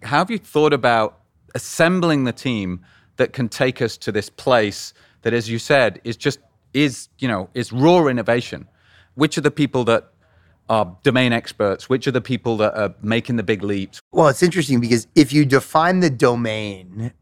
How 0.05 0.18
have 0.18 0.31
you 0.31 0.38
thought 0.38 0.72
about 0.72 1.18
assembling 1.57 2.25
the 2.25 2.33
team 2.33 2.81
that 3.16 3.33
can 3.33 3.48
take 3.48 3.83
us 3.83 3.96
to 3.96 4.12
this 4.12 4.31
place 4.31 4.94
that, 5.22 5.35
as 5.35 5.51
you 5.51 5.59
said, 5.59 6.01
is 6.05 6.16
just 6.16 6.38
is 6.72 7.09
you 7.18 7.27
know 7.27 7.51
is 7.55 7.72
raw 7.72 8.07
innovation? 8.07 8.68
Which 9.14 9.37
are 9.37 9.42
the 9.42 9.51
people 9.51 9.83
that 9.85 10.12
are 10.73 10.97
domain 11.03 11.33
experts? 11.33 11.91
Which 11.91 12.07
are 12.07 12.11
the 12.11 12.23
people 12.23 12.57
that 12.57 12.75
are 12.75 12.95
making 13.03 13.37
the 13.37 13.43
big 13.43 13.63
leaps? 13.63 14.01
Well, 14.11 14.29
it's 14.29 14.43
interesting 14.43 14.81
because 14.81 15.07
if 15.15 15.31
you 15.31 15.45
define 15.45 16.01
the 16.01 16.09
domain 16.09 17.13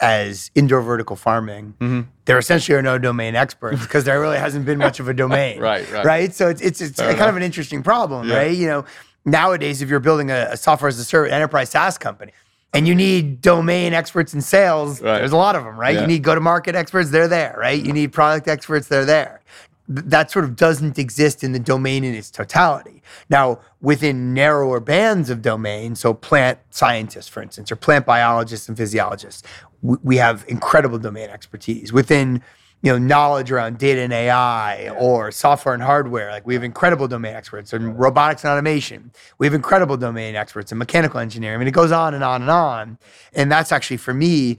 as 0.00 0.50
indoor 0.54 0.82
vertical 0.82 1.16
farming, 1.16 1.74
mm-hmm. 1.80 2.02
there 2.26 2.36
essentially 2.36 2.76
are 2.76 2.82
no 2.82 2.98
domain 2.98 3.34
experts 3.34 3.80
because 3.80 4.04
there 4.04 4.20
really 4.20 4.36
hasn't 4.36 4.66
been 4.66 4.76
much 4.76 5.00
of 5.00 5.08
a 5.08 5.14
domain. 5.14 5.58
right, 5.60 5.90
right. 5.90 6.04
Right. 6.04 6.34
So 6.34 6.48
it's 6.50 6.60
it's, 6.60 6.82
it's 6.82 7.00
kind 7.00 7.30
of 7.30 7.36
an 7.36 7.42
interesting 7.42 7.82
problem, 7.82 8.28
yeah. 8.28 8.36
right? 8.36 8.54
You 8.54 8.66
know, 8.66 8.84
nowadays 9.24 9.80
if 9.80 9.88
you're 9.88 10.00
building 10.00 10.30
a, 10.30 10.48
a, 10.52 10.56
software 10.58 10.88
as 10.88 10.98
a 10.98 11.04
service 11.04 11.32
enterprise 11.32 11.70
SaaS 11.70 11.96
company 11.96 12.32
and 12.74 12.86
you 12.86 12.94
need 12.94 13.40
domain 13.40 13.94
experts 13.94 14.34
in 14.34 14.42
sales, 14.42 15.00
right. 15.00 15.18
there's 15.18 15.32
a 15.32 15.36
lot 15.36 15.56
of 15.56 15.64
them, 15.64 15.80
right? 15.80 15.94
Yeah. 15.94 16.02
You 16.02 16.06
need 16.06 16.22
go 16.22 16.34
to 16.34 16.42
market 16.42 16.74
experts, 16.74 17.08
they're 17.08 17.26
there, 17.26 17.56
right? 17.58 17.82
You 17.82 17.94
need 17.94 18.12
product 18.12 18.48
experts, 18.48 18.88
they're 18.88 19.06
there 19.06 19.40
that 19.88 20.30
sort 20.30 20.44
of 20.44 20.54
doesn't 20.54 20.98
exist 20.98 21.42
in 21.42 21.52
the 21.52 21.58
domain 21.58 22.04
in 22.04 22.14
its 22.14 22.30
totality. 22.30 23.02
Now, 23.30 23.60
within 23.80 24.34
narrower 24.34 24.80
bands 24.80 25.30
of 25.30 25.40
domain, 25.40 25.94
so 25.94 26.12
plant 26.12 26.58
scientists, 26.70 27.28
for 27.28 27.42
instance, 27.42 27.72
or 27.72 27.76
plant 27.76 28.04
biologists 28.04 28.68
and 28.68 28.76
physiologists, 28.76 29.42
we 29.82 30.16
have 30.16 30.44
incredible 30.46 30.98
domain 30.98 31.30
expertise. 31.30 31.92
Within 31.92 32.42
you 32.82 32.92
know 32.92 32.98
knowledge 32.98 33.50
around 33.50 33.78
data 33.78 34.00
and 34.02 34.12
AI 34.12 34.88
or 34.90 35.32
software 35.32 35.74
and 35.74 35.82
hardware, 35.82 36.30
like 36.30 36.46
we 36.46 36.54
have 36.54 36.62
incredible 36.62 37.08
domain 37.08 37.34
experts 37.34 37.72
in 37.72 37.96
robotics 37.96 38.44
and 38.44 38.52
automation. 38.52 39.10
We 39.38 39.46
have 39.46 39.54
incredible 39.54 39.96
domain 39.96 40.36
experts 40.36 40.70
in 40.70 40.78
mechanical 40.78 41.18
engineering. 41.18 41.56
I 41.56 41.58
mean, 41.58 41.68
it 41.68 41.74
goes 41.74 41.92
on 41.92 42.14
and 42.14 42.22
on 42.22 42.42
and 42.42 42.50
on. 42.50 42.98
And 43.32 43.50
that's 43.50 43.72
actually 43.72 43.96
for 43.96 44.14
me 44.14 44.58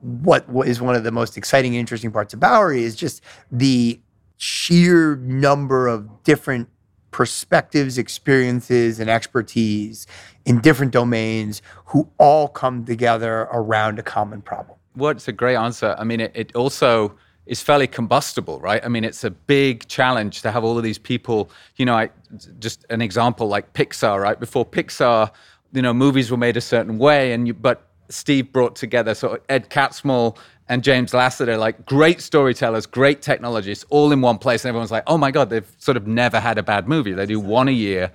what 0.00 0.44
is 0.66 0.82
one 0.82 0.94
of 0.94 1.04
the 1.04 1.10
most 1.10 1.38
exciting 1.38 1.72
and 1.72 1.80
interesting 1.80 2.10
parts 2.10 2.34
of 2.34 2.40
Bowery 2.40 2.82
is 2.82 2.94
just 2.94 3.22
the 3.50 3.98
sheer 4.36 5.16
number 5.16 5.86
of 5.86 6.22
different 6.24 6.68
perspectives, 7.10 7.96
experiences, 7.96 8.98
and 8.98 9.08
expertise 9.08 10.06
in 10.44 10.60
different 10.60 10.92
domains 10.92 11.62
who 11.86 12.08
all 12.18 12.48
come 12.48 12.84
together 12.84 13.48
around 13.52 13.98
a 13.98 14.02
common 14.02 14.42
problem. 14.42 14.76
What's 14.94 15.28
a 15.28 15.32
great 15.32 15.56
answer. 15.56 15.94
I 15.98 16.04
mean, 16.04 16.20
it, 16.20 16.32
it 16.34 16.56
also 16.56 17.16
is 17.46 17.62
fairly 17.62 17.86
combustible, 17.86 18.58
right? 18.60 18.84
I 18.84 18.88
mean, 18.88 19.04
it's 19.04 19.22
a 19.22 19.30
big 19.30 19.86
challenge 19.86 20.42
to 20.42 20.50
have 20.50 20.64
all 20.64 20.76
of 20.78 20.84
these 20.84 20.98
people. 20.98 21.50
You 21.76 21.84
know, 21.84 21.94
I, 21.94 22.10
just 22.58 22.84
an 22.90 23.02
example 23.02 23.48
like 23.48 23.72
Pixar, 23.74 24.20
right? 24.20 24.38
Before 24.38 24.64
Pixar, 24.64 25.30
you 25.72 25.82
know, 25.82 25.92
movies 25.92 26.30
were 26.30 26.36
made 26.36 26.56
a 26.56 26.60
certain 26.60 26.98
way, 26.98 27.32
and 27.32 27.46
you, 27.46 27.54
but 27.54 27.88
Steve 28.14 28.52
brought 28.52 28.76
together 28.76 29.14
sort 29.14 29.38
of 29.38 29.44
Ed 29.48 29.70
Catmull 29.70 30.36
and 30.68 30.82
James 30.82 31.12
Lasseter, 31.12 31.58
like 31.58 31.84
great 31.84 32.20
storytellers, 32.20 32.86
great 32.86 33.20
technologists, 33.20 33.84
all 33.90 34.12
in 34.12 34.20
one 34.20 34.38
place. 34.38 34.64
And 34.64 34.70
everyone's 34.70 34.90
like, 34.90 35.04
oh 35.06 35.18
my 35.18 35.30
God, 35.30 35.50
they've 35.50 35.70
sort 35.78 35.96
of 35.96 36.06
never 36.06 36.40
had 36.40 36.56
a 36.56 36.62
bad 36.62 36.88
movie. 36.88 37.12
They 37.12 37.26
do 37.26 37.38
one 37.38 37.68
a 37.68 37.72
year. 37.72 38.10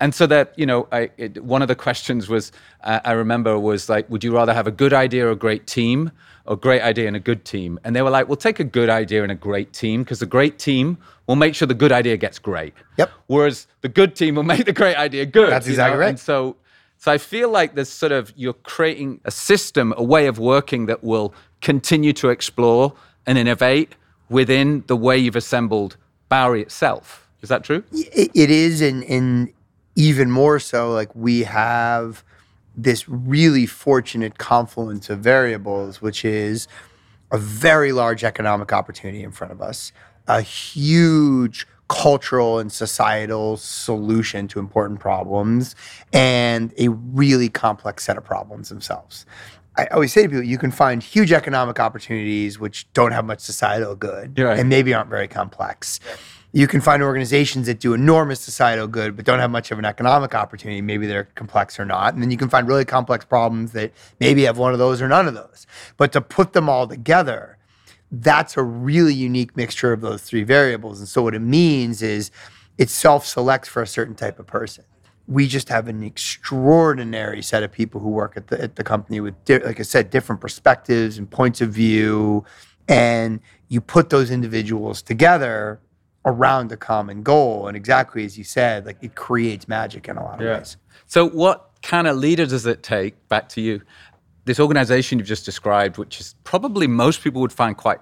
And 0.00 0.14
so 0.14 0.26
that, 0.26 0.52
you 0.58 0.66
know, 0.66 0.88
I, 0.92 1.10
it, 1.16 1.42
one 1.42 1.62
of 1.62 1.68
the 1.68 1.76
questions 1.76 2.28
was, 2.28 2.52
uh, 2.82 3.00
I 3.04 3.12
remember 3.12 3.58
was 3.58 3.88
like, 3.88 4.10
would 4.10 4.24
you 4.24 4.34
rather 4.34 4.52
have 4.52 4.66
a 4.66 4.72
good 4.72 4.92
idea 4.92 5.26
or 5.26 5.30
a 5.30 5.36
great 5.36 5.66
team 5.66 6.10
or 6.46 6.56
great 6.56 6.82
idea 6.82 7.06
and 7.06 7.16
a 7.16 7.20
good 7.20 7.44
team? 7.44 7.78
And 7.84 7.94
they 7.94 8.02
were 8.02 8.10
like, 8.10 8.28
we'll 8.28 8.36
take 8.36 8.60
a 8.60 8.64
good 8.64 8.90
idea 8.90 9.22
and 9.22 9.30
a 9.30 9.36
great 9.36 9.72
team 9.72 10.02
because 10.02 10.18
the 10.18 10.26
great 10.26 10.58
team 10.58 10.98
will 11.26 11.36
make 11.36 11.54
sure 11.54 11.66
the 11.66 11.74
good 11.74 11.92
idea 11.92 12.16
gets 12.16 12.38
great. 12.38 12.74
Yep. 12.98 13.12
Whereas 13.28 13.66
the 13.82 13.88
good 13.88 14.16
team 14.16 14.34
will 14.34 14.42
make 14.42 14.64
the 14.66 14.72
great 14.72 14.96
idea 14.96 15.24
good. 15.26 15.50
That's 15.50 15.68
exactly 15.68 15.94
know? 15.94 16.00
right. 16.00 16.08
And 16.10 16.20
so 16.20 16.56
so 17.04 17.12
I 17.12 17.18
feel 17.18 17.50
like 17.50 17.74
there's 17.74 17.90
sort 17.90 18.12
of 18.12 18.32
you're 18.34 18.54
creating 18.54 19.20
a 19.26 19.30
system, 19.30 19.92
a 19.94 20.02
way 20.02 20.26
of 20.26 20.38
working 20.38 20.86
that 20.86 21.04
will 21.04 21.34
continue 21.60 22.14
to 22.14 22.30
explore 22.30 22.94
and 23.26 23.36
innovate 23.36 23.94
within 24.30 24.84
the 24.86 24.96
way 24.96 25.18
you've 25.18 25.36
assembled 25.36 25.98
Bowery 26.30 26.62
itself. 26.62 27.28
Is 27.42 27.50
that 27.50 27.62
true? 27.62 27.84
it 27.92 28.50
is, 28.50 28.80
and, 28.80 29.04
and 29.04 29.52
even 29.94 30.30
more 30.30 30.58
so, 30.58 30.92
like 30.92 31.14
we 31.14 31.42
have 31.42 32.24
this 32.74 33.06
really 33.06 33.66
fortunate 33.66 34.38
confluence 34.38 35.10
of 35.10 35.18
variables, 35.18 36.00
which 36.00 36.24
is 36.24 36.68
a 37.30 37.36
very 37.36 37.92
large 37.92 38.24
economic 38.24 38.72
opportunity 38.72 39.22
in 39.22 39.30
front 39.30 39.52
of 39.52 39.60
us, 39.60 39.92
a 40.26 40.40
huge 40.40 41.66
cultural 41.88 42.58
and 42.58 42.72
societal 42.72 43.56
solution 43.56 44.48
to 44.48 44.58
important 44.58 45.00
problems 45.00 45.76
and 46.12 46.72
a 46.78 46.88
really 46.88 47.48
complex 47.48 48.04
set 48.04 48.16
of 48.16 48.24
problems 48.24 48.68
themselves. 48.68 49.26
I 49.76 49.86
always 49.86 50.12
say 50.12 50.22
to 50.22 50.28
people, 50.28 50.44
you 50.44 50.58
can 50.58 50.70
find 50.70 51.02
huge 51.02 51.32
economic 51.32 51.80
opportunities 51.80 52.58
which 52.58 52.90
don't 52.92 53.12
have 53.12 53.24
much 53.24 53.40
societal 53.40 53.96
good 53.96 54.38
right. 54.38 54.58
and 54.58 54.68
maybe 54.68 54.94
aren't 54.94 55.10
very 55.10 55.28
complex. 55.28 55.98
You 56.52 56.68
can 56.68 56.80
find 56.80 57.02
organizations 57.02 57.66
that 57.66 57.80
do 57.80 57.92
enormous 57.92 58.40
societal 58.40 58.86
good 58.86 59.16
but 59.16 59.24
don't 59.24 59.40
have 59.40 59.50
much 59.50 59.72
of 59.72 59.78
an 59.80 59.84
economic 59.84 60.34
opportunity. 60.34 60.80
Maybe 60.80 61.08
they're 61.08 61.28
complex 61.34 61.80
or 61.80 61.84
not. 61.84 62.14
And 62.14 62.22
then 62.22 62.30
you 62.30 62.36
can 62.36 62.48
find 62.48 62.68
really 62.68 62.84
complex 62.84 63.24
problems 63.24 63.72
that 63.72 63.92
maybe 64.20 64.44
have 64.44 64.56
one 64.56 64.72
of 64.72 64.78
those 64.78 65.02
or 65.02 65.08
none 65.08 65.26
of 65.26 65.34
those. 65.34 65.66
But 65.96 66.12
to 66.12 66.20
put 66.20 66.52
them 66.52 66.68
all 66.68 66.86
together, 66.86 67.58
that's 68.10 68.56
a 68.56 68.62
really 68.62 69.14
unique 69.14 69.56
mixture 69.56 69.92
of 69.92 70.00
those 70.00 70.22
three 70.22 70.44
variables. 70.44 70.98
And 71.00 71.08
so 71.08 71.22
what 71.22 71.34
it 71.34 71.40
means 71.40 72.02
is 72.02 72.30
it 72.78 72.90
self 72.90 73.26
selects 73.26 73.68
for 73.68 73.82
a 73.82 73.86
certain 73.86 74.14
type 74.14 74.38
of 74.38 74.46
person. 74.46 74.84
We 75.26 75.48
just 75.48 75.68
have 75.70 75.88
an 75.88 76.02
extraordinary 76.02 77.40
set 77.42 77.62
of 77.62 77.72
people 77.72 78.00
who 78.00 78.10
work 78.10 78.36
at 78.36 78.48
the, 78.48 78.60
at 78.60 78.76
the 78.76 78.84
company 78.84 79.20
with, 79.20 79.34
like 79.48 79.80
I 79.80 79.82
said, 79.82 80.10
different 80.10 80.40
perspectives 80.40 81.16
and 81.16 81.30
points 81.30 81.60
of 81.60 81.70
view. 81.70 82.44
And 82.88 83.40
you 83.68 83.80
put 83.80 84.10
those 84.10 84.30
individuals 84.30 85.00
together 85.00 85.80
around 86.26 86.72
a 86.72 86.76
common 86.76 87.22
goal. 87.22 87.68
And 87.68 87.76
exactly 87.76 88.24
as 88.24 88.36
you 88.36 88.44
said, 88.44 88.84
like 88.84 88.98
it 89.02 89.14
creates 89.14 89.66
magic 89.66 90.08
in 90.08 90.16
a 90.16 90.22
lot 90.22 90.40
of 90.40 90.46
yeah. 90.46 90.58
ways. 90.58 90.76
So, 91.06 91.28
what 91.28 91.70
kind 91.82 92.06
of 92.06 92.16
leader 92.16 92.46
does 92.46 92.66
it 92.66 92.82
take, 92.82 93.28
back 93.28 93.48
to 93.50 93.60
you, 93.60 93.82
this 94.44 94.60
organization 94.60 95.18
you've 95.18 95.28
just 95.28 95.44
described, 95.44 95.98
which 95.98 96.20
is 96.20 96.34
probably 96.44 96.86
most 96.86 97.22
people 97.22 97.40
would 97.40 97.52
find 97.52 97.76
quite 97.76 97.98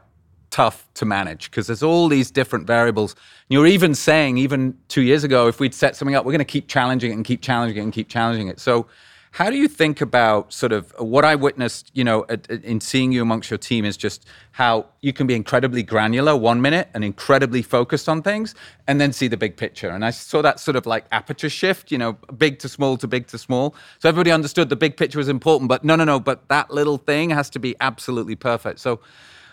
tough 0.51 0.87
to 0.95 1.05
manage 1.05 1.51
because 1.51 1.67
there's 1.67 1.83
all 1.83 2.09
these 2.09 2.31
different 2.31 2.67
variables. 2.67 3.17
You're 3.49 3.67
even 3.67 3.95
saying, 3.95 4.39
even 4.39 4.77
two 4.89 5.03
years 5.03 5.25
ago, 5.25 5.49
if 5.49 5.59
we'd 5.61 5.75
set 5.75 5.97
something 5.97 6.15
up, 6.15 6.25
we're 6.25 6.33
going 6.33 6.41
to 6.41 6.45
keep 6.45 6.69
challenging 6.69 7.11
it 7.11 7.15
and 7.15 7.25
keep 7.25 7.41
challenging 7.43 7.79
it 7.79 7.83
and 7.83 7.93
keep 7.93 8.09
challenging 8.09 8.49
it. 8.49 8.61
So, 8.61 8.87
How 9.33 9.49
do 9.49 9.57
you 9.57 9.67
think 9.67 10.03
about 10.03 10.53
sort 10.53 10.73
of 10.73 10.93
what 10.99 11.25
I 11.25 11.37
witnessed, 11.37 11.91
you 11.95 12.05
know, 12.05 12.25
in 12.25 12.83
seeing 12.83 13.13
you 13.13 13.23
amongst 13.23 13.51
your 13.51 13.57
team 13.57 13.87
is 13.87 13.97
just 13.97 14.27
how 14.51 14.85
you 15.01 15.15
can 15.15 15.27
be 15.27 15.35
incredibly 15.35 15.83
granular 15.83 16.37
one 16.37 16.61
minute 16.61 16.91
and 16.93 17.03
incredibly 17.03 17.63
focused 17.63 18.11
on 18.11 18.21
things 18.21 18.55
and 18.87 19.01
then 19.01 19.11
see 19.11 19.29
the 19.29 19.39
big 19.39 19.57
picture. 19.57 19.89
And 19.89 20.05
I 20.05 20.11
saw 20.11 20.43
that 20.43 20.61
sort 20.61 20.77
of 20.77 20.85
like 20.85 21.07
aperture 21.13 21.49
shift, 21.49 21.91
you 21.91 21.97
know, 21.97 22.13
big 22.37 22.59
to 22.59 22.69
small 22.69 22.99
to 22.99 23.09
big 23.09 23.27
to 23.29 23.39
small. 23.39 23.75
So 24.01 24.11
everybody 24.11 24.31
understood 24.31 24.69
the 24.69 24.77
big 24.77 24.99
picture 24.99 25.17
was 25.17 25.31
important, 25.31 25.71
but 25.71 25.83
no, 25.83 25.97
no, 25.97 26.05
no, 26.05 26.21
but 26.21 26.47
that 26.49 26.71
little 26.71 26.99
thing 26.99 27.31
has 27.31 27.49
to 27.51 27.59
be 27.59 27.75
absolutely 27.81 28.37
perfect. 28.37 28.81
So 28.81 29.01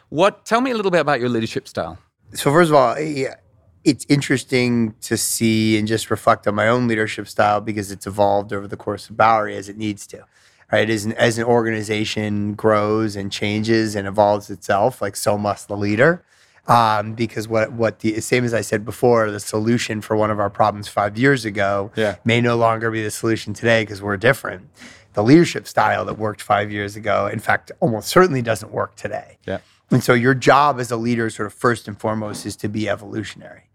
what 0.09 0.43
tell 0.43 0.59
me 0.59 0.71
a 0.71 0.75
little 0.75 0.91
bit 0.91 0.99
about 0.99 1.21
your 1.21 1.29
leadership 1.29 1.69
style. 1.69 1.97
So 2.33 2.51
first 2.51 2.69
of 2.69 2.75
all, 2.75 2.99
yeah, 2.99 3.35
it's 3.83 4.05
interesting 4.09 4.93
to 5.01 5.17
see 5.17 5.77
and 5.77 5.87
just 5.87 6.11
reflect 6.11 6.47
on 6.47 6.55
my 6.55 6.67
own 6.67 6.87
leadership 6.87 7.27
style 7.27 7.61
because 7.61 7.91
it's 7.91 8.05
evolved 8.05 8.51
over 8.53 8.67
the 8.67 8.77
course 8.77 9.09
of 9.09 9.17
Bowery 9.17 9.55
as 9.55 9.69
it 9.69 9.77
needs 9.77 10.05
to. 10.07 10.25
Right, 10.71 10.87
as 10.87 11.03
an, 11.03 11.13
as 11.13 11.39
an 11.39 11.45
organization 11.45 12.53
grows 12.53 13.15
and 13.15 13.31
changes 13.31 13.95
and 13.95 14.07
evolves 14.07 14.51
itself, 14.51 15.01
like 15.01 15.15
so 15.15 15.35
must 15.35 15.67
the 15.67 15.75
leader. 15.75 16.23
Um, 16.67 17.13
because 17.13 17.47
what 17.47 17.71
what 17.71 18.01
the 18.01 18.21
same 18.21 18.45
as 18.45 18.53
I 18.53 18.61
said 18.61 18.85
before, 18.85 19.31
the 19.31 19.39
solution 19.39 19.99
for 19.99 20.15
one 20.15 20.29
of 20.29 20.39
our 20.39 20.51
problems 20.51 20.87
five 20.87 21.17
years 21.17 21.43
ago 21.43 21.91
yeah. 21.95 22.17
may 22.23 22.39
no 22.39 22.55
longer 22.55 22.91
be 22.91 23.01
the 23.01 23.09
solution 23.09 23.55
today 23.55 23.81
because 23.81 24.03
we're 24.03 24.17
different. 24.17 24.69
The 25.13 25.23
leadership 25.23 25.67
style 25.67 26.05
that 26.05 26.19
worked 26.19 26.43
five 26.43 26.71
years 26.71 26.95
ago, 26.95 27.25
in 27.25 27.39
fact, 27.39 27.71
almost 27.79 28.07
certainly 28.07 28.43
doesn't 28.43 28.71
work 28.71 28.95
today. 28.95 29.39
Yeah. 29.47 29.61
And 29.89 30.03
so 30.03 30.13
your 30.13 30.35
job 30.35 30.79
as 30.79 30.91
a 30.91 30.97
leader, 30.97 31.31
sort 31.31 31.47
of 31.47 31.53
first 31.53 31.87
and 31.87 31.99
foremost, 31.99 32.45
is 32.45 32.55
to 32.57 32.69
be 32.69 32.87
evolutionary. 32.87 33.68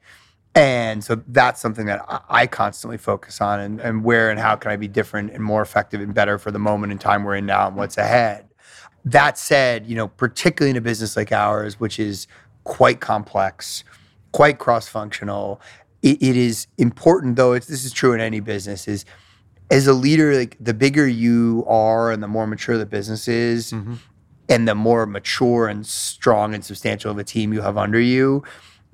And 0.54 1.02
so 1.02 1.20
that's 1.28 1.60
something 1.60 1.86
that 1.86 2.04
I 2.28 2.46
constantly 2.46 2.96
focus 2.96 3.40
on 3.40 3.58
and, 3.58 3.80
and 3.80 4.04
where 4.04 4.30
and 4.30 4.38
how 4.38 4.54
can 4.54 4.70
I 4.70 4.76
be 4.76 4.86
different 4.86 5.32
and 5.32 5.42
more 5.42 5.62
effective 5.62 6.00
and 6.00 6.14
better 6.14 6.38
for 6.38 6.52
the 6.52 6.60
moment 6.60 6.92
in 6.92 6.98
time 6.98 7.24
we're 7.24 7.34
in 7.34 7.46
now 7.46 7.66
and 7.66 7.76
what's 7.76 7.98
ahead. 7.98 8.48
That 9.04 9.36
said, 9.36 9.86
you 9.86 9.96
know, 9.96 10.08
particularly 10.08 10.70
in 10.70 10.76
a 10.76 10.80
business 10.80 11.16
like 11.16 11.32
ours, 11.32 11.80
which 11.80 11.98
is 11.98 12.28
quite 12.62 13.00
complex, 13.00 13.82
quite 14.32 14.58
cross-functional, 14.58 15.60
it, 16.02 16.22
it 16.22 16.36
is 16.36 16.68
important 16.78 17.34
though, 17.34 17.52
it's, 17.52 17.66
this 17.66 17.84
is 17.84 17.92
true 17.92 18.12
in 18.12 18.20
any 18.20 18.40
business, 18.40 18.86
is 18.86 19.04
as 19.70 19.86
a 19.88 19.92
leader, 19.92 20.36
like 20.36 20.56
the 20.60 20.74
bigger 20.74 21.06
you 21.06 21.64
are 21.66 22.12
and 22.12 22.22
the 22.22 22.28
more 22.28 22.46
mature 22.46 22.78
the 22.78 22.86
business 22.86 23.26
is, 23.26 23.72
mm-hmm. 23.72 23.94
and 24.48 24.68
the 24.68 24.74
more 24.74 25.04
mature 25.04 25.66
and 25.66 25.84
strong 25.86 26.54
and 26.54 26.64
substantial 26.64 27.10
of 27.10 27.18
a 27.18 27.24
team 27.24 27.52
you 27.52 27.60
have 27.60 27.76
under 27.76 28.00
you, 28.00 28.44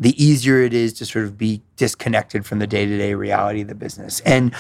the 0.01 0.20
easier 0.22 0.62
it 0.62 0.72
is 0.72 0.94
to 0.94 1.07
sort 1.07 1.26
of 1.26 1.36
be 1.36 1.62
disconnected 1.76 2.46
from 2.46 2.59
the 2.59 2.66
day 2.66 2.86
to 2.86 2.98
day 2.98 3.14
reality 3.14 3.61
of 3.61 3.68
the 3.68 3.74
business. 3.74 4.20
And 4.20 4.55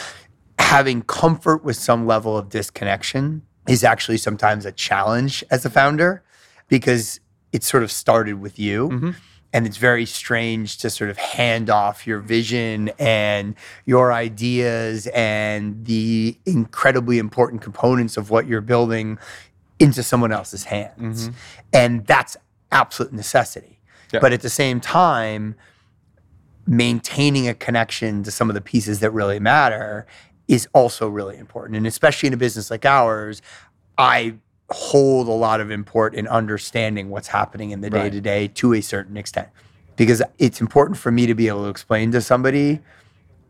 having 0.58 1.02
comfort 1.02 1.64
with 1.64 1.76
some 1.76 2.06
level 2.06 2.36
of 2.36 2.50
disconnection 2.50 3.42
is 3.66 3.82
actually 3.82 4.18
sometimes 4.18 4.66
a 4.66 4.72
challenge 4.72 5.42
as 5.50 5.64
a 5.64 5.70
founder 5.70 6.22
because 6.68 7.18
it 7.52 7.64
sort 7.64 7.82
of 7.82 7.90
started 7.90 8.40
with 8.40 8.58
you. 8.58 8.88
Mm-hmm. 8.90 9.10
And 9.52 9.66
it's 9.66 9.78
very 9.78 10.06
strange 10.06 10.78
to 10.78 10.90
sort 10.90 11.10
of 11.10 11.16
hand 11.16 11.70
off 11.70 12.06
your 12.06 12.20
vision 12.20 12.92
and 13.00 13.56
your 13.84 14.12
ideas 14.12 15.08
and 15.08 15.84
the 15.86 16.38
incredibly 16.46 17.18
important 17.18 17.60
components 17.60 18.16
of 18.16 18.30
what 18.30 18.46
you're 18.46 18.60
building 18.60 19.18
into 19.80 20.04
someone 20.04 20.30
else's 20.30 20.64
hands. 20.64 21.28
Mm-hmm. 21.28 21.36
And 21.72 22.06
that's 22.06 22.36
absolute 22.70 23.12
necessity. 23.12 23.79
Yeah. 24.12 24.20
But 24.20 24.32
at 24.32 24.40
the 24.40 24.50
same 24.50 24.80
time, 24.80 25.54
maintaining 26.66 27.48
a 27.48 27.54
connection 27.54 28.22
to 28.22 28.30
some 28.30 28.48
of 28.48 28.54
the 28.54 28.60
pieces 28.60 29.00
that 29.00 29.10
really 29.10 29.40
matter 29.40 30.06
is 30.48 30.68
also 30.72 31.08
really 31.08 31.36
important. 31.36 31.76
And 31.76 31.86
especially 31.86 32.28
in 32.28 32.32
a 32.32 32.36
business 32.36 32.70
like 32.70 32.84
ours, 32.84 33.42
I 33.98 34.34
hold 34.70 35.28
a 35.28 35.32
lot 35.32 35.60
of 35.60 35.70
import 35.70 36.14
in 36.14 36.28
understanding 36.28 37.10
what's 37.10 37.28
happening 37.28 37.70
in 37.70 37.80
the 37.80 37.90
day 37.90 38.08
to 38.08 38.20
day 38.20 38.48
to 38.48 38.74
a 38.74 38.80
certain 38.80 39.16
extent. 39.16 39.48
Because 39.96 40.22
it's 40.38 40.60
important 40.60 40.96
for 40.96 41.10
me 41.10 41.26
to 41.26 41.34
be 41.34 41.48
able 41.48 41.64
to 41.64 41.68
explain 41.68 42.12
to 42.12 42.20
somebody 42.20 42.80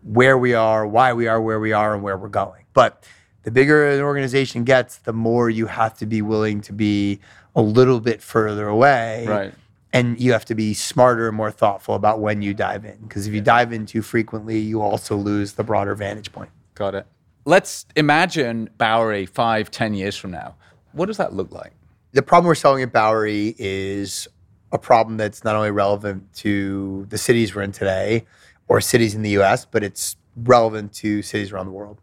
where 0.02 0.38
we 0.38 0.54
are, 0.54 0.86
why 0.86 1.12
we 1.12 1.28
are 1.28 1.40
where 1.40 1.60
we 1.60 1.72
are, 1.72 1.94
and 1.94 2.02
where 2.02 2.16
we're 2.16 2.28
going. 2.28 2.64
But 2.72 3.04
the 3.42 3.50
bigger 3.50 3.88
an 3.90 4.00
organization 4.00 4.64
gets, 4.64 4.96
the 4.96 5.12
more 5.12 5.50
you 5.50 5.66
have 5.66 5.96
to 5.98 6.06
be 6.06 6.22
willing 6.22 6.60
to 6.62 6.72
be 6.72 7.20
a 7.54 7.62
little 7.62 8.00
bit 8.00 8.22
further 8.22 8.66
away. 8.66 9.26
Right 9.28 9.54
and 9.92 10.20
you 10.20 10.32
have 10.32 10.44
to 10.46 10.54
be 10.54 10.74
smarter 10.74 11.28
and 11.28 11.36
more 11.36 11.50
thoughtful 11.50 11.94
about 11.94 12.20
when 12.20 12.42
you 12.42 12.54
dive 12.54 12.84
in 12.84 12.96
because 13.02 13.26
if 13.26 13.34
you 13.34 13.40
dive 13.40 13.72
in 13.72 13.86
too 13.86 14.02
frequently 14.02 14.58
you 14.58 14.80
also 14.80 15.16
lose 15.16 15.54
the 15.54 15.64
broader 15.64 15.94
vantage 15.94 16.32
point. 16.32 16.50
Got 16.74 16.94
it. 16.94 17.06
Let's 17.44 17.86
imagine 17.96 18.70
bowery 18.78 19.26
five 19.26 19.70
ten 19.70 19.94
years 19.94 20.16
from 20.16 20.30
now. 20.30 20.54
What 20.92 21.06
does 21.06 21.16
that 21.16 21.32
look 21.32 21.52
like? 21.52 21.72
The 22.12 22.22
problem 22.22 22.48
we're 22.48 22.54
solving 22.54 22.82
at 22.82 22.92
bowery 22.92 23.54
is 23.58 24.28
a 24.72 24.78
problem 24.78 25.16
that's 25.16 25.44
not 25.44 25.56
only 25.56 25.70
relevant 25.70 26.32
to 26.34 27.06
the 27.08 27.18
cities 27.18 27.54
we're 27.54 27.62
in 27.62 27.72
today 27.72 28.26
or 28.68 28.80
cities 28.80 29.14
in 29.14 29.22
the 29.22 29.30
us 29.30 29.64
but 29.64 29.82
it's 29.82 30.16
relevant 30.36 30.92
to 30.94 31.22
cities 31.22 31.52
around 31.52 31.66
the 31.66 31.72
world. 31.72 32.00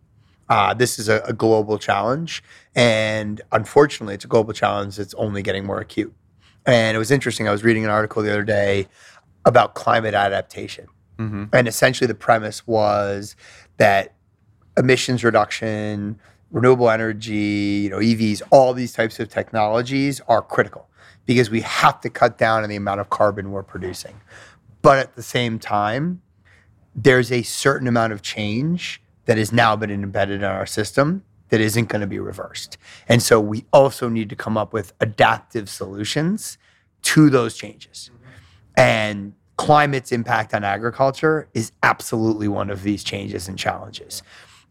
Uh, 0.50 0.74
this 0.74 0.98
is 0.98 1.10
a, 1.10 1.20
a 1.26 1.34
global 1.34 1.78
challenge 1.78 2.44
and 2.76 3.42
unfortunately 3.52 4.16
it's 4.16 4.26
a 4.26 4.30
global 4.30 4.54
challenge 4.54 4.96
that's 4.96 5.14
only 5.16 5.42
getting 5.42 5.66
more 5.66 5.80
acute 5.80 6.14
and 6.68 6.96
it 6.96 7.00
was 7.00 7.10
interesting. 7.10 7.48
I 7.48 7.52
was 7.52 7.64
reading 7.64 7.86
an 7.86 7.90
article 7.90 8.22
the 8.22 8.30
other 8.30 8.44
day 8.44 8.88
about 9.46 9.74
climate 9.74 10.14
adaptation. 10.14 10.88
Mm-hmm. 11.18 11.46
And 11.54 11.68
essentially, 11.68 12.08
the 12.08 12.14
premise 12.14 12.68
was 12.68 13.36
that 13.78 14.14
emissions 14.78 15.24
reduction, 15.24 16.20
renewable 16.52 16.90
energy, 16.90 17.82
you 17.84 17.90
know, 17.90 17.98
EVs, 17.98 18.42
all 18.52 18.74
these 18.74 18.94
types 18.94 19.20
of 19.20 19.30
technologies 19.30 20.22
are 20.28 20.42
critical 20.42 20.88
because 21.26 21.50
we 21.50 21.62
have 21.62 22.00
to 22.02 22.10
cut 22.10 22.38
down 22.38 22.64
on 22.64 22.70
the 22.70 22.76
amount 22.76 23.00
of 23.00 23.10
carbon 23.10 23.52
we're 23.52 23.64
producing. 23.64 24.20
But 24.82 25.00
at 25.00 25.16
the 25.16 25.24
same 25.24 25.60
time, 25.60 26.22
there's 26.96 27.32
a 27.32 27.44
certain 27.44 27.88
amount 27.88 28.14
of 28.14 28.22
change 28.22 29.02
that 29.26 29.38
has 29.38 29.52
now 29.52 29.76
been 29.76 29.92
embedded 29.92 30.38
in 30.38 30.44
our 30.44 30.66
system 30.66 31.24
that 31.50 31.62
isn't 31.62 31.90
going 31.90 32.02
to 32.02 32.08
be 32.08 32.20
reversed. 32.20 32.78
And 33.08 33.22
so 33.22 33.40
we 33.40 33.66
also 33.72 34.10
need 34.10 34.30
to 34.30 34.36
come 34.36 34.58
up 34.58 34.74
with 34.74 34.94
adaptive 35.00 35.70
solutions 35.70 36.58
to 37.04 37.30
those 37.30 37.56
changes. 37.56 38.12
And 38.76 39.34
climate's 39.56 40.12
impact 40.12 40.54
on 40.54 40.64
agriculture 40.64 41.50
is 41.54 41.72
absolutely 41.84 42.48
one 42.48 42.70
of 42.70 42.84
these 42.84 43.04
changes 43.04 43.48
and 43.48 43.58
challenges. 43.58 44.22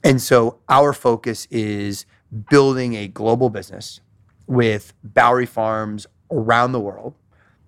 And 0.04 0.20
so 0.20 0.60
our 0.68 0.92
focus 0.92 1.46
is 1.50 2.06
building 2.50 2.94
a 2.94 3.08
global 3.08 3.50
business 3.50 4.00
with 4.46 4.94
Bowery 5.02 5.46
farms 5.46 6.06
around 6.30 6.72
the 6.72 6.80
world, 6.80 7.14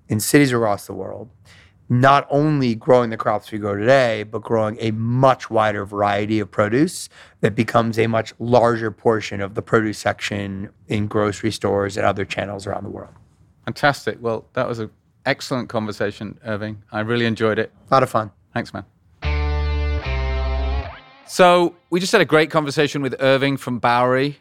in 0.08 0.20
cities 0.20 0.52
across 0.52 0.86
the 0.86 0.92
world, 0.92 1.28
not 1.88 2.26
only 2.30 2.74
growing 2.74 3.10
the 3.10 3.16
crops 3.16 3.50
we 3.50 3.58
grow 3.58 3.74
today, 3.74 4.22
but 4.22 4.42
growing 4.42 4.76
a 4.80 4.90
much 4.90 5.50
wider 5.50 5.86
variety 5.86 6.38
of 6.38 6.50
produce 6.50 7.08
that 7.40 7.54
becomes 7.54 7.98
a 7.98 8.06
much 8.06 8.34
larger 8.38 8.90
portion 8.90 9.40
of 9.40 9.54
the 9.54 9.62
produce 9.62 9.98
section 9.98 10.68
in 10.88 11.06
grocery 11.06 11.50
stores 11.50 11.96
and 11.96 12.04
other 12.04 12.24
channels 12.24 12.66
around 12.66 12.84
the 12.84 12.90
world. 12.90 13.14
Fantastic. 13.64 14.18
Well, 14.20 14.46
that 14.52 14.68
was 14.68 14.78
an 14.78 14.90
excellent 15.24 15.68
conversation, 15.68 16.38
Irving. 16.44 16.82
I 16.92 17.00
really 17.00 17.26
enjoyed 17.26 17.58
it. 17.58 17.72
A 17.90 17.94
lot 17.94 18.02
of 18.02 18.10
fun. 18.10 18.30
Thanks, 18.52 18.72
man. 18.74 18.84
So, 21.26 21.76
we 21.90 22.00
just 22.00 22.12
had 22.12 22.22
a 22.22 22.26
great 22.26 22.50
conversation 22.50 23.02
with 23.02 23.14
Irving 23.20 23.58
from 23.58 23.78
Bowery, 23.78 24.38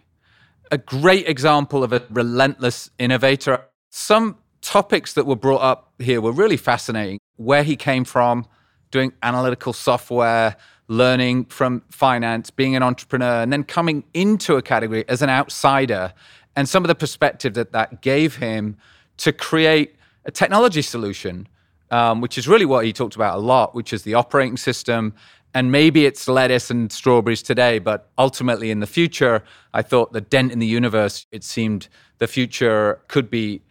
a 0.72 0.78
great 0.78 1.28
example 1.28 1.84
of 1.84 1.91
a 1.91 2.04
relentless 2.10 2.89
innovator. 2.98 3.66
Some 3.89 4.38
topics 4.62 5.14
that 5.14 5.26
were 5.26 5.36
brought 5.36 5.62
up 5.62 5.93
here 6.00 6.22
were 6.22 6.32
really 6.32 6.56
fascinating. 6.56 7.20
Where 7.38 7.64
he 7.64 7.76
came 7.76 8.04
from, 8.04 8.46
doing 8.92 9.14
analytical 9.24 9.74
software, 9.74 10.56
learning 10.88 11.46
from 11.46 11.82
finance, 11.90 12.50
being 12.50 12.76
an 12.76 12.84
entrepreneur, 12.84 13.42
and 13.42 13.52
then 13.52 13.64
coming 13.64 14.04
into 14.14 14.56
a 14.56 14.62
category 14.62 15.04
as 15.08 15.22
an 15.22 15.30
outsider, 15.30 16.14
and 16.56 16.68
some 16.68 16.84
of 16.84 16.88
the 16.88 16.96
perspective 16.96 17.54
that 17.56 17.72
that 17.72 18.02
gave 18.02 18.38
him 18.38 18.78
to 19.18 19.32
create 19.32 19.96
a 20.26 20.32
technology 20.32 20.82
solution, 20.82 21.48
um, 21.92 22.22
which 22.22 22.38
is 22.38 22.48
really 22.48 22.66
what 22.66 22.86
he 22.86 22.94
talked 22.94 23.16
about 23.16 23.38
a 23.38 23.42
lot, 23.42 23.74
which 23.74 23.94
is 23.94 24.04
the 24.04 24.14
operating 24.14 24.58
system. 24.58 25.14
And 25.54 25.72
maybe 25.72 26.06
it's 26.06 26.28
lettuce 26.28 26.70
and 26.70 26.92
strawberries 26.92 27.42
today, 27.42 27.80
but 27.80 28.10
ultimately 28.18 28.70
in 28.70 28.80
the 28.80 28.86
future, 28.86 29.44
I 29.74 29.82
thought 29.82 30.14
the 30.14 30.22
dent 30.22 30.52
in 30.52 30.60
the 30.60 30.68
universe, 30.68 31.26
it 31.32 31.44
seemed 31.44 31.88
the 32.20 32.28
future 32.28 33.00
could 33.08 33.30
be 33.30 33.62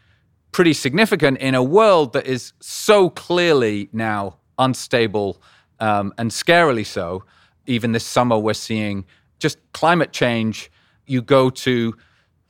pretty 0.57 0.73
significant 0.73 1.37
in 1.37 1.55
a 1.55 1.63
world 1.63 2.15
that 2.15 2.27
is 2.27 2.55
so 2.61 3.11
clearly 3.11 3.91
now 3.93 4.39
unstable 4.59 5.37
um, 5.81 6.15
and 6.17 6.31
scarily 6.31 6.87
so. 6.87 7.23
Even 7.67 7.93
this 7.93 8.07
summer, 8.07 8.39
we're 8.39 8.55
seeing 8.55 9.05
just 9.39 9.59
climate 9.75 10.13
change. 10.13 10.71
You 11.05 11.21
go 11.21 11.51
to 11.51 11.95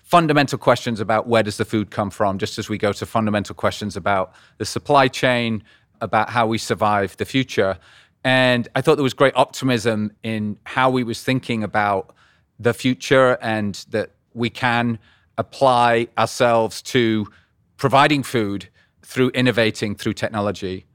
fundamental 0.04 0.56
questions 0.56 1.00
about 1.00 1.26
where 1.26 1.42
does 1.42 1.56
the 1.56 1.64
food 1.64 1.90
come 1.90 2.10
from, 2.10 2.38
just 2.38 2.60
as 2.60 2.68
we 2.68 2.78
go 2.78 2.92
to 2.92 3.04
fundamental 3.04 3.56
questions 3.56 3.96
about 3.96 4.34
the 4.58 4.64
supply 4.64 5.08
chain, 5.08 5.64
about 6.00 6.30
how 6.30 6.46
we 6.46 6.58
survive 6.58 7.16
the 7.16 7.24
future. 7.24 7.76
And 8.22 8.68
I 8.76 8.82
thought 8.82 8.94
there 8.94 9.02
was 9.02 9.14
great 9.14 9.34
optimism 9.34 10.12
in 10.22 10.60
how 10.62 10.90
we 10.90 11.02
was 11.02 11.24
thinking 11.24 11.64
about 11.64 12.14
the 12.60 12.72
future 12.72 13.36
and 13.42 13.84
that 13.90 14.10
we 14.32 14.48
can 14.48 15.00
apply 15.38 16.06
ourselves 16.16 16.82
to 16.82 17.26
providing 17.76 18.22
food 18.22 18.68
through 19.02 19.30
innovating 19.30 19.94
through 19.94 20.14
technology. 20.14 20.86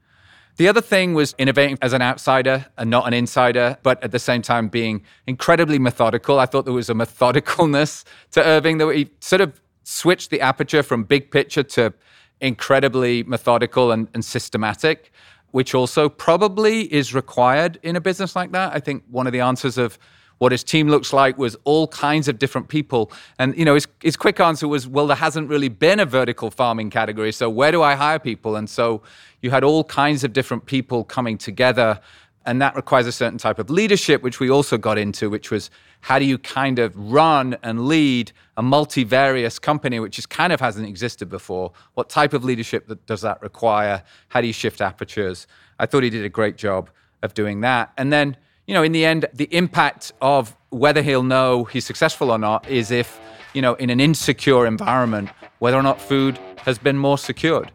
The 0.57 0.67
other 0.67 0.81
thing 0.81 1.13
was 1.13 1.33
innovating 1.37 1.77
as 1.81 1.93
an 1.93 2.01
outsider 2.01 2.65
and 2.77 2.89
not 2.89 3.07
an 3.07 3.13
insider, 3.13 3.77
but 3.83 4.03
at 4.03 4.11
the 4.11 4.19
same 4.19 4.41
time 4.41 4.67
being 4.67 5.03
incredibly 5.25 5.79
methodical. 5.79 6.39
I 6.39 6.45
thought 6.45 6.65
there 6.65 6.73
was 6.73 6.89
a 6.89 6.93
methodicalness 6.93 8.03
to 8.31 8.45
Irving 8.45 8.77
that 8.79 8.93
he 8.93 9.11
sort 9.21 9.41
of 9.41 9.61
switched 9.83 10.29
the 10.29 10.41
aperture 10.41 10.83
from 10.83 11.03
big 11.03 11.31
picture 11.31 11.63
to 11.63 11.93
incredibly 12.41 13.23
methodical 13.23 13.91
and, 13.91 14.07
and 14.13 14.25
systematic, 14.25 15.11
which 15.51 15.73
also 15.73 16.09
probably 16.09 16.91
is 16.93 17.13
required 17.13 17.79
in 17.81 17.95
a 17.95 18.01
business 18.01 18.35
like 18.35 18.51
that. 18.51 18.73
I 18.73 18.79
think 18.79 19.03
one 19.09 19.27
of 19.27 19.33
the 19.33 19.41
answers 19.41 19.77
of 19.77 19.97
what 20.41 20.51
his 20.51 20.63
team 20.63 20.87
looks 20.87 21.13
like 21.13 21.37
was 21.37 21.55
all 21.65 21.87
kinds 21.89 22.27
of 22.27 22.39
different 22.39 22.67
people. 22.67 23.11
And, 23.37 23.55
you 23.55 23.63
know, 23.63 23.75
his, 23.75 23.87
his 24.01 24.17
quick 24.17 24.39
answer 24.39 24.67
was, 24.67 24.87
well, 24.87 25.05
there 25.05 25.15
hasn't 25.15 25.47
really 25.47 25.69
been 25.69 25.99
a 25.99 26.05
vertical 26.05 26.49
farming 26.49 26.89
category. 26.89 27.31
So 27.31 27.47
where 27.47 27.71
do 27.71 27.83
I 27.83 27.93
hire 27.93 28.17
people? 28.17 28.55
And 28.55 28.67
so 28.67 29.03
you 29.43 29.51
had 29.51 29.63
all 29.63 29.83
kinds 29.83 30.23
of 30.23 30.33
different 30.33 30.65
people 30.65 31.03
coming 31.03 31.37
together. 31.37 32.01
And 32.43 32.59
that 32.59 32.75
requires 32.75 33.05
a 33.05 33.11
certain 33.11 33.37
type 33.37 33.59
of 33.59 33.69
leadership, 33.69 34.23
which 34.23 34.39
we 34.39 34.49
also 34.49 34.79
got 34.79 34.97
into, 34.97 35.29
which 35.29 35.51
was 35.51 35.69
how 35.99 36.17
do 36.17 36.25
you 36.25 36.39
kind 36.39 36.79
of 36.79 36.91
run 36.97 37.55
and 37.61 37.85
lead 37.85 38.31
a 38.57 38.63
multivarious 38.63 39.61
company, 39.61 39.99
which 39.99 40.15
just 40.15 40.31
kind 40.31 40.51
of 40.51 40.59
hasn't 40.59 40.87
existed 40.87 41.29
before? 41.29 41.71
What 41.93 42.09
type 42.09 42.33
of 42.33 42.43
leadership 42.43 42.89
does 43.05 43.21
that 43.21 43.39
require? 43.43 44.01
How 44.29 44.41
do 44.41 44.47
you 44.47 44.53
shift 44.53 44.81
apertures? 44.81 45.45
I 45.77 45.85
thought 45.85 46.01
he 46.01 46.09
did 46.09 46.25
a 46.25 46.29
great 46.29 46.57
job 46.57 46.89
of 47.21 47.35
doing 47.35 47.61
that. 47.61 47.93
And 47.95 48.11
then 48.11 48.37
you 48.71 48.75
know, 48.75 48.83
in 48.83 48.93
the 48.93 49.03
end, 49.05 49.25
the 49.33 49.53
impact 49.53 50.13
of 50.21 50.55
whether 50.69 51.01
he'll 51.01 51.23
know 51.23 51.65
he's 51.65 51.85
successful 51.85 52.31
or 52.31 52.37
not 52.37 52.65
is 52.69 52.89
if, 52.89 53.19
you 53.53 53.61
know, 53.61 53.73
in 53.73 53.89
an 53.89 53.99
insecure 53.99 54.65
environment, 54.65 55.29
whether 55.59 55.75
or 55.75 55.83
not 55.83 55.99
food 55.99 56.39
has 56.59 56.77
been 56.79 56.97
more 56.97 57.17
secured. 57.17 57.69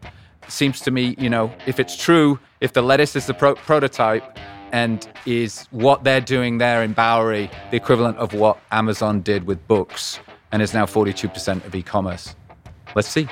Seems 0.47 0.81
to 0.81 0.89
me, 0.89 1.13
you 1.19 1.29
know, 1.29 1.53
if 1.67 1.79
it's 1.79 1.95
true, 1.95 2.39
if 2.61 2.73
the 2.73 2.81
lettuce 2.81 3.15
is 3.15 3.27
the 3.27 3.35
pro- 3.35 3.53
prototype 3.53 4.39
and 4.71 5.07
is 5.27 5.67
what 5.69 6.03
they're 6.03 6.19
doing 6.19 6.57
there 6.57 6.81
in 6.81 6.93
Bowery 6.93 7.51
the 7.69 7.77
equivalent 7.77 8.17
of 8.17 8.33
what 8.33 8.57
Amazon 8.71 9.21
did 9.21 9.43
with 9.43 9.67
books 9.67 10.19
and 10.51 10.63
is 10.63 10.73
now 10.73 10.87
42% 10.87 11.63
of 11.63 11.75
e 11.75 11.83
commerce. 11.83 12.35
Let's 12.95 13.07
see. 13.07 13.27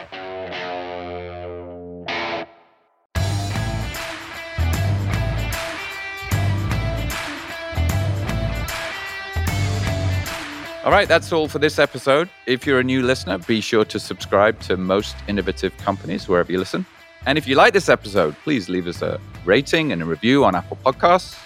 All 10.85 10.91
right, 10.91 11.07
that's 11.07 11.33
all 11.33 11.47
for 11.47 11.57
this 11.57 11.79
episode. 11.79 12.29
If 12.45 12.67
you're 12.67 12.79
a 12.79 12.83
new 12.83 13.01
listener, 13.01 13.39
be 13.39 13.59
sure 13.59 13.85
to 13.85 13.99
subscribe 13.99 14.59
to 14.59 14.77
Most 14.77 15.15
Innovative 15.27 15.75
Companies 15.77 16.27
wherever 16.27 16.51
you 16.51 16.59
listen. 16.59 16.85
And 17.25 17.39
if 17.39 17.47
you 17.47 17.55
like 17.55 17.73
this 17.73 17.89
episode, 17.89 18.35
please 18.43 18.69
leave 18.69 18.85
us 18.85 19.01
a 19.01 19.19
rating 19.45 19.91
and 19.93 20.03
a 20.03 20.05
review 20.05 20.45
on 20.45 20.53
Apple 20.53 20.77
Podcasts. 20.85 21.39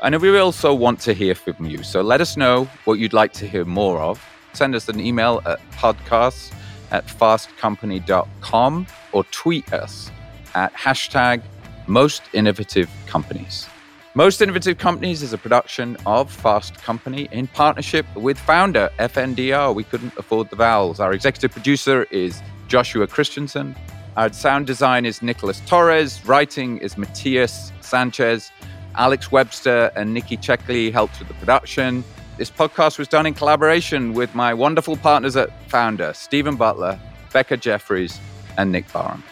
And 0.00 0.14
we 0.22 0.38
also 0.38 0.72
want 0.72 1.00
to 1.00 1.12
hear 1.12 1.34
from 1.34 1.66
you. 1.66 1.82
So 1.82 2.02
let 2.02 2.20
us 2.20 2.36
know 2.36 2.68
what 2.84 3.00
you'd 3.00 3.12
like 3.12 3.32
to 3.32 3.48
hear 3.48 3.64
more 3.64 3.98
of. 3.98 4.24
Send 4.52 4.76
us 4.76 4.88
an 4.88 5.00
email 5.00 5.42
at 5.44 5.58
podcasts 5.72 6.52
at 6.92 7.04
fastcompany.com 7.04 8.86
or 9.10 9.24
tweet 9.24 9.72
us 9.72 10.12
at 10.54 10.72
hashtag 10.74 11.42
most 11.88 12.22
innovative 12.32 12.88
companies. 13.08 13.68
Most 14.16 14.40
Innovative 14.40 14.78
Companies 14.78 15.24
is 15.24 15.32
a 15.32 15.38
production 15.38 15.96
of 16.06 16.30
Fast 16.30 16.76
Company 16.76 17.26
in 17.32 17.48
partnership 17.48 18.06
with 18.14 18.38
founder 18.38 18.88
FNDR. 19.00 19.74
We 19.74 19.82
couldn't 19.82 20.16
afford 20.16 20.50
the 20.50 20.56
vowels. 20.56 21.00
Our 21.00 21.12
executive 21.12 21.50
producer 21.50 22.04
is 22.12 22.40
Joshua 22.68 23.08
Christensen. 23.08 23.74
Our 24.16 24.32
sound 24.32 24.68
design 24.68 25.04
is 25.04 25.20
Nicholas 25.20 25.60
Torres. 25.66 26.24
Writing 26.24 26.78
is 26.78 26.96
Matthias 26.96 27.72
Sanchez. 27.80 28.52
Alex 28.94 29.32
Webster 29.32 29.90
and 29.96 30.14
Nikki 30.14 30.36
Checkley 30.36 30.92
helped 30.92 31.18
with 31.18 31.26
the 31.26 31.34
production. 31.34 32.04
This 32.38 32.52
podcast 32.52 33.00
was 33.00 33.08
done 33.08 33.26
in 33.26 33.34
collaboration 33.34 34.12
with 34.12 34.32
my 34.32 34.54
wonderful 34.54 34.96
partners 34.96 35.34
at 35.34 35.50
Founder, 35.68 36.12
Stephen 36.14 36.54
Butler, 36.54 37.00
Becca 37.32 37.56
Jeffries, 37.56 38.20
and 38.56 38.70
Nick 38.70 38.92
Barham. 38.92 39.24